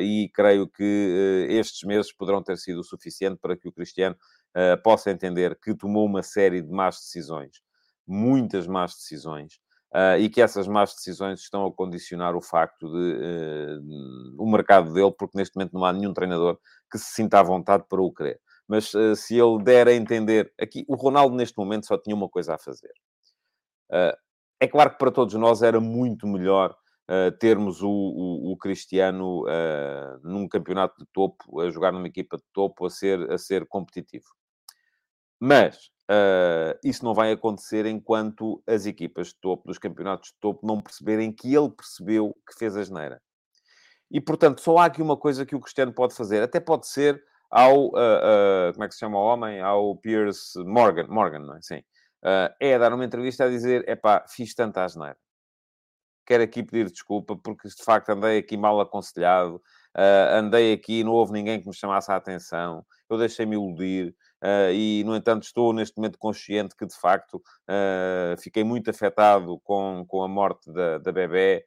e 0.01 0.29
creio 0.33 0.67
que 0.67 1.47
estes 1.49 1.83
meses 1.83 2.13
poderão 2.13 2.43
ter 2.43 2.57
sido 2.57 2.81
o 2.81 2.83
suficiente 2.83 3.39
para 3.41 3.55
que 3.55 3.69
o 3.69 3.71
Cristiano 3.71 4.15
possa 4.83 5.11
entender 5.11 5.57
que 5.59 5.73
tomou 5.73 6.05
uma 6.05 6.23
série 6.23 6.61
de 6.61 6.69
más 6.69 6.97
decisões, 6.97 7.61
muitas 8.05 8.67
más 8.67 8.95
decisões, 8.95 9.60
Uh, 9.93 10.17
e 10.19 10.29
que 10.29 10.41
essas 10.41 10.69
más 10.69 10.93
decisões 10.95 11.41
estão 11.41 11.65
a 11.65 11.71
condicionar 11.71 12.33
o 12.33 12.41
facto 12.41 12.87
de 12.87 13.13
uh, 13.17 14.41
o 14.41 14.49
mercado 14.49 14.93
dele, 14.93 15.11
porque 15.11 15.37
neste 15.37 15.55
momento 15.55 15.73
não 15.73 15.83
há 15.83 15.91
nenhum 15.91 16.13
treinador 16.13 16.57
que 16.89 16.97
se 16.97 17.13
sinta 17.13 17.39
à 17.39 17.43
vontade 17.43 17.83
para 17.89 18.01
o 18.01 18.13
querer 18.13 18.39
mas 18.71 18.93
uh, 18.93 19.17
se 19.17 19.37
ele 19.37 19.61
der 19.61 19.89
a 19.89 19.93
entender... 19.93 20.53
Aqui, 20.57 20.85
o 20.87 20.95
Ronaldo, 20.95 21.35
neste 21.35 21.57
momento, 21.57 21.85
só 21.85 21.97
tinha 21.97 22.15
uma 22.15 22.29
coisa 22.29 22.55
a 22.55 22.57
fazer. 22.57 22.93
Uh, 23.91 24.15
é 24.61 24.65
claro 24.65 24.91
que 24.91 24.97
para 24.97 25.11
todos 25.11 25.33
nós 25.33 25.61
era 25.61 25.81
muito 25.81 26.25
melhor 26.25 26.73
uh, 27.09 27.37
termos 27.37 27.83
o, 27.83 27.89
o, 27.89 28.53
o 28.53 28.57
Cristiano 28.57 29.43
num 30.23 30.47
campeonato 30.47 30.95
de 30.99 31.05
topo, 31.11 31.59
a 31.59 31.69
jogar 31.69 31.91
numa 31.91 32.07
equipa 32.07 32.37
de 32.37 32.45
topo, 32.53 32.85
a 32.85 32.89
ser, 32.89 33.29
a 33.29 33.37
ser 33.37 33.67
competitivo. 33.67 34.27
Mas 35.37 35.91
isso 36.83 37.05
não 37.05 37.13
vai 37.13 37.31
acontecer 37.31 37.85
enquanto 37.85 38.61
as 38.67 38.85
equipas 38.85 39.27
de 39.27 39.35
topo, 39.35 39.67
dos 39.67 39.77
campeonatos 39.77 40.29
de 40.29 40.39
topo, 40.39 40.65
não 40.65 40.79
perceberem 40.79 41.31
que 41.31 41.53
ele 41.53 41.69
percebeu 41.69 42.35
que 42.47 42.57
fez 42.57 42.75
a 42.75 42.83
geneira. 42.83 43.21
E, 44.11 44.19
portanto, 44.19 44.59
só 44.61 44.77
há 44.77 44.85
aqui 44.85 45.01
uma 45.01 45.15
coisa 45.15 45.45
que 45.45 45.55
o 45.55 45.59
Cristiano 45.59 45.93
pode 45.93 46.13
fazer. 46.13 46.43
Até 46.43 46.59
pode 46.59 46.87
ser 46.87 47.23
ao, 47.49 47.87
uh, 47.87 47.89
uh, 47.89 48.73
como 48.73 48.83
é 48.83 48.87
que 48.87 48.93
se 48.93 48.99
chama 48.99 49.17
o 49.17 49.25
homem? 49.25 49.61
Ao 49.61 49.95
Piers 49.95 50.53
Morgan, 50.65 51.07
Morgan, 51.07 51.39
não 51.39 51.55
é? 51.55 51.61
Sim. 51.61 51.79
Uh, 52.23 52.53
é 52.59 52.77
dar 52.77 52.93
uma 52.93 53.05
entrevista 53.05 53.45
a 53.45 53.49
dizer, 53.49 53.87
epá, 53.89 54.25
fiz 54.27 54.53
tanta 54.53 54.83
asneira. 54.83 55.17
Quero 56.25 56.43
aqui 56.43 56.61
pedir 56.61 56.89
desculpa, 56.91 57.35
porque 57.35 57.67
de 57.67 57.83
facto 57.83 58.09
andei 58.09 58.37
aqui 58.37 58.55
mal 58.55 58.79
aconselhado, 58.79 59.55
uh, 59.97 60.35
andei 60.35 60.71
aqui, 60.73 61.03
não 61.03 61.13
houve 61.13 61.33
ninguém 61.33 61.59
que 61.59 61.67
me 61.67 61.73
chamasse 61.73 62.11
a 62.11 62.15
atenção, 62.15 62.85
eu 63.09 63.17
deixei-me 63.17 63.55
iludir, 63.55 64.15
uh, 64.43 64.71
e 64.73 65.03
no 65.03 65.15
entanto 65.15 65.43
estou 65.43 65.73
neste 65.73 65.97
momento 65.97 66.17
consciente 66.17 66.75
que 66.75 66.85
de 66.85 66.95
facto 66.95 67.35
uh, 67.35 68.39
fiquei 68.39 68.63
muito 68.63 68.89
afetado 68.89 69.59
com, 69.63 70.05
com 70.07 70.23
a 70.23 70.27
morte 70.27 70.71
da, 70.71 70.97
da 70.97 71.11
bebê, 71.11 71.65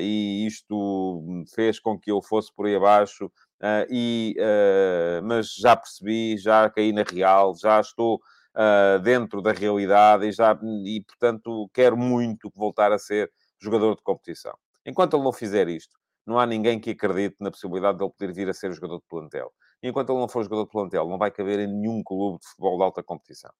e 0.00 0.44
isto 0.44 1.44
fez 1.54 1.78
com 1.78 1.96
que 1.96 2.10
eu 2.10 2.20
fosse 2.20 2.52
por 2.52 2.66
aí 2.66 2.74
abaixo 2.74 3.30
Uh, 3.56 3.88
e, 3.88 4.36
uh, 4.38 5.24
mas 5.24 5.54
já 5.54 5.74
percebi, 5.74 6.36
já 6.36 6.68
caí 6.68 6.92
na 6.92 7.02
real, 7.02 7.54
já 7.56 7.80
estou 7.80 8.16
uh, 8.54 8.98
dentro 9.00 9.40
da 9.40 9.50
realidade 9.52 10.26
e, 10.26 10.32
já, 10.32 10.58
e, 10.84 11.02
portanto, 11.02 11.70
quero 11.72 11.96
muito 11.96 12.52
voltar 12.54 12.92
a 12.92 12.98
ser 12.98 13.32
jogador 13.58 13.96
de 13.96 14.02
competição. 14.02 14.54
Enquanto 14.84 15.16
ele 15.16 15.24
não 15.24 15.32
fizer 15.32 15.68
isto, 15.68 15.96
não 16.26 16.38
há 16.38 16.44
ninguém 16.44 16.78
que 16.78 16.90
acredite 16.90 17.36
na 17.40 17.50
possibilidade 17.50 17.96
de 17.96 18.04
ele 18.04 18.12
poder 18.12 18.32
vir 18.34 18.48
a 18.48 18.52
ser 18.52 18.72
jogador 18.72 18.98
de 18.98 19.06
plantel. 19.08 19.50
Enquanto 19.82 20.10
ele 20.10 20.20
não 20.20 20.28
for 20.28 20.42
jogador 20.42 20.64
de 20.64 20.70
plantel, 20.70 21.08
não 21.08 21.18
vai 21.18 21.30
caber 21.30 21.60
em 21.60 21.66
nenhum 21.66 22.02
clube 22.02 22.38
de 22.40 22.48
futebol 22.48 22.76
de 22.78 22.84
alta 22.84 23.02
competição. 23.02 23.52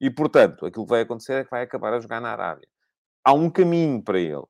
E, 0.00 0.10
portanto, 0.10 0.66
aquilo 0.66 0.84
que 0.84 0.90
vai 0.90 1.02
acontecer 1.02 1.34
é 1.34 1.44
que 1.44 1.50
vai 1.50 1.62
acabar 1.62 1.94
a 1.94 2.00
jogar 2.00 2.20
na 2.20 2.32
Arábia. 2.32 2.68
Há 3.24 3.32
um 3.32 3.50
caminho 3.50 4.02
para 4.02 4.18
ele. 4.18 4.44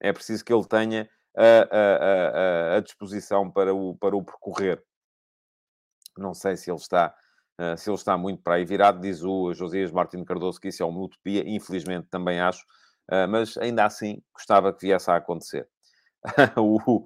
É 0.00 0.12
preciso 0.12 0.44
que 0.44 0.52
ele 0.52 0.66
tenha 0.66 1.08
a, 1.36 1.76
a, 1.76 2.74
a, 2.74 2.76
a 2.76 2.80
disposição 2.80 3.50
para 3.50 3.74
o, 3.74 3.96
para 3.96 4.16
o 4.16 4.24
percorrer. 4.24 4.82
Não 6.16 6.34
sei 6.34 6.56
se 6.56 6.70
ele 6.70 6.78
está 6.78 7.14
Uh, 7.60 7.76
se 7.76 7.90
ele 7.90 7.96
está 7.96 8.16
muito 8.16 8.42
para 8.42 8.54
aí 8.54 8.64
virado, 8.64 9.02
diz 9.02 9.22
o 9.22 9.52
Josias 9.52 9.92
Martins 9.92 10.24
Cardoso 10.24 10.58
que 10.58 10.68
isso 10.68 10.82
é 10.82 10.86
uma 10.86 10.98
utopia, 10.98 11.46
infelizmente 11.46 12.08
também 12.08 12.40
acho, 12.40 12.64
uh, 13.12 13.28
mas 13.28 13.54
ainda 13.58 13.84
assim 13.84 14.22
gostava 14.32 14.72
que 14.72 14.86
viesse 14.86 15.10
a 15.10 15.16
acontecer. 15.16 15.68
o, 16.56 17.04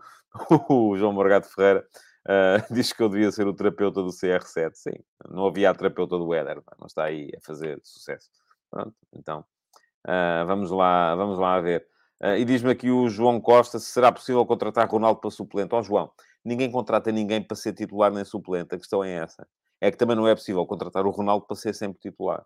o, 0.71 0.97
João 0.97 1.13
Morgado 1.13 1.47
Ferreira 1.49 1.85
uh, 2.29 2.63
diz 2.73 2.93
que 2.93 3.03
eu 3.03 3.09
devia 3.09 3.31
ser 3.31 3.47
o 3.47 3.55
terapeuta 3.55 4.03
do 4.03 4.11
CR7. 4.11 4.73
Sim, 4.75 4.95
não 5.29 5.47
havia 5.47 5.71
a 5.71 5.75
terapeuta 5.75 6.17
do 6.19 6.33
Éder, 6.35 6.63
não 6.79 6.87
está 6.87 7.05
aí 7.05 7.31
a 7.37 7.41
fazer 7.41 7.81
sucesso. 7.83 8.31
Pronto, 8.71 8.95
então 9.13 9.45
vamos, 10.47 10.71
lá, 10.71 11.15
vamos 11.15 11.39
lá 11.39 11.61
ver. 11.61 11.87
e 12.39 12.45
diz-me 12.45 12.71
aqui 12.71 12.91
o 12.91 13.09
João 13.09 13.41
Costa 13.41 13.79
se 13.79 13.87
será 13.87 14.13
possível 14.13 14.45
contratar 14.45 14.89
Ronaldo 14.89 15.21
para 15.21 15.31
suplente. 15.31 15.75
Ó 15.75 15.79
oh, 15.79 15.83
João, 15.83 16.11
ninguém 16.45 16.71
contrata 16.71 17.11
ninguém 17.13 17.43
para 17.43 17.57
ser 17.57 17.73
titular 17.73 18.13
nem 18.13 18.25
suplente, 18.25 18.75
a 18.75 18.79
questão 18.79 19.03
é 19.03 19.13
essa 19.13 19.47
é 19.85 19.91
que 19.91 19.99
também 19.99 20.17
não 20.17 20.27
é 20.27 20.35
possível 20.35 20.65
contratar 20.67 21.07
o 21.07 21.11
Ronaldo 21.11 21.47
para 21.47 21.57
ser 21.57 21.75
sempre 21.75 22.01
titular. 22.01 22.45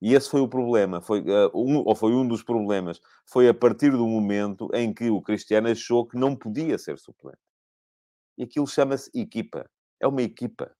E 0.00 0.14
esse 0.14 0.30
foi 0.30 0.40
o 0.40 0.48
problema, 0.48 1.00
foi, 1.00 1.20
uh, 1.20 1.50
um, 1.54 1.78
ou 1.78 1.94
foi 1.96 2.12
um 2.12 2.26
dos 2.26 2.42
problemas. 2.42 3.00
Foi 3.26 3.48
a 3.48 3.54
partir 3.54 3.90
do 3.90 4.06
momento 4.06 4.68
em 4.72 4.92
que 4.94 5.10
o 5.10 5.20
Cristiano 5.20 5.68
achou 5.68 6.06
que 6.06 6.16
não 6.16 6.36
podia 6.36 6.78
ser 6.78 6.98
suplente. 6.98 7.38
E 8.38 8.44
aquilo 8.44 8.66
chama-se 8.66 9.10
equipa. 9.14 9.68
É 10.00 10.06
uma 10.06 10.22
equipa. 10.22 10.70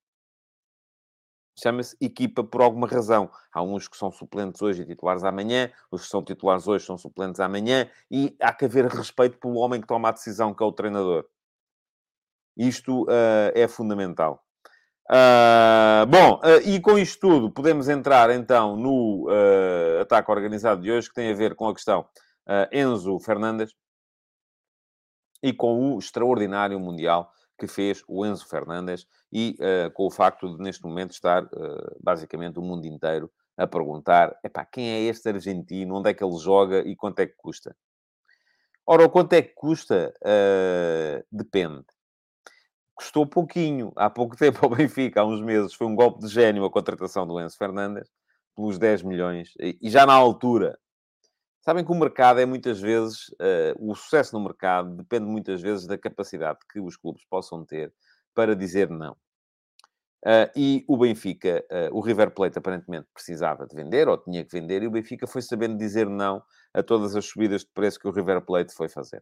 Chama-se 1.58 1.96
equipa 2.00 2.44
por 2.44 2.60
alguma 2.60 2.86
razão. 2.86 3.30
Há 3.50 3.62
uns 3.62 3.88
que 3.88 3.96
são 3.96 4.12
suplentes 4.12 4.60
hoje 4.60 4.82
e 4.82 4.86
titulares 4.86 5.24
amanhã, 5.24 5.72
os 5.90 6.02
que 6.02 6.08
são 6.08 6.22
titulares 6.22 6.68
hoje 6.68 6.84
são 6.84 6.98
suplentes 6.98 7.40
amanhã, 7.40 7.90
e 8.10 8.36
há 8.40 8.52
que 8.52 8.66
haver 8.66 8.86
respeito 8.86 9.38
pelo 9.38 9.56
homem 9.56 9.80
que 9.80 9.86
toma 9.86 10.10
a 10.10 10.12
decisão, 10.12 10.52
que 10.54 10.62
é 10.62 10.66
o 10.66 10.72
treinador. 10.72 11.26
Isto 12.56 13.04
uh, 13.04 13.52
é 13.54 13.66
fundamental. 13.66 14.42
Uh, 15.10 16.04
bom, 16.08 16.40
uh, 16.40 16.60
e 16.64 16.80
com 16.80 16.98
isto 16.98 17.20
tudo, 17.20 17.50
podemos 17.50 17.88
entrar 17.88 18.28
então 18.30 18.76
no 18.76 19.28
uh, 19.28 20.00
ataque 20.02 20.30
organizado 20.30 20.82
de 20.82 20.90
hoje, 20.90 21.08
que 21.08 21.14
tem 21.14 21.30
a 21.30 21.34
ver 21.34 21.54
com 21.54 21.68
a 21.68 21.74
questão 21.74 22.06
Enzo 22.70 23.18
Fernandes 23.18 23.74
e 25.42 25.52
com 25.52 25.94
o 25.94 25.98
extraordinário 25.98 26.78
Mundial 26.78 27.32
que 27.58 27.66
fez 27.66 28.02
o 28.06 28.24
Enzo 28.24 28.46
Fernandes 28.48 29.06
e 29.32 29.56
com 29.94 30.06
o 30.06 30.10
facto 30.10 30.56
de, 30.56 30.62
neste 30.62 30.84
momento, 30.84 31.12
estar 31.12 31.48
basicamente 32.00 32.58
o 32.58 32.62
mundo 32.62 32.86
inteiro 32.86 33.30
a 33.56 33.66
perguntar: 33.66 34.38
epá, 34.44 34.64
quem 34.64 34.90
é 34.90 35.00
este 35.02 35.28
argentino? 35.28 35.96
Onde 35.96 36.10
é 36.10 36.14
que 36.14 36.22
ele 36.22 36.36
joga 36.38 36.80
e 36.80 36.94
quanto 36.94 37.20
é 37.20 37.26
que 37.26 37.34
custa? 37.36 37.76
Ora, 38.86 39.04
o 39.04 39.10
quanto 39.10 39.32
é 39.32 39.42
que 39.42 39.54
custa 39.54 40.14
depende 41.30 41.84
custou 42.96 43.26
pouquinho. 43.26 43.92
Há 43.94 44.10
pouco 44.10 44.34
tempo 44.36 44.58
ao 44.62 44.74
Benfica, 44.74 45.20
há 45.20 45.24
uns 45.24 45.40
meses, 45.40 45.74
foi 45.74 45.86
um 45.86 45.94
golpe 45.94 46.20
de 46.20 46.28
gênio 46.28 46.64
a 46.64 46.70
contratação 46.70 47.26
do 47.26 47.38
Enzo 47.38 47.56
Fernandes, 47.56 48.10
pelos 48.56 48.78
10 48.78 49.02
milhões. 49.02 49.52
E 49.60 49.90
já 49.90 50.06
na 50.06 50.14
altura, 50.14 50.78
sabem 51.66 51.84
que 51.84 51.90
o 51.90 51.96
mercado 51.96 52.38
é 52.38 52.46
muitas 52.46 52.80
vezes, 52.80 53.26
uh, 53.30 53.74
o 53.90 53.92
sucesso 53.96 54.32
no 54.38 54.44
mercado 54.44 54.98
depende 54.98 55.26
muitas 55.26 55.60
vezes 55.60 55.84
da 55.84 55.98
capacidade 55.98 56.60
que 56.72 56.78
os 56.78 56.96
clubes 56.96 57.24
possam 57.28 57.64
ter 57.64 57.92
para 58.32 58.54
dizer 58.54 58.88
não. 58.88 59.14
Uh, 60.24 60.46
e 60.54 60.84
o 60.86 60.96
Benfica, 60.96 61.64
uh, 61.68 61.96
o 61.96 62.00
River 62.00 62.30
Plate 62.30 62.56
aparentemente 62.56 63.08
precisava 63.12 63.66
de 63.66 63.74
vender, 63.74 64.06
ou 64.06 64.16
tinha 64.16 64.44
que 64.44 64.52
vender, 64.52 64.84
e 64.84 64.86
o 64.86 64.90
Benfica 64.92 65.26
foi 65.26 65.42
sabendo 65.42 65.76
dizer 65.76 66.08
não 66.08 66.40
a 66.72 66.84
todas 66.84 67.16
as 67.16 67.26
subidas 67.26 67.62
de 67.62 67.70
preço 67.74 67.98
que 67.98 68.06
o 68.06 68.12
River 68.12 68.42
Plate 68.42 68.72
foi 68.72 68.88
fazer 68.88 69.20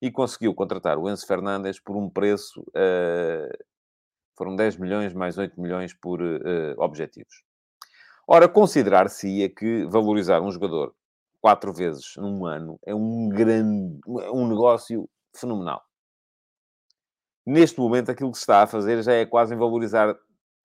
e 0.00 0.10
conseguiu 0.10 0.54
contratar 0.54 0.96
o 0.96 1.08
Enzo 1.08 1.26
Fernandes 1.26 1.78
por 1.80 1.96
um 1.96 2.10
preço, 2.10 2.62
foram 4.36 4.54
10 4.54 4.76
milhões 4.76 5.14
mais 5.14 5.38
8 5.38 5.58
milhões 5.58 5.94
por 5.94 6.20
objetivos. 6.76 7.42
Ora, 8.28 8.46
considerar-se-ia 8.46 9.48
que 9.48 9.86
valorizar 9.86 10.42
um 10.42 10.50
jogador 10.50 10.94
quatro 11.44 11.74
vezes 11.74 12.16
num 12.16 12.46
ano 12.46 12.80
é 12.86 12.94
um 12.94 13.28
grande, 13.28 14.00
é 14.22 14.30
um 14.30 14.48
negócio 14.48 15.06
fenomenal. 15.36 15.84
Neste 17.44 17.78
momento, 17.78 18.10
aquilo 18.10 18.32
que 18.32 18.38
se 18.38 18.44
está 18.44 18.62
a 18.62 18.66
fazer 18.66 19.02
já 19.02 19.12
é 19.12 19.26
quase 19.26 19.54
em 19.54 19.58
valorizar 19.58 20.18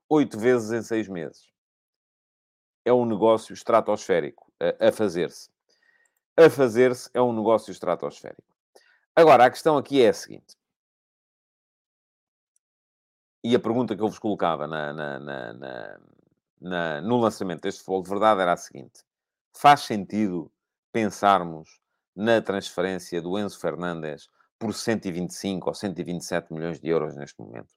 oito 0.09 0.39
vezes 0.39 0.71
em 0.71 0.81
seis 0.81 1.09
meses. 1.09 1.51
É 2.85 2.93
um 2.93 3.03
negócio 3.03 3.51
estratosférico 3.51 4.53
a, 4.79 4.89
fazer-se. 4.89 5.49
A 6.37 6.49
fazer-se 6.49 7.09
é 7.13 7.21
um 7.21 7.33
negócio 7.33 7.71
estratosférico. 7.71 8.55
Agora, 9.13 9.43
a 9.43 9.49
questão 9.49 9.75
aqui 9.75 10.01
é 10.01 10.07
a 10.07 10.13
seguinte. 10.13 10.55
E 13.43 13.53
a 13.53 13.59
pergunta 13.59 13.97
que 13.97 14.01
eu 14.01 14.07
vos 14.07 14.17
colocava 14.17 14.65
na, 14.65 14.93
na, 14.93 15.99
na, 16.61 17.01
no 17.01 17.17
lançamento 17.17 17.63
deste 17.63 17.79
futebol 17.79 18.01
de 18.01 18.09
verdade 18.09 18.39
era 18.39 18.53
a 18.53 18.57
seguinte: 18.57 19.03
faz 19.51 19.81
sentido 19.81 20.49
pensarmos 20.91 21.79
na 22.15 22.41
transferência 22.41 23.21
do 23.21 23.37
Enzo 23.37 23.59
Fernandes 23.59 24.29
por 24.57 24.73
125 24.73 25.69
ou 25.69 25.73
127 25.73 26.53
milhões 26.53 26.79
de 26.79 26.89
euros 26.89 27.15
neste 27.15 27.39
momento? 27.39 27.73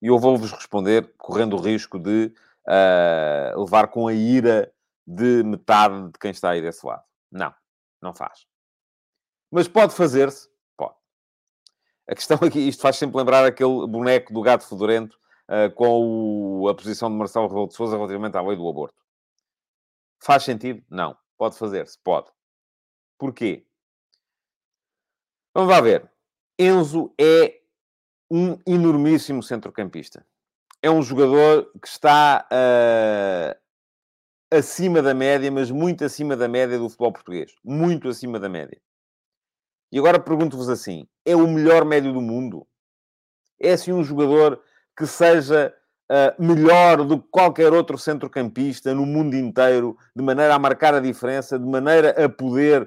E 0.00 0.06
eu 0.06 0.18
vou-vos 0.18 0.52
responder 0.52 1.12
correndo 1.16 1.56
o 1.56 1.60
risco 1.60 1.98
de 1.98 2.32
uh, 2.66 3.60
levar 3.60 3.88
com 3.88 4.06
a 4.06 4.12
ira 4.12 4.72
de 5.06 5.42
metade 5.42 6.12
de 6.12 6.18
quem 6.18 6.30
está 6.30 6.50
aí 6.50 6.62
desse 6.62 6.86
lado. 6.86 7.02
Não, 7.32 7.52
não 8.00 8.14
faz. 8.14 8.46
Mas 9.50 9.66
pode 9.66 9.94
fazer-se? 9.94 10.48
Pode. 10.76 10.94
A 12.06 12.14
questão 12.14 12.38
aqui, 12.46 12.68
isto 12.68 12.82
faz 12.82 12.96
sempre 12.96 13.16
lembrar 13.16 13.44
aquele 13.44 13.86
boneco 13.86 14.32
do 14.32 14.42
gato 14.42 14.68
fedorento 14.68 15.18
uh, 15.48 15.72
com 15.74 16.60
o, 16.60 16.68
a 16.68 16.74
posição 16.74 17.10
de 17.10 17.16
Marcelo 17.16 17.48
Rebelo 17.48 17.68
de 17.68 17.74
Sousa 17.74 17.96
relativamente 17.96 18.36
à 18.36 18.42
lei 18.42 18.56
do 18.56 18.68
aborto. 18.68 18.94
Faz 20.20 20.44
sentido? 20.44 20.82
Não. 20.90 21.16
Pode 21.38 21.56
fazer-se? 21.56 21.96
Pode. 22.02 22.30
Porquê? 23.16 23.64
Vamos 25.54 25.70
lá 25.70 25.80
ver. 25.80 26.10
Enzo 26.58 27.14
é 27.18 27.60
um 28.30 28.58
enormíssimo 28.66 29.42
centrocampista. 29.42 30.26
É 30.82 30.90
um 30.90 31.02
jogador 31.02 31.72
que 31.80 31.88
está 31.88 32.46
uh, 32.52 33.58
acima 34.50 35.00
da 35.00 35.14
média, 35.14 35.50
mas 35.50 35.70
muito 35.70 36.04
acima 36.04 36.36
da 36.36 36.48
média 36.48 36.78
do 36.78 36.88
futebol 36.88 37.12
português. 37.12 37.54
Muito 37.64 38.08
acima 38.08 38.38
da 38.38 38.48
média. 38.48 38.80
E 39.90 39.98
agora 39.98 40.20
pergunto-vos 40.20 40.68
assim: 40.68 41.08
é 41.24 41.34
o 41.34 41.46
melhor 41.46 41.84
médio 41.84 42.12
do 42.12 42.20
mundo? 42.20 42.66
É 43.60 43.72
assim 43.72 43.92
um 43.92 44.04
jogador 44.04 44.62
que 44.96 45.06
seja 45.06 45.74
uh, 46.10 46.42
melhor 46.42 47.04
do 47.04 47.20
que 47.20 47.28
qualquer 47.30 47.72
outro 47.72 47.98
centrocampista 47.98 48.94
no 48.94 49.06
mundo 49.06 49.34
inteiro, 49.34 49.96
de 50.14 50.22
maneira 50.22 50.54
a 50.54 50.58
marcar 50.58 50.94
a 50.94 51.00
diferença, 51.00 51.58
de 51.58 51.66
maneira 51.66 52.10
a 52.24 52.28
poder 52.28 52.82
uh, 52.82 52.86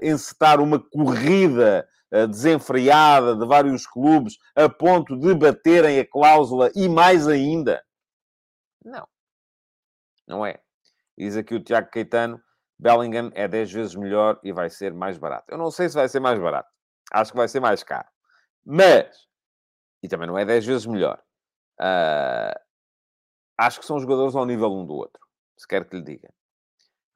uh, 0.00 0.06
encetar 0.06 0.60
uma 0.60 0.78
corrida 0.78 1.88
desenfreada 2.28 3.34
de 3.34 3.44
vários 3.44 3.88
clubes 3.88 4.38
a 4.54 4.68
ponto 4.68 5.18
de 5.18 5.34
baterem 5.34 5.98
a 5.98 6.06
cláusula 6.06 6.70
e 6.72 6.88
mais 6.88 7.26
ainda? 7.26 7.82
Não. 8.84 9.04
Não 10.24 10.46
é. 10.46 10.60
Diz 11.18 11.36
aqui 11.36 11.56
o 11.56 11.60
Tiago 11.60 11.90
Caetano 11.90 12.40
Bellingham 12.78 13.30
é 13.34 13.46
10 13.46 13.72
vezes 13.72 13.94
melhor 13.94 14.38
e 14.42 14.52
vai 14.52 14.68
ser 14.68 14.92
mais 14.92 15.18
barato. 15.18 15.44
Eu 15.48 15.58
não 15.58 15.70
sei 15.70 15.88
se 15.88 15.94
vai 15.94 16.08
ser 16.08 16.20
mais 16.20 16.38
barato. 16.38 16.68
Acho 17.12 17.32
que 17.32 17.36
vai 17.36 17.48
ser 17.48 17.60
mais 17.60 17.82
caro. 17.82 18.08
Mas, 18.64 19.28
e 20.04 20.08
também 20.08 20.28
não 20.28 20.36
é 20.36 20.44
10 20.44 20.66
vezes 20.66 20.86
melhor. 20.86 21.18
Uh, 21.80 22.60
acho 23.56 23.80
que 23.80 23.86
são 23.86 23.98
jogadores 23.98 24.36
ao 24.36 24.44
nível 24.44 24.70
um 24.70 24.84
do 24.84 24.92
outro. 24.92 25.18
Se 25.56 25.66
quer 25.66 25.88
que 25.88 25.96
lhe 25.96 26.02
diga. 26.02 26.28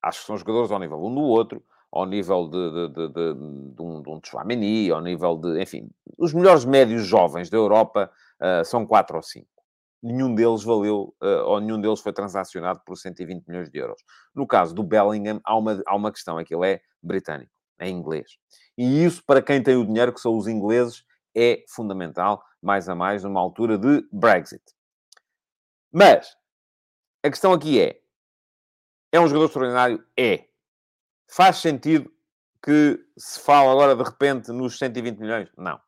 Acho 0.02 0.20
que 0.20 0.26
são 0.26 0.38
jogadores 0.38 0.70
ao 0.70 0.78
nível 0.78 0.98
um 1.04 1.14
do 1.14 1.20
outro, 1.20 1.62
ao 1.92 2.06
nível 2.06 2.48
de, 2.48 2.70
de, 2.70 2.88
de, 2.88 3.08
de, 3.08 3.74
de 3.74 3.82
um, 3.82 4.00
de 4.00 4.10
um 4.10 4.20
Tchouameni, 4.20 4.90
ao 4.90 5.02
nível 5.02 5.36
de... 5.36 5.60
Enfim, 5.60 5.90
os 6.16 6.32
melhores 6.32 6.64
médios 6.64 7.04
jovens 7.04 7.50
da 7.50 7.58
Europa 7.58 8.10
uh, 8.40 8.64
são 8.64 8.86
4 8.86 9.16
ou 9.16 9.22
5 9.22 9.46
nenhum 10.02 10.34
deles 10.34 10.62
valeu, 10.62 11.14
uh, 11.22 11.44
ou 11.44 11.60
nenhum 11.60 11.80
deles 11.80 12.00
foi 12.00 12.12
transacionado 12.12 12.80
por 12.86 12.96
120 12.96 13.44
milhões 13.48 13.68
de 13.68 13.78
euros. 13.78 14.00
No 14.34 14.46
caso 14.46 14.74
do 14.74 14.82
Bellingham, 14.82 15.40
há 15.44 15.56
uma, 15.58 15.82
há 15.84 15.96
uma 15.96 16.12
questão, 16.12 16.38
é 16.38 16.44
ele 16.48 16.66
é 16.66 16.80
britânico, 17.02 17.50
é 17.80 17.88
inglês. 17.88 18.38
E 18.76 19.04
isso, 19.04 19.22
para 19.26 19.42
quem 19.42 19.60
tem 19.60 19.76
o 19.76 19.84
dinheiro, 19.84 20.12
que 20.12 20.20
são 20.20 20.36
os 20.36 20.46
ingleses, 20.46 21.04
é 21.36 21.64
fundamental, 21.68 22.42
mais 22.62 22.88
a 22.88 22.94
mais, 22.94 23.24
numa 23.24 23.40
altura 23.40 23.78
de 23.78 24.06
Brexit. 24.12 24.62
Mas, 25.92 26.36
a 27.22 27.30
questão 27.30 27.52
aqui 27.52 27.80
é, 27.80 28.00
é 29.12 29.20
um 29.20 29.26
jogador 29.26 29.46
extraordinário? 29.46 30.04
É. 30.16 30.46
Faz 31.26 31.58
sentido 31.58 32.12
que 32.62 32.98
se 33.16 33.40
fala 33.40 33.72
agora, 33.72 33.96
de 33.96 34.02
repente, 34.02 34.50
nos 34.52 34.78
120 34.78 35.18
milhões? 35.18 35.48
Não. 35.56 35.80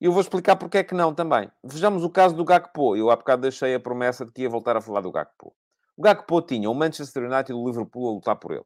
Eu 0.00 0.12
vou 0.12 0.20
explicar 0.20 0.56
porque 0.56 0.78
é 0.78 0.84
que 0.84 0.94
não 0.94 1.14
também. 1.14 1.50
Vejamos 1.62 2.02
o 2.02 2.10
caso 2.10 2.34
do 2.34 2.44
Gakpo. 2.44 2.96
Eu 2.96 3.10
há 3.10 3.16
bocado 3.16 3.42
deixei 3.42 3.74
a 3.74 3.80
promessa 3.80 4.24
de 4.24 4.32
que 4.32 4.42
ia 4.42 4.48
voltar 4.48 4.76
a 4.76 4.80
falar 4.80 5.02
do 5.02 5.12
Gakpo. 5.12 5.54
O 5.96 6.02
Gakpo 6.02 6.40
tinha 6.40 6.70
o 6.70 6.74
Manchester 6.74 7.24
United 7.24 7.52
e 7.52 7.54
o 7.54 7.66
Liverpool 7.66 8.08
a 8.08 8.12
lutar 8.12 8.36
por 8.36 8.52
ele. 8.52 8.64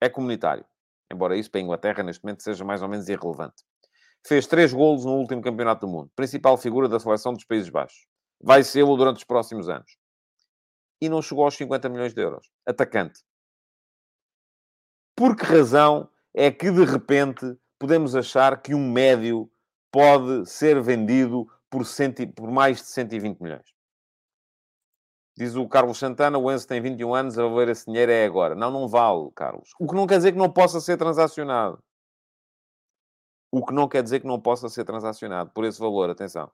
É 0.00 0.08
comunitário. 0.08 0.64
Embora 1.12 1.36
isso 1.36 1.50
para 1.50 1.60
a 1.60 1.62
Inglaterra, 1.62 2.02
neste 2.02 2.24
momento, 2.24 2.42
seja 2.42 2.64
mais 2.64 2.80
ou 2.80 2.88
menos 2.88 3.08
irrelevante. 3.08 3.62
Fez 4.26 4.46
três 4.46 4.72
golos 4.72 5.04
no 5.04 5.16
último 5.16 5.42
campeonato 5.42 5.86
do 5.86 5.92
mundo. 5.92 6.10
Principal 6.16 6.56
figura 6.56 6.88
da 6.88 6.98
seleção 6.98 7.34
dos 7.34 7.44
Países 7.44 7.68
Baixos. 7.68 8.06
Vai 8.40 8.62
ser-lo 8.62 8.96
durante 8.96 9.18
os 9.18 9.24
próximos 9.24 9.68
anos. 9.68 9.98
E 11.00 11.08
não 11.08 11.20
chegou 11.20 11.44
aos 11.44 11.54
50 11.56 11.88
milhões 11.90 12.14
de 12.14 12.22
euros. 12.22 12.50
Atacante. 12.66 13.20
Por 15.14 15.36
que 15.36 15.44
razão 15.44 16.08
é 16.32 16.50
que, 16.50 16.70
de 16.70 16.84
repente, 16.84 17.56
podemos 17.78 18.16
achar 18.16 18.60
que 18.62 18.74
um 18.74 18.90
médio 18.90 19.50
pode 19.92 20.48
ser 20.48 20.80
vendido 20.80 21.46
por, 21.70 21.84
cento, 21.84 22.26
por 22.28 22.50
mais 22.50 22.78
de 22.78 22.86
120 22.86 23.40
milhões? 23.40 23.74
Diz 25.36 25.54
o 25.54 25.68
Carlos 25.68 25.98
Santana, 25.98 26.38
o 26.38 26.50
Enzo 26.50 26.66
tem 26.66 26.80
21 26.80 27.14
anos, 27.14 27.38
a 27.38 27.46
ver 27.48 27.68
esse 27.68 27.86
dinheiro 27.86 28.10
é 28.10 28.24
agora. 28.24 28.54
Não, 28.54 28.70
não 28.70 28.88
vale, 28.88 29.30
Carlos. 29.34 29.70
O 29.78 29.86
que 29.86 29.94
não 29.94 30.06
quer 30.06 30.16
dizer 30.16 30.32
que 30.32 30.38
não 30.38 30.50
possa 30.50 30.80
ser 30.80 30.96
transacionado. 30.96 31.78
O 33.56 33.64
que 33.64 33.72
não 33.72 33.86
quer 33.86 34.02
dizer 34.02 34.18
que 34.18 34.26
não 34.26 34.40
possa 34.40 34.68
ser 34.68 34.84
transacionado 34.84 35.48
por 35.50 35.64
esse 35.64 35.78
valor, 35.78 36.10
atenção. 36.10 36.50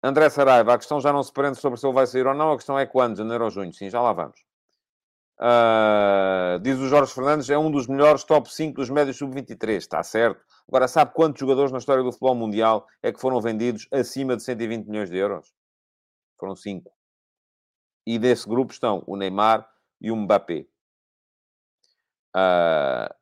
André 0.00 0.30
Saraiva, 0.30 0.72
a 0.72 0.78
questão 0.78 1.00
já 1.00 1.12
não 1.12 1.20
se 1.20 1.32
prende 1.32 1.58
sobre 1.58 1.80
se 1.80 1.84
ele 1.84 1.92
vai 1.92 2.06
sair 2.06 2.28
ou 2.28 2.32
não, 2.32 2.52
a 2.52 2.56
questão 2.56 2.78
é 2.78 2.86
quando, 2.86 3.16
janeiro 3.16 3.42
ou 3.42 3.50
junho. 3.50 3.72
Sim, 3.72 3.90
já 3.90 4.00
lá 4.00 4.12
vamos. 4.12 4.38
Uh, 5.40 6.60
diz 6.60 6.78
o 6.78 6.86
Jorge 6.86 7.12
Fernandes, 7.12 7.50
é 7.50 7.58
um 7.58 7.72
dos 7.72 7.88
melhores 7.88 8.22
top 8.22 8.54
5 8.54 8.76
dos 8.76 8.88
médios 8.88 9.16
sub-23. 9.16 9.78
Está 9.78 10.00
certo. 10.04 10.44
Agora, 10.68 10.86
sabe 10.86 11.12
quantos 11.12 11.40
jogadores 11.40 11.72
na 11.72 11.78
história 11.78 12.04
do 12.04 12.12
futebol 12.12 12.36
mundial 12.36 12.86
é 13.02 13.12
que 13.12 13.20
foram 13.20 13.40
vendidos 13.40 13.88
acima 13.92 14.36
de 14.36 14.44
120 14.44 14.86
milhões 14.86 15.10
de 15.10 15.16
euros? 15.16 15.52
Foram 16.38 16.54
cinco. 16.54 16.92
E 18.06 18.16
desse 18.16 18.48
grupo 18.48 18.72
estão 18.72 19.02
o 19.08 19.16
Neymar 19.16 19.68
e 20.00 20.12
o 20.12 20.16
Mbappé. 20.16 20.68
Uh, 22.36 23.19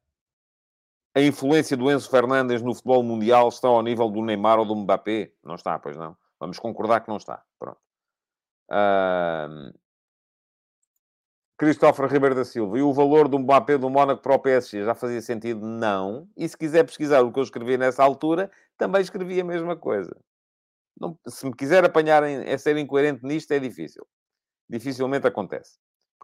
a 1.19 1.23
influência 1.23 1.77
do 1.77 1.91
Enzo 1.91 2.09
Fernandes 2.09 2.62
no 2.62 2.73
futebol 2.73 3.03
mundial 3.03 3.49
está 3.49 3.66
ao 3.66 3.83
nível 3.83 4.09
do 4.09 4.23
Neymar 4.23 4.61
ou 4.61 4.64
do 4.64 4.77
Mbappé? 4.77 5.33
Não 5.43 5.57
está, 5.57 5.77
pois 5.77 5.97
não. 5.97 6.16
Vamos 6.39 6.61
concordar 6.61 7.01
que 7.01 7.09
não 7.09 7.16
está. 7.16 7.43
Pronto. 7.59 7.79
Uh, 8.71 9.77
Christopher 11.59 12.07
Ribeiro 12.07 12.37
da 12.37 12.45
Silva. 12.45 12.79
E 12.79 12.83
o 12.83 12.93
valor 12.93 13.27
do 13.27 13.37
Mbappé 13.37 13.77
do 13.77 13.91
Mónaco 13.91 14.23
para 14.23 14.35
o 14.35 14.39
PSG 14.39 14.85
já 14.85 14.95
fazia 14.95 15.21
sentido? 15.21 15.66
Não. 15.66 16.29
E 16.37 16.49
se 16.49 16.57
quiser 16.57 16.85
pesquisar 16.85 17.23
o 17.23 17.33
que 17.33 17.39
eu 17.41 17.43
escrevi 17.43 17.77
nessa 17.77 18.05
altura, 18.05 18.49
também 18.77 19.01
escrevi 19.01 19.41
a 19.41 19.45
mesma 19.45 19.77
coisa. 19.77 20.16
Não, 21.01 21.19
se 21.27 21.45
me 21.47 21.55
quiser 21.55 21.85
apanhar 21.85 22.23
em, 22.23 22.49
a 22.49 22.59
ser 22.59 22.77
incoerente 22.77 23.25
nisto, 23.25 23.51
é 23.51 23.59
difícil. 23.59 24.07
Dificilmente 24.71 25.27
acontece. 25.27 25.79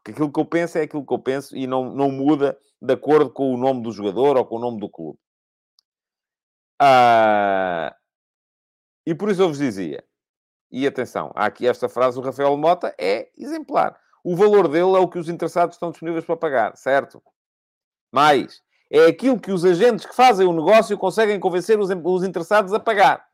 Porque 0.05 0.13
aquilo 0.13 0.31
que 0.31 0.39
eu 0.39 0.45
penso 0.45 0.77
é 0.77 0.83
aquilo 0.83 1.07
que 1.07 1.15
eu 1.15 1.19
penso 1.19 1.57
e 1.57 1.67
não, 1.67 1.95
não 1.95 2.11
muda 2.11 2.59
de 2.81 2.93
acordo 2.93 3.31
com 3.31 3.55
o 3.55 3.57
nome 3.57 3.83
do 3.83 3.91
jogador 3.91 4.37
ou 4.37 4.45
com 4.45 4.57
o 4.57 4.61
nome 4.61 4.79
do 4.79 4.87
clube. 4.87 5.19
Ah, 6.79 7.97
e 9.07 9.15
por 9.15 9.31
isso 9.31 9.41
eu 9.41 9.49
vos 9.49 9.57
dizia, 9.57 10.05
e 10.71 10.87
atenção, 10.87 11.33
há 11.35 11.47
aqui 11.47 11.67
esta 11.67 11.89
frase 11.89 12.21
do 12.21 12.27
Rafael 12.27 12.55
Mota, 12.59 12.95
é 12.99 13.31
exemplar. 13.35 13.99
O 14.23 14.37
valor 14.37 14.69
dele 14.69 14.95
é 14.95 14.99
o 14.99 15.09
que 15.09 15.19
os 15.19 15.31
interessados 15.31 15.77
estão 15.77 15.91
disponíveis 15.91 16.27
para 16.27 16.37
pagar, 16.37 16.77
certo? 16.77 17.23
Mais, 18.13 18.63
é 18.91 19.07
aquilo 19.07 19.41
que 19.41 19.53
os 19.53 19.65
agentes 19.65 20.05
que 20.05 20.15
fazem 20.15 20.47
o 20.47 20.53
negócio 20.53 20.99
conseguem 20.99 21.41
convencer 21.41 21.79
os, 21.79 21.89
os 21.89 22.25
interessados 22.25 22.75
a 22.75 22.81
pagar. 22.81 23.27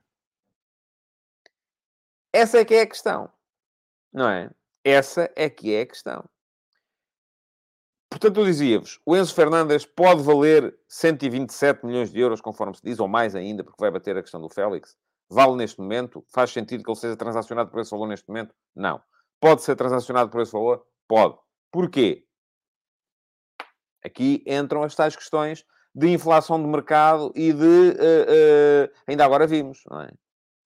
Essa 2.32 2.58
é 2.58 2.64
que 2.64 2.74
é 2.74 2.82
a 2.82 2.86
questão. 2.86 3.28
Não 4.12 4.28
é? 4.28 4.50
Essa 4.84 5.32
é 5.34 5.50
que 5.50 5.74
é 5.74 5.82
a 5.82 5.86
questão. 5.86 6.24
Portanto, 8.10 8.40
eu 8.40 8.44
dizia-vos, 8.44 9.00
o 9.06 9.16
Enzo 9.16 9.32
Fernandes 9.32 9.86
pode 9.86 10.20
valer 10.22 10.76
127 10.88 11.86
milhões 11.86 12.10
de 12.10 12.18
euros, 12.20 12.40
conforme 12.40 12.74
se 12.74 12.82
diz, 12.82 12.98
ou 12.98 13.06
mais 13.06 13.36
ainda, 13.36 13.62
porque 13.62 13.80
vai 13.80 13.90
bater 13.90 14.16
a 14.16 14.22
questão 14.22 14.40
do 14.40 14.48
Félix. 14.48 14.96
Vale 15.30 15.54
neste 15.54 15.78
momento? 15.80 16.24
Faz 16.28 16.50
sentido 16.50 16.82
que 16.82 16.90
ele 16.90 16.98
seja 16.98 17.16
transacionado 17.16 17.70
por 17.70 17.80
esse 17.80 17.92
valor 17.92 18.08
neste 18.08 18.28
momento? 18.28 18.52
Não. 18.74 19.00
Pode 19.40 19.62
ser 19.62 19.76
transacionado 19.76 20.28
por 20.28 20.40
esse 20.40 20.50
valor? 20.50 20.84
Pode. 21.06 21.38
Porquê? 21.70 22.24
Aqui 24.04 24.42
entram 24.44 24.82
as 24.82 24.94
tais 24.96 25.14
questões 25.14 25.64
de 25.94 26.08
inflação 26.08 26.60
de 26.60 26.68
mercado 26.68 27.32
e 27.36 27.52
de... 27.52 27.64
Uh, 27.64 28.86
uh, 28.86 28.94
ainda 29.06 29.24
agora 29.24 29.46
vimos, 29.46 29.84
é? 29.92 30.12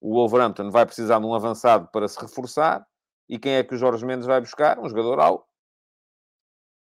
o 0.01 0.13
Wolverhampton 0.13 0.71
vai 0.71 0.85
precisar 0.85 1.19
de 1.19 1.25
um 1.25 1.33
avançado 1.33 1.89
para 1.91 2.07
se 2.07 2.19
reforçar. 2.19 2.85
E 3.29 3.37
quem 3.37 3.53
é 3.53 3.63
que 3.63 3.73
o 3.73 3.77
Jorge 3.77 4.05
Mendes 4.05 4.25
vai 4.25 4.39
buscar? 4.39 4.79
Um 4.79 4.89
jogador 4.89 5.19
ao 5.19 5.47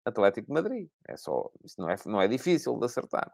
Atlético 0.04 0.48
de 0.48 0.52
Madrid. 0.52 0.88
É 1.06 1.16
só, 1.16 1.50
isso 1.64 1.80
não 1.80 1.88
é, 1.88 1.96
não 2.06 2.22
é 2.22 2.28
difícil 2.28 2.78
de 2.78 2.84
acertar. 2.84 3.32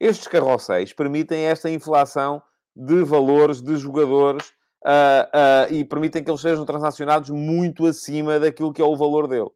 Estes 0.00 0.28
carrosséis 0.28 0.92
permitem 0.92 1.44
esta 1.44 1.68
inflação 1.70 2.42
de 2.74 3.02
valores 3.02 3.60
de 3.60 3.76
jogadores 3.76 4.48
uh, 4.84 5.68
uh, 5.70 5.74
e 5.74 5.84
permitem 5.84 6.22
que 6.22 6.30
eles 6.30 6.40
sejam 6.40 6.64
transacionados 6.64 7.30
muito 7.30 7.86
acima 7.86 8.38
daquilo 8.38 8.72
que 8.72 8.80
é 8.80 8.84
o 8.84 8.96
valor 8.96 9.26
dele. 9.26 9.50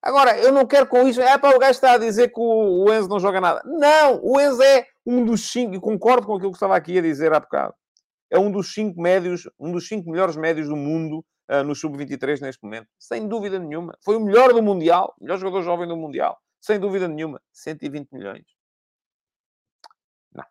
Agora, 0.00 0.38
eu 0.38 0.52
não 0.52 0.64
quero 0.64 0.86
com 0.86 1.08
isso. 1.08 1.20
É 1.20 1.36
para 1.36 1.56
o 1.56 1.58
gajo 1.58 1.72
está 1.72 1.92
a 1.92 1.98
dizer 1.98 2.28
que 2.28 2.38
o, 2.38 2.84
o 2.84 2.92
Enzo 2.92 3.08
não 3.08 3.18
joga 3.18 3.40
nada. 3.40 3.62
Não! 3.64 4.20
O 4.22 4.40
Enzo 4.40 4.62
é 4.62 4.86
um 5.04 5.24
dos 5.24 5.50
cinco. 5.50 5.74
E 5.74 5.80
concordo 5.80 6.26
com 6.26 6.36
aquilo 6.36 6.52
que 6.52 6.56
estava 6.56 6.76
aqui 6.76 6.98
a 6.98 7.02
dizer 7.02 7.32
há 7.32 7.40
bocado 7.40 7.74
é 8.30 8.38
um 8.38 8.50
dos 8.50 8.72
cinco 8.72 9.00
médios, 9.00 9.48
um 9.58 9.72
dos 9.72 9.88
cinco 9.88 10.10
melhores 10.10 10.36
médios 10.36 10.68
do 10.68 10.76
mundo 10.76 11.24
uh, 11.50 11.62
no 11.64 11.74
sub-23 11.74 12.40
neste 12.40 12.62
momento. 12.62 12.88
Sem 12.98 13.26
dúvida 13.28 13.58
nenhuma. 13.58 13.96
Foi 14.04 14.16
o 14.16 14.20
melhor 14.20 14.52
do 14.52 14.62
Mundial, 14.62 15.14
o 15.18 15.24
melhor 15.24 15.38
jogador 15.38 15.62
jovem 15.62 15.88
do 15.88 15.96
Mundial. 15.96 16.38
Sem 16.60 16.78
dúvida 16.78 17.08
nenhuma. 17.08 17.40
120 17.52 18.10
milhões. 18.12 18.44
Não. 20.32 20.44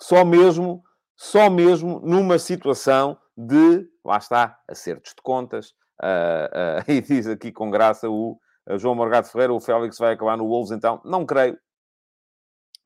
Só 0.00 0.24
mesmo, 0.24 0.82
só 1.16 1.50
mesmo 1.50 2.00
numa 2.00 2.38
situação 2.38 3.18
de, 3.36 3.88
lá 4.04 4.18
está, 4.18 4.58
acertos 4.68 5.12
de 5.14 5.22
contas. 5.22 5.74
Uh, 6.02 6.86
uh, 6.86 6.90
e 6.90 7.00
diz 7.00 7.26
aqui 7.26 7.52
com 7.52 7.70
graça 7.70 8.08
o 8.08 8.38
João 8.78 8.94
Morgado 8.94 9.28
Ferreira, 9.28 9.52
o 9.52 9.60
Félix 9.60 9.98
vai 9.98 10.14
acabar 10.14 10.36
no 10.36 10.48
Wolves, 10.48 10.70
então 10.70 11.00
não 11.04 11.26
creio, 11.26 11.58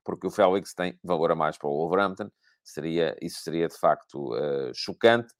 porque 0.04 0.26
o 0.26 0.30
Félix 0.30 0.74
tem 0.74 0.98
valor 1.04 1.30
a 1.30 1.34
mais 1.36 1.56
para 1.56 1.68
o 1.68 1.76
Wolverhampton. 1.76 2.30
Seria, 2.64 3.16
isso 3.22 3.40
seria 3.42 3.68
de 3.68 3.78
facto 3.78 4.34
uh, 4.34 4.72
chocante. 4.74 5.32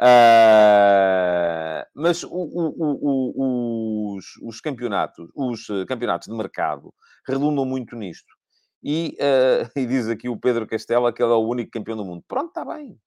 Uh, 0.00 1.84
mas 1.94 2.22
o, 2.24 2.30
o, 2.30 2.74
o, 2.78 4.16
os, 4.16 4.24
os, 4.42 4.58
campeonatos, 4.58 5.28
os 5.34 5.68
eh, 5.68 5.84
campeonatos 5.84 6.26
de 6.26 6.34
mercado 6.34 6.94
redundam 7.28 7.66
muito 7.66 7.94
nisto. 7.94 8.34
E, 8.82 9.14
uh, 9.20 9.68
e, 9.78 9.84
diz 9.84 10.08
aqui 10.08 10.26
o 10.26 10.38
Pedro 10.38 10.66
Castela 10.66 11.12
que 11.12 11.22
ele 11.22 11.32
é 11.32 11.34
o 11.34 11.46
único 11.46 11.70
campeão 11.70 11.98
do 11.98 12.04
mundo. 12.04 12.24
Pronto, 12.26 12.48
está 12.48 12.64
bem. 12.64 12.98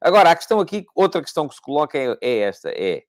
Agora, 0.00 0.30
a 0.30 0.36
questão 0.36 0.60
aqui, 0.60 0.84
outra 0.94 1.20
questão 1.20 1.48
que 1.48 1.56
se 1.56 1.60
coloca 1.60 1.98
é, 1.98 2.16
é 2.20 2.38
esta: 2.38 2.70
é 2.70 3.02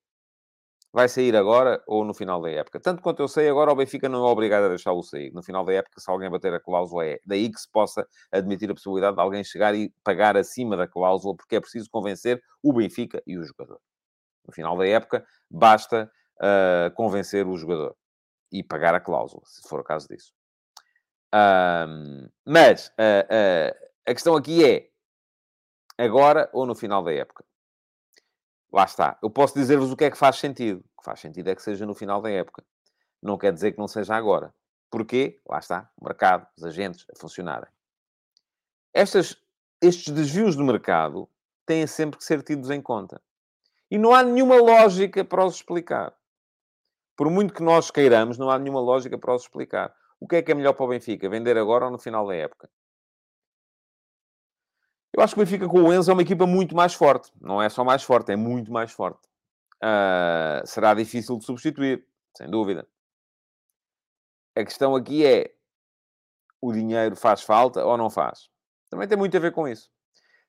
vai 0.94 1.10
sair 1.10 1.36
agora 1.36 1.84
ou 1.88 2.06
no 2.06 2.14
final 2.14 2.40
da 2.40 2.52
época. 2.52 2.80
Tanto 2.80 3.02
quanto 3.02 3.22
eu 3.22 3.28
sei, 3.28 3.50
agora 3.50 3.72
o 3.72 3.76
Benfica 3.76 4.08
não 4.08 4.28
é 4.28 4.32
obrigado 4.32 4.66
a 4.66 4.70
deixá-lo 4.70 5.02
sair. 5.02 5.32
No 5.34 5.42
final 5.42 5.66
da 5.66 5.74
época, 5.74 6.00
se 6.00 6.10
alguém 6.10 6.30
bater 6.30 6.54
a 6.54 6.60
cláusula, 6.60 7.06
é 7.06 7.20
daí 7.26 7.52
que 7.52 7.60
se 7.60 7.70
possa 7.70 8.08
admitir 8.32 8.70
a 8.70 8.76
possibilidade 8.76 9.16
de 9.16 9.22
alguém 9.22 9.44
chegar 9.44 9.74
e 9.74 9.92
pagar 10.04 10.38
acima 10.38 10.78
da 10.78 10.88
cláusula, 10.88 11.36
porque 11.36 11.56
é 11.56 11.60
preciso 11.60 11.90
convencer 11.90 12.42
o 12.62 12.72
Benfica 12.72 13.22
e 13.26 13.38
o 13.38 13.44
jogador. 13.44 13.80
No 14.46 14.54
final 14.54 14.78
da 14.78 14.88
época, 14.88 15.26
basta 15.50 16.12
uh, 16.38 16.94
convencer 16.94 17.48
o 17.48 17.58
jogador 17.58 17.96
e 18.52 18.64
pagar 18.64 18.94
a 18.94 19.00
cláusula, 19.00 19.42
se 19.46 19.68
for 19.68 19.80
o 19.80 19.84
caso 19.84 20.08
disso. 20.08 20.32
Um, 21.34 22.30
mas 22.46 22.90
uh, 22.90 23.26
uh, 23.26 23.90
a 24.06 24.14
questão 24.14 24.36
aqui 24.36 24.64
é 24.64 24.88
agora 25.98 26.48
ou 26.54 26.68
no 26.68 26.76
final 26.76 27.02
da 27.04 27.12
época 27.12 27.44
lá 28.74 28.86
está. 28.86 29.18
Eu 29.22 29.30
posso 29.30 29.54
dizer-vos 29.54 29.92
o 29.92 29.96
que 29.96 30.06
é 30.06 30.12
que 30.12 30.18
faz 30.18 30.38
sentido. 30.38 30.84
O 30.96 31.02
que 31.02 31.06
faz 31.06 31.20
sentido 31.20 31.48
é 31.50 31.56
que 31.56 31.62
seja 31.62 31.86
no 31.86 31.94
final 31.94 32.22
da 32.22 32.32
época. 32.32 32.64
Não 33.22 33.38
quer 33.38 33.54
dizer 33.54 33.72
que 33.72 33.78
não 33.78 33.88
seja 33.88 34.16
agora. 34.16 34.54
Porquê? 34.90 35.40
Lá 35.48 35.60
está. 35.60 35.90
O 35.96 36.04
mercado, 36.04 36.48
os 36.58 36.64
agentes 36.64 37.06
a 37.16 37.20
funcionarem. 37.20 37.70
Estas, 38.94 39.38
estes 39.80 40.14
desvios 40.14 40.56
do 40.56 40.64
mercado 40.64 41.30
têm 41.66 41.86
sempre 41.86 42.18
que 42.18 42.26
ser 42.26 42.42
tidos 42.42 42.70
em 42.70 42.82
conta. 42.82 43.22
E 43.90 43.98
não 43.98 44.14
há 44.14 44.24
nenhuma 44.24 44.56
lógica 44.56 45.24
para 45.24 45.46
os 45.46 45.56
explicar. 45.56 46.14
Por 47.16 47.30
muito 47.30 47.54
que 47.54 47.62
nós 47.62 47.92
queiramos, 47.92 48.40
não 48.40 48.50
há 48.50 48.58
nenhuma 48.58 48.82
lógica 48.82 49.18
para 49.18 49.36
os 49.36 49.44
explicar. 49.44 49.96
O 50.20 50.28
que 50.28 50.38
é 50.38 50.42
que 50.42 50.52
é 50.52 50.56
melhor 50.56 50.74
para 50.74 50.86
o 50.86 50.88
Benfica? 50.88 51.30
Vender 51.30 51.58
agora 51.58 51.86
ou 51.86 51.92
no 51.92 52.00
final 52.00 52.26
da 52.28 52.36
época? 52.36 52.70
Eu 55.16 55.22
acho 55.22 55.36
que 55.36 55.42
o 55.42 55.44
Benfica 55.44 55.68
com 55.68 55.84
o 55.84 55.94
Enzo 55.94 56.10
é 56.10 56.14
uma 56.14 56.24
equipa 56.24 56.48
muito 56.48 56.76
mais 56.76 56.94
forte. 56.94 57.32
Não 57.40 57.62
é 57.62 57.70
só 57.70 57.84
mais 57.84 58.02
forte, 58.04 58.32
é 58.32 58.36
muito 58.36 58.72
mais 58.72 58.92
forte. 58.92 59.22
Uh, 59.76 60.66
será 60.66 60.94
difícil 60.94 61.38
de 61.38 61.46
substituir, 61.46 62.04
sem 62.36 62.50
dúvida. 62.50 62.88
A 64.56 64.64
questão 64.64 64.96
aqui 64.96 65.24
é: 65.26 65.54
o 66.60 66.72
dinheiro 66.72 67.16
faz 67.16 67.44
falta 67.44 67.86
ou 67.86 67.96
não 67.96 68.10
faz? 68.10 68.50
Também 68.90 69.08
tem 69.08 69.18
muito 69.18 69.38
a 69.38 69.40
ver 69.40 69.52
com 69.52 69.68
isso. 69.68 69.90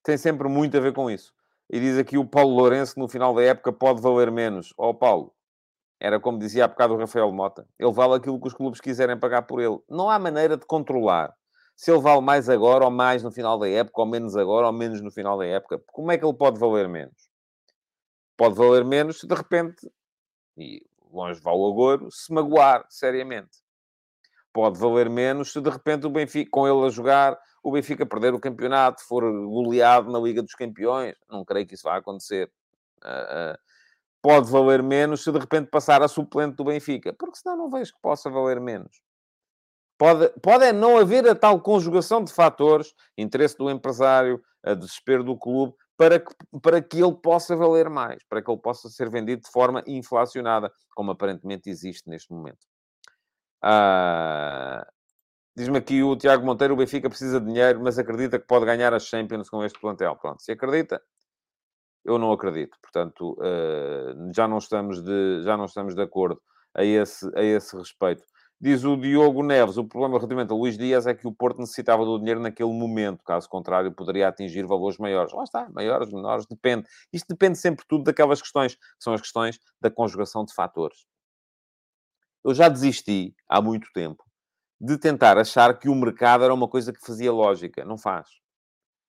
Tem 0.02 0.16
sempre 0.16 0.48
muito 0.48 0.76
a 0.76 0.80
ver 0.80 0.94
com 0.94 1.10
isso. 1.10 1.32
E 1.70 1.80
diz 1.80 1.98
aqui 1.98 2.16
o 2.16 2.26
Paulo 2.26 2.54
Lourenço, 2.54 2.98
no 2.98 3.08
final 3.08 3.34
da 3.34 3.42
época, 3.42 3.72
pode 3.72 4.00
valer 4.00 4.30
menos. 4.30 4.72
Ó 4.78 4.90
oh, 4.90 4.94
Paulo, 4.94 5.34
era 6.00 6.20
como 6.20 6.38
dizia 6.38 6.64
há 6.64 6.68
bocado 6.68 6.94
o 6.94 6.98
Rafael 6.98 7.32
Mota. 7.32 7.66
Ele 7.78 7.92
vale 7.92 8.14
aquilo 8.14 8.40
que 8.40 8.48
os 8.48 8.54
clubes 8.54 8.80
quiserem 8.80 9.18
pagar 9.18 9.42
por 9.42 9.60
ele. 9.60 9.78
Não 9.88 10.08
há 10.08 10.18
maneira 10.18 10.56
de 10.56 10.66
controlar 10.66 11.34
se 11.76 11.90
ele 11.90 12.00
vale 12.00 12.20
mais 12.20 12.48
agora 12.48 12.84
ou 12.84 12.90
mais 12.90 13.22
no 13.22 13.30
final 13.30 13.58
da 13.58 13.68
época, 13.68 14.00
ou 14.00 14.06
menos 14.06 14.36
agora 14.36 14.66
ou 14.66 14.72
menos 14.72 15.00
no 15.00 15.10
final 15.10 15.36
da 15.36 15.46
época. 15.46 15.82
Como 15.86 16.10
é 16.12 16.18
que 16.18 16.24
ele 16.24 16.34
pode 16.34 16.58
valer 16.58 16.88
menos? 16.88 17.28
Pode 18.36 18.54
valer 18.54 18.84
menos 18.84 19.20
se 19.20 19.26
de 19.26 19.34
repente, 19.34 19.90
e 20.56 20.84
longe 21.12 21.40
vá 21.40 21.52
o 21.52 21.70
agouro, 21.70 22.10
se 22.10 22.32
magoar 22.32 22.84
seriamente. 22.88 23.58
Pode 24.52 24.78
valer 24.78 25.10
menos 25.10 25.52
se 25.52 25.60
de 25.60 25.70
repente 25.70 26.06
o 26.06 26.10
Benfica, 26.10 26.50
com 26.50 26.66
ele 26.66 26.86
a 26.86 26.90
jogar, 26.90 27.38
o 27.62 27.72
Benfica 27.72 28.06
perder 28.06 28.34
o 28.34 28.40
campeonato, 28.40 29.02
for 29.04 29.22
goleado 29.22 30.12
na 30.12 30.18
Liga 30.18 30.42
dos 30.42 30.54
Campeões. 30.54 31.16
Não 31.28 31.44
creio 31.44 31.66
que 31.66 31.74
isso 31.74 31.84
vá 31.84 31.96
acontecer. 31.96 32.50
Uh, 33.02 33.54
uh, 33.54 33.58
pode 34.22 34.50
valer 34.50 34.82
menos 34.82 35.24
se 35.24 35.32
de 35.32 35.38
repente 35.38 35.70
passar 35.70 36.02
a 36.02 36.08
suplente 36.08 36.56
do 36.56 36.64
Benfica, 36.64 37.12
porque 37.12 37.36
senão 37.36 37.56
não 37.56 37.70
vejo 37.70 37.92
que 37.92 38.00
possa 38.00 38.30
valer 38.30 38.60
menos. 38.60 39.03
Pode, 39.96 40.28
pode 40.40 40.64
é 40.64 40.72
não 40.72 40.98
haver 40.98 41.28
a 41.28 41.34
tal 41.34 41.60
conjugação 41.60 42.22
de 42.22 42.32
fatores, 42.32 42.92
interesse 43.16 43.56
do 43.56 43.70
empresário, 43.70 44.42
desespero 44.78 45.22
do 45.22 45.36
clube, 45.36 45.74
para 45.96 46.18
que, 46.18 46.34
para 46.60 46.82
que 46.82 47.00
ele 47.00 47.14
possa 47.14 47.54
valer 47.54 47.88
mais, 47.88 48.22
para 48.28 48.42
que 48.42 48.50
ele 48.50 48.60
possa 48.60 48.88
ser 48.88 49.08
vendido 49.08 49.42
de 49.42 49.50
forma 49.50 49.82
inflacionada, 49.86 50.72
como 50.94 51.12
aparentemente 51.12 51.70
existe 51.70 52.08
neste 52.08 52.32
momento. 52.32 52.66
Ah, 53.62 54.84
Diz-me 55.56 55.78
aqui 55.78 56.02
o 56.02 56.16
Tiago 56.16 56.44
Monteiro, 56.44 56.74
o 56.74 56.76
Benfica 56.76 57.08
precisa 57.08 57.40
de 57.40 57.46
dinheiro, 57.46 57.80
mas 57.80 57.96
acredita 57.96 58.40
que 58.40 58.46
pode 58.46 58.66
ganhar 58.66 58.92
as 58.92 59.04
Champions 59.04 59.48
com 59.48 59.64
este 59.64 59.78
plantel. 59.78 60.16
Pronto, 60.16 60.42
se 60.42 60.50
acredita, 60.50 61.00
eu 62.04 62.18
não 62.18 62.32
acredito. 62.32 62.76
Portanto, 62.82 63.38
uh, 63.38 64.32
já, 64.34 64.48
não 64.48 64.58
estamos 64.58 65.00
de, 65.00 65.42
já 65.44 65.56
não 65.56 65.66
estamos 65.66 65.94
de 65.94 66.02
acordo 66.02 66.42
a 66.74 66.84
esse, 66.84 67.30
a 67.36 67.42
esse 67.42 67.76
respeito. 67.76 68.24
Diz 68.64 68.82
o 68.82 68.96
Diogo 68.96 69.42
Neves, 69.42 69.76
o 69.76 69.84
problema 69.84 70.16
relativamente 70.16 70.50
a 70.50 70.54
Luís 70.54 70.78
Dias 70.78 71.06
é 71.06 71.12
que 71.12 71.28
o 71.28 71.32
Porto 71.34 71.58
necessitava 71.58 72.02
do 72.02 72.18
dinheiro 72.18 72.40
naquele 72.40 72.72
momento, 72.72 73.22
caso 73.22 73.46
contrário 73.46 73.92
poderia 73.92 74.26
atingir 74.26 74.64
valores 74.64 74.96
maiores. 74.96 75.34
Lá 75.34 75.44
está, 75.44 75.68
maiores, 75.68 76.10
menores, 76.10 76.46
depende. 76.46 76.88
Isto 77.12 77.28
depende 77.28 77.58
sempre 77.58 77.84
tudo 77.86 78.04
daquelas 78.04 78.40
questões, 78.40 78.74
que 78.74 78.80
são 78.98 79.12
as 79.12 79.20
questões 79.20 79.60
da 79.82 79.90
conjugação 79.90 80.46
de 80.46 80.54
fatores. 80.54 81.04
Eu 82.42 82.54
já 82.54 82.70
desisti, 82.70 83.34
há 83.46 83.60
muito 83.60 83.86
tempo, 83.92 84.24
de 84.80 84.96
tentar 84.96 85.36
achar 85.36 85.78
que 85.78 85.90
o 85.90 85.94
mercado 85.94 86.42
era 86.42 86.54
uma 86.54 86.66
coisa 86.66 86.90
que 86.90 87.04
fazia 87.04 87.30
lógica. 87.30 87.84
Não 87.84 87.98
faz. 87.98 88.26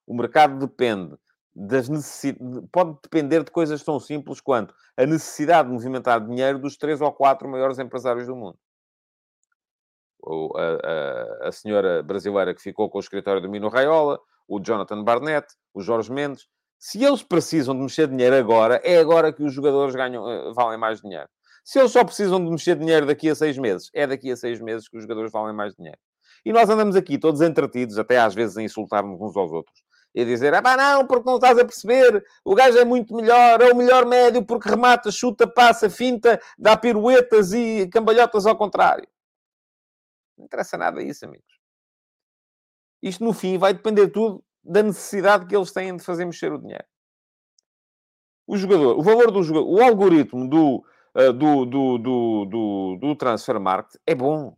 O 0.05 0.13
mercado 0.13 0.59
depende 0.59 1.15
das 1.55 1.87
necessidades, 1.87 2.67
pode 2.73 2.97
depender 3.01 3.41
de 3.41 3.51
coisas 3.51 3.81
tão 3.81 4.01
simples 4.01 4.41
quanto 4.41 4.75
a 4.97 5.05
necessidade 5.05 5.69
de 5.69 5.73
movimentar 5.73 6.19
dinheiro 6.19 6.59
dos 6.59 6.75
três 6.75 6.99
ou 6.99 7.09
quatro 7.13 7.47
maiores 7.47 7.79
empresários 7.79 8.27
do 8.27 8.35
mundo. 8.35 8.59
A, 10.25 11.45
a, 11.45 11.49
a 11.49 11.51
senhora 11.51 12.01
brasileira 12.01 12.53
que 12.53 12.61
ficou 12.61 12.89
com 12.89 12.97
o 12.97 13.01
escritório 13.01 13.41
do 13.41 13.49
Mino 13.49 13.69
Raiola, 13.69 14.19
o 14.47 14.59
Jonathan 14.59 15.03
Barnett, 15.03 15.47
o 15.73 15.81
Jorge 15.81 16.11
Mendes. 16.11 16.47
Se 16.79 17.03
eles 17.03 17.23
precisam 17.23 17.75
de 17.75 17.81
mexer 17.81 18.07
dinheiro 18.07 18.35
agora, 18.35 18.81
é 18.83 18.97
agora 18.97 19.31
que 19.31 19.43
os 19.43 19.53
jogadores 19.53 19.95
ganham, 19.95 20.29
eh, 20.29 20.51
valem 20.53 20.77
mais 20.77 21.01
dinheiro. 21.01 21.27
Se 21.63 21.79
eles 21.79 21.91
só 21.91 22.03
precisam 22.03 22.43
de 22.43 22.51
mexer 22.51 22.75
dinheiro 22.75 23.05
daqui 23.05 23.29
a 23.29 23.35
seis 23.35 23.57
meses, 23.57 23.89
é 23.93 24.05
daqui 24.05 24.31
a 24.31 24.35
seis 24.35 24.61
meses 24.61 24.87
que 24.87 24.97
os 24.97 25.03
jogadores 25.03 25.31
valem 25.31 25.55
mais 25.55 25.73
dinheiro. 25.73 25.97
E 26.45 26.53
nós 26.53 26.69
andamos 26.69 26.95
aqui 26.95 27.17
todos 27.17 27.41
entretidos, 27.41 27.97
até 27.97 28.19
às 28.19 28.35
vezes 28.35 28.55
a 28.57 28.61
insultar-nos 28.61 29.19
uns 29.19 29.35
aos 29.35 29.51
outros 29.51 29.85
e 30.15 30.23
dizer, 30.23 30.53
ah 30.53 30.61
pá, 30.61 30.77
não, 30.77 31.05
porque 31.05 31.29
não 31.29 31.35
estás 31.35 31.59
a 31.59 31.65
perceber, 31.65 32.23
o 32.45 32.55
gajo 32.55 32.77
é 32.77 32.85
muito 32.85 33.13
melhor, 33.13 33.61
é 33.61 33.71
o 33.71 33.75
melhor 33.75 34.05
médio 34.05 34.41
porque 34.41 34.69
remata, 34.69 35.11
chuta, 35.11 35.45
passa, 35.45 35.89
finta, 35.89 36.39
dá 36.57 36.77
piruetas 36.77 37.51
e 37.51 37.89
cambalhotas 37.89 38.45
ao 38.45 38.55
contrário. 38.55 39.05
Não 40.37 40.45
interessa 40.45 40.77
nada 40.77 41.01
isso, 41.01 41.25
amigos. 41.25 41.59
Isto, 43.01 43.23
no 43.23 43.33
fim, 43.33 43.57
vai 43.57 43.73
depender 43.73 44.09
tudo 44.09 44.43
da 44.63 44.81
necessidade 44.81 45.45
que 45.45 45.55
eles 45.55 45.71
têm 45.71 45.95
de 45.95 46.03
fazer 46.03 46.25
mexer 46.25 46.51
o 46.51 46.57
dinheiro. 46.57 46.85
O 48.47 48.57
jogador, 48.57 48.97
o 48.97 49.01
valor 49.01 49.31
do 49.31 49.43
jogador, 49.43 49.67
o 49.67 49.81
algoritmo 49.81 50.49
do, 50.49 50.85
uh, 51.15 51.33
do, 51.33 51.65
do, 51.65 51.97
do, 51.97 52.45
do, 52.45 52.97
do 52.99 53.15
transfer 53.15 53.59
market 53.59 53.99
é 54.05 54.13
bom 54.13 54.55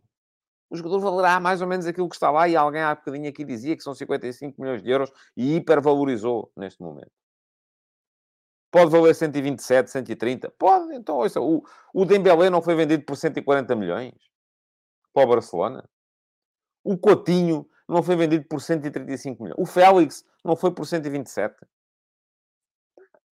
o 0.70 0.76
jogador 0.76 1.00
valerá 1.00 1.40
mais 1.40 1.62
ou 1.62 1.66
menos 1.66 1.86
aquilo 1.86 2.08
que 2.08 2.14
está 2.14 2.30
lá 2.30 2.46
e 2.46 2.54
alguém 2.54 2.82
há 2.82 2.94
bocadinho 2.94 3.28
aqui 3.28 3.44
dizia 3.44 3.76
que 3.76 3.82
são 3.82 3.94
55 3.94 4.60
milhões 4.60 4.82
de 4.82 4.90
euros 4.90 5.10
e 5.36 5.56
hipervalorizou 5.56 6.52
neste 6.56 6.82
momento. 6.82 7.10
Pode 8.70 8.90
valer 8.90 9.14
127, 9.14 9.90
130? 9.90 10.50
Pode. 10.58 10.94
Então, 10.94 11.16
ouça, 11.16 11.40
o, 11.40 11.62
o 11.94 12.04
Dembélé 12.04 12.50
não 12.50 12.60
foi 12.60 12.74
vendido 12.74 13.02
por 13.04 13.16
140 13.16 13.74
milhões 13.74 14.12
para 15.18 15.24
o 15.24 15.28
Barcelona. 15.34 15.88
O 16.84 16.96
Coutinho 16.96 17.68
não 17.88 18.02
foi 18.02 18.14
vendido 18.14 18.44
por 18.46 18.60
135 18.60 19.42
milhões. 19.42 19.58
O 19.58 19.66
Félix 19.66 20.24
não 20.44 20.54
foi 20.54 20.70
por 20.70 20.86
127. 20.86 21.56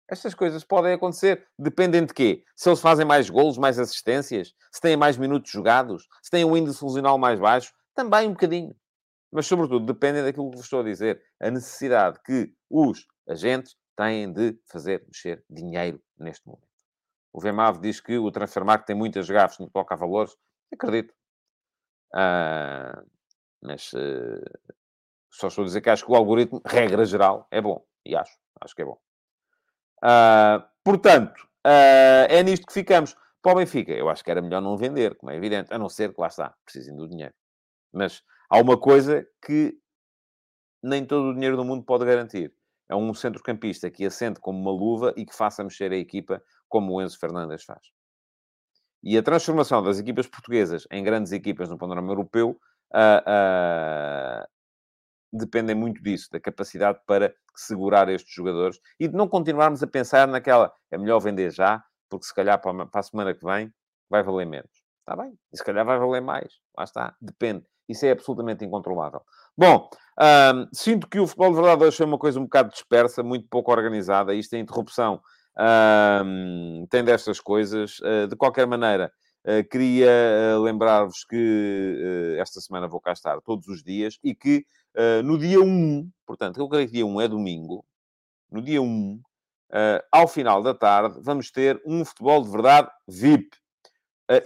Estas 0.08 0.34
coisas 0.34 0.64
podem 0.64 0.94
acontecer. 0.94 1.46
Dependem 1.58 2.06
de 2.06 2.14
quê? 2.14 2.44
Se 2.56 2.68
eles 2.68 2.80
fazem 2.80 3.04
mais 3.04 3.28
golos, 3.28 3.58
mais 3.58 3.78
assistências, 3.78 4.54
se 4.72 4.80
têm 4.80 4.96
mais 4.96 5.16
minutos 5.16 5.50
jogados, 5.50 6.06
se 6.22 6.30
têm 6.30 6.44
um 6.44 6.56
índice 6.56 6.78
funcional 6.78 7.18
mais 7.18 7.38
baixo, 7.38 7.72
também 7.94 8.28
um 8.28 8.32
bocadinho. 8.32 8.74
Mas, 9.30 9.46
sobretudo, 9.46 9.84
dependem 9.84 10.22
daquilo 10.22 10.50
que 10.50 10.56
vos 10.56 10.66
estou 10.66 10.80
a 10.80 10.84
dizer. 10.84 11.22
A 11.40 11.50
necessidade 11.50 12.18
que 12.24 12.52
os 12.70 13.06
agentes 13.28 13.76
têm 13.96 14.32
de 14.32 14.58
fazer 14.66 15.04
mexer 15.06 15.44
dinheiro 15.50 16.00
neste 16.18 16.46
momento. 16.46 16.68
O 17.32 17.40
VMAV 17.40 17.80
diz 17.80 18.00
que 18.00 18.16
o 18.16 18.30
Transfermarkt 18.30 18.86
tem 18.86 18.94
muitas 18.94 19.28
gafes 19.28 19.58
no 19.58 19.66
que 19.66 19.72
toca 19.72 19.94
a 19.94 19.96
valores. 19.96 20.36
Acredito. 20.72 21.12
Ah, 22.14 23.02
mas 23.60 23.92
uh, 23.92 24.44
só 25.30 25.48
estou 25.48 25.62
a 25.62 25.66
dizer 25.66 25.80
que 25.80 25.90
acho 25.90 26.06
que 26.06 26.12
o 26.12 26.14
algoritmo, 26.14 26.62
regra 26.64 27.04
geral, 27.04 27.48
é 27.50 27.60
bom. 27.60 27.84
E 28.06 28.14
acho. 28.14 28.38
Acho 28.60 28.74
que 28.74 28.82
é 28.82 28.84
bom. 28.84 28.98
Uh, 30.02 30.62
portanto, 30.84 31.42
uh, 31.66 32.26
é 32.28 32.42
nisto 32.42 32.66
que 32.66 32.72
ficamos. 32.72 33.16
Para 33.42 33.52
o 33.52 33.56
Benfica, 33.56 33.92
eu 33.92 34.08
acho 34.08 34.24
que 34.24 34.30
era 34.30 34.40
melhor 34.40 34.62
não 34.62 34.76
vender, 34.76 35.16
como 35.16 35.30
é 35.30 35.36
evidente, 35.36 35.72
a 35.74 35.78
não 35.78 35.88
ser 35.88 36.14
que 36.14 36.20
lá 36.20 36.28
está, 36.28 36.54
precisem 36.64 36.96
do 36.96 37.06
dinheiro. 37.06 37.34
Mas 37.92 38.22
há 38.48 38.58
uma 38.58 38.78
coisa 38.78 39.26
que 39.44 39.76
nem 40.82 41.04
todo 41.04 41.28
o 41.28 41.34
dinheiro 41.34 41.56
do 41.56 41.64
mundo 41.64 41.84
pode 41.84 42.06
garantir. 42.06 42.54
É 42.88 42.96
um 42.96 43.12
centrocampista 43.12 43.90
que 43.90 44.06
assente 44.06 44.40
como 44.40 44.58
uma 44.58 44.70
luva 44.70 45.12
e 45.16 45.26
que 45.26 45.34
faça 45.34 45.62
mexer 45.62 45.92
a 45.92 45.96
equipa 45.96 46.42
como 46.68 46.94
o 46.94 47.02
Enzo 47.02 47.18
Fernandes 47.18 47.64
faz. 47.64 47.90
E 49.04 49.18
a 49.18 49.22
transformação 49.22 49.82
das 49.82 49.98
equipas 49.98 50.26
portuguesas 50.26 50.86
em 50.90 51.04
grandes 51.04 51.30
equipas 51.30 51.68
no 51.68 51.76
panorama 51.76 52.10
europeu 52.10 52.58
uh, 52.94 54.48
dependem 55.30 55.76
muito 55.76 56.02
disso, 56.02 56.28
da 56.32 56.40
capacidade 56.40 56.98
para 57.06 57.34
segurar 57.54 58.08
estes 58.08 58.34
jogadores 58.34 58.80
e 58.98 59.06
de 59.06 59.14
não 59.14 59.28
continuarmos 59.28 59.82
a 59.82 59.86
pensar 59.86 60.26
naquela 60.26 60.72
é 60.90 60.96
melhor 60.96 61.20
vender 61.20 61.50
já, 61.50 61.84
porque 62.08 62.24
se 62.24 62.34
calhar 62.34 62.58
para 62.60 62.88
a 62.92 63.02
semana 63.02 63.34
que 63.34 63.44
vem 63.44 63.70
vai 64.08 64.22
valer 64.22 64.46
menos. 64.46 64.70
Está 65.00 65.22
bem? 65.22 65.38
E 65.52 65.56
se 65.56 65.62
calhar 65.62 65.84
vai 65.84 65.98
valer 65.98 66.22
mais. 66.22 66.54
Lá 66.76 66.84
está. 66.84 67.14
Depende. 67.20 67.66
Isso 67.86 68.06
é 68.06 68.12
absolutamente 68.12 68.64
incontrolável. 68.64 69.20
Bom, 69.56 69.90
hum, 70.18 70.68
sinto 70.72 71.06
que 71.06 71.20
o 71.20 71.26
futebol 71.26 71.50
de 71.50 71.56
verdade 71.56 71.84
hoje 71.84 71.96
foi 71.98 72.06
uma 72.06 72.18
coisa 72.18 72.40
um 72.40 72.44
bocado 72.44 72.70
dispersa, 72.70 73.22
muito 73.22 73.46
pouco 73.48 73.70
organizada. 73.70 74.34
Isto 74.34 74.54
é 74.54 74.58
interrupção. 74.58 75.20
Hum, 75.56 76.86
tem 76.90 77.04
destas 77.04 77.40
coisas. 77.40 77.98
Uh, 78.00 78.26
de 78.28 78.36
qualquer 78.36 78.66
maneira, 78.66 79.12
uh, 79.46 79.68
queria 79.68 80.10
uh, 80.56 80.62
lembrar-vos 80.62 81.24
que 81.24 82.36
esta 82.38 82.60
semana 82.60 82.88
vou 82.88 83.00
cá 83.00 83.12
estar 83.12 83.40
todos 83.40 83.68
os 83.68 83.82
dias 83.82 84.18
e 84.22 84.34
que 84.34 84.64
no 85.24 85.36
dia 85.36 85.60
1, 85.60 86.08
portanto, 86.24 86.60
eu 86.60 86.68
creio 86.68 86.86
que 86.86 86.92
dia 86.92 87.04
1 87.04 87.20
é 87.20 87.26
domingo, 87.26 87.84
no 88.48 88.62
dia 88.62 88.80
1, 88.80 89.14
uh, 89.14 89.20
eh, 89.72 90.04
ao 90.12 90.28
final 90.28 90.62
da 90.62 90.72
tarde, 90.72 91.18
vamos 91.20 91.50
ter 91.50 91.82
um 91.84 92.04
futebol 92.04 92.40
de 92.42 92.50
verdade 92.50 92.88
VIP. 93.08 93.56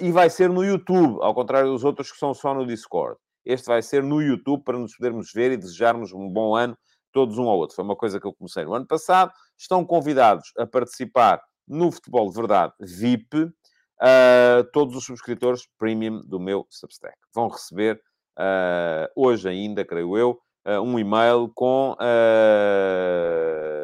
E 0.01 0.11
vai 0.11 0.31
ser 0.31 0.49
no 0.49 0.65
YouTube, 0.65 1.19
ao 1.21 1.35
contrário 1.35 1.71
dos 1.71 1.85
outros 1.85 2.11
que 2.11 2.19
são 2.19 2.33
só 2.33 2.53
no 2.55 2.67
Discord. 2.67 3.19
Este 3.45 3.67
vai 3.67 3.81
ser 3.81 4.03
no 4.03 4.21
YouTube 4.21 4.65
para 4.65 4.79
nos 4.79 4.97
podermos 4.97 5.31
ver 5.33 5.53
e 5.53 5.57
desejarmos 5.57 6.13
um 6.13 6.29
bom 6.29 6.57
ano 6.57 6.77
todos 7.19 7.37
um 7.37 7.49
ao 7.49 7.59
outro. 7.59 7.75
Foi 7.75 7.85
uma 7.85 7.97
coisa 7.97 8.21
que 8.21 8.27
eu 8.29 8.33
comecei 8.33 8.65
no 8.65 8.73
ano 8.75 8.87
passado. 8.87 9.33
Estão 9.59 9.85
convidados 9.85 10.53
a 10.57 10.65
participar 10.65 11.43
no 11.67 11.91
Futebol 11.91 12.29
de 12.29 12.37
Verdade 12.37 12.73
VIP 12.79 13.43
uh, 13.43 14.63
todos 14.73 14.95
os 14.95 15.05
subscritores 15.05 15.67
premium 15.77 16.23
do 16.25 16.39
meu 16.39 16.65
Substack. 16.71 17.17
Vão 17.35 17.49
receber 17.49 18.01
uh, 18.39 19.11
hoje 19.17 19.49
ainda, 19.49 19.85
creio 19.85 20.17
eu, 20.17 20.41
uh, 20.65 20.81
um 20.81 20.97
e-mail 20.97 21.51
com 21.57 21.97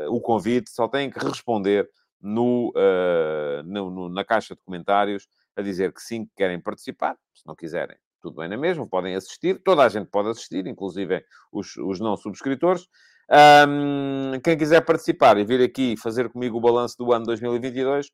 o 0.09 0.21
convite. 0.21 0.71
Só 0.71 0.87
têm 0.87 1.11
que 1.11 1.19
responder 1.19 1.91
no, 2.21 2.73
no, 3.65 3.91
no, 3.91 4.09
na 4.09 4.25
caixa 4.25 4.55
de 4.55 4.61
comentários 4.65 5.27
a 5.57 5.61
dizer 5.61 5.93
que 5.93 6.01
sim, 6.01 6.25
que 6.25 6.31
querem 6.37 6.61
participar. 6.61 7.17
Se 7.35 7.45
não 7.45 7.57
quiserem, 7.57 7.97
tudo 8.23 8.37
bem 8.37 8.49
na 8.49 8.57
mesma, 8.57 8.87
podem 8.87 9.17
assistir. 9.17 9.61
Toda 9.65 9.83
a 9.83 9.89
gente 9.89 10.09
pode 10.09 10.29
assistir, 10.29 10.69
inclusive 10.69 11.25
os, 11.51 11.77
os 11.77 11.99
não 11.99 12.17
subscritores. 12.17 12.87
Um, 13.31 14.39
quem 14.41 14.57
quiser 14.57 14.83
participar 14.83 15.39
e 15.39 15.45
vir 15.45 15.63
aqui 15.63 15.97
fazer 15.97 16.29
comigo 16.29 16.59
o 16.59 16.61
balanço 16.61 16.97
do 16.99 17.13
ano 17.13 17.25
2022, 17.25 18.11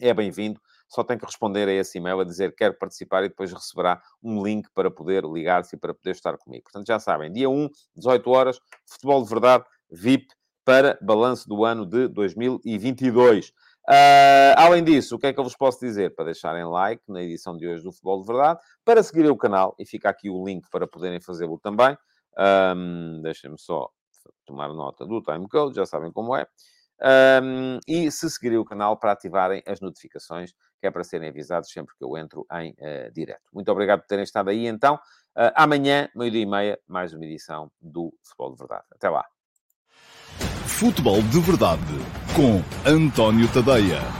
é 0.00 0.12
bem-vindo. 0.12 0.60
Só 0.88 1.04
tem 1.04 1.16
que 1.16 1.24
responder 1.24 1.68
a 1.68 1.72
esse 1.72 1.98
e-mail 1.98 2.18
a 2.18 2.24
dizer 2.24 2.52
quero 2.56 2.76
participar 2.76 3.22
e 3.22 3.28
depois 3.28 3.52
receberá 3.52 4.02
um 4.20 4.42
link 4.42 4.68
para 4.74 4.90
poder 4.90 5.24
ligar-se 5.24 5.76
e 5.76 5.78
para 5.78 5.94
poder 5.94 6.10
estar 6.10 6.36
comigo. 6.36 6.64
Portanto, 6.64 6.86
já 6.86 6.98
sabem, 6.98 7.30
dia 7.30 7.48
1, 7.48 7.68
18 7.94 8.30
horas, 8.30 8.60
futebol 8.86 9.22
de 9.22 9.28
verdade, 9.28 9.64
VIP, 9.88 10.26
para 10.64 10.98
balanço 11.00 11.48
do 11.48 11.64
ano 11.64 11.86
de 11.86 12.08
2022. 12.08 13.52
Uh, 13.88 14.54
além 14.56 14.82
disso, 14.82 15.16
o 15.16 15.18
que 15.18 15.28
é 15.28 15.32
que 15.32 15.38
eu 15.38 15.44
vos 15.44 15.56
posso 15.56 15.80
dizer? 15.80 16.14
Para 16.14 16.26
deixarem 16.26 16.64
like 16.64 17.02
na 17.08 17.22
edição 17.22 17.56
de 17.56 17.66
hoje 17.66 17.82
do 17.82 17.92
Futebol 17.92 18.20
de 18.20 18.26
Verdade, 18.26 18.60
para 18.84 19.02
seguirem 19.02 19.30
o 19.30 19.36
canal, 19.36 19.74
e 19.78 19.86
fica 19.86 20.08
aqui 20.08 20.28
o 20.28 20.44
link 20.44 20.68
para 20.70 20.86
poderem 20.86 21.20
fazê-lo 21.20 21.58
também. 21.58 21.96
Um, 22.38 23.20
Deixem-me 23.22 23.58
só 23.58 23.90
tomar 24.50 24.68
nota 24.68 25.06
do 25.06 25.22
timecode, 25.22 25.76
já 25.76 25.86
sabem 25.86 26.12
como 26.12 26.36
é. 26.36 26.46
Um, 27.42 27.78
e 27.88 28.10
se 28.10 28.28
seguirem 28.28 28.58
o 28.58 28.64
canal 28.64 28.96
para 28.96 29.12
ativarem 29.12 29.62
as 29.66 29.80
notificações, 29.80 30.52
que 30.78 30.86
é 30.86 30.90
para 30.90 31.02
serem 31.02 31.30
avisados 31.30 31.70
sempre 31.70 31.94
que 31.96 32.04
eu 32.04 32.16
entro 32.16 32.46
em 32.52 32.72
uh, 32.72 33.10
direto. 33.12 33.42
Muito 33.52 33.70
obrigado 33.72 34.00
por 34.00 34.06
terem 34.06 34.24
estado 34.24 34.50
aí, 34.50 34.66
então. 34.66 34.96
Uh, 35.36 35.52
amanhã, 35.54 36.08
meio-dia 36.14 36.42
e 36.42 36.46
meia, 36.46 36.78
mais 36.86 37.14
uma 37.14 37.24
edição 37.24 37.70
do 37.80 38.12
Futebol 38.22 38.52
de 38.52 38.58
Verdade. 38.58 38.84
Até 38.92 39.08
lá. 39.08 39.24
Futebol 40.66 41.22
de 41.22 41.40
Verdade 41.40 41.82
com 42.34 42.62
António 42.88 43.50
Tadeia. 43.52 44.19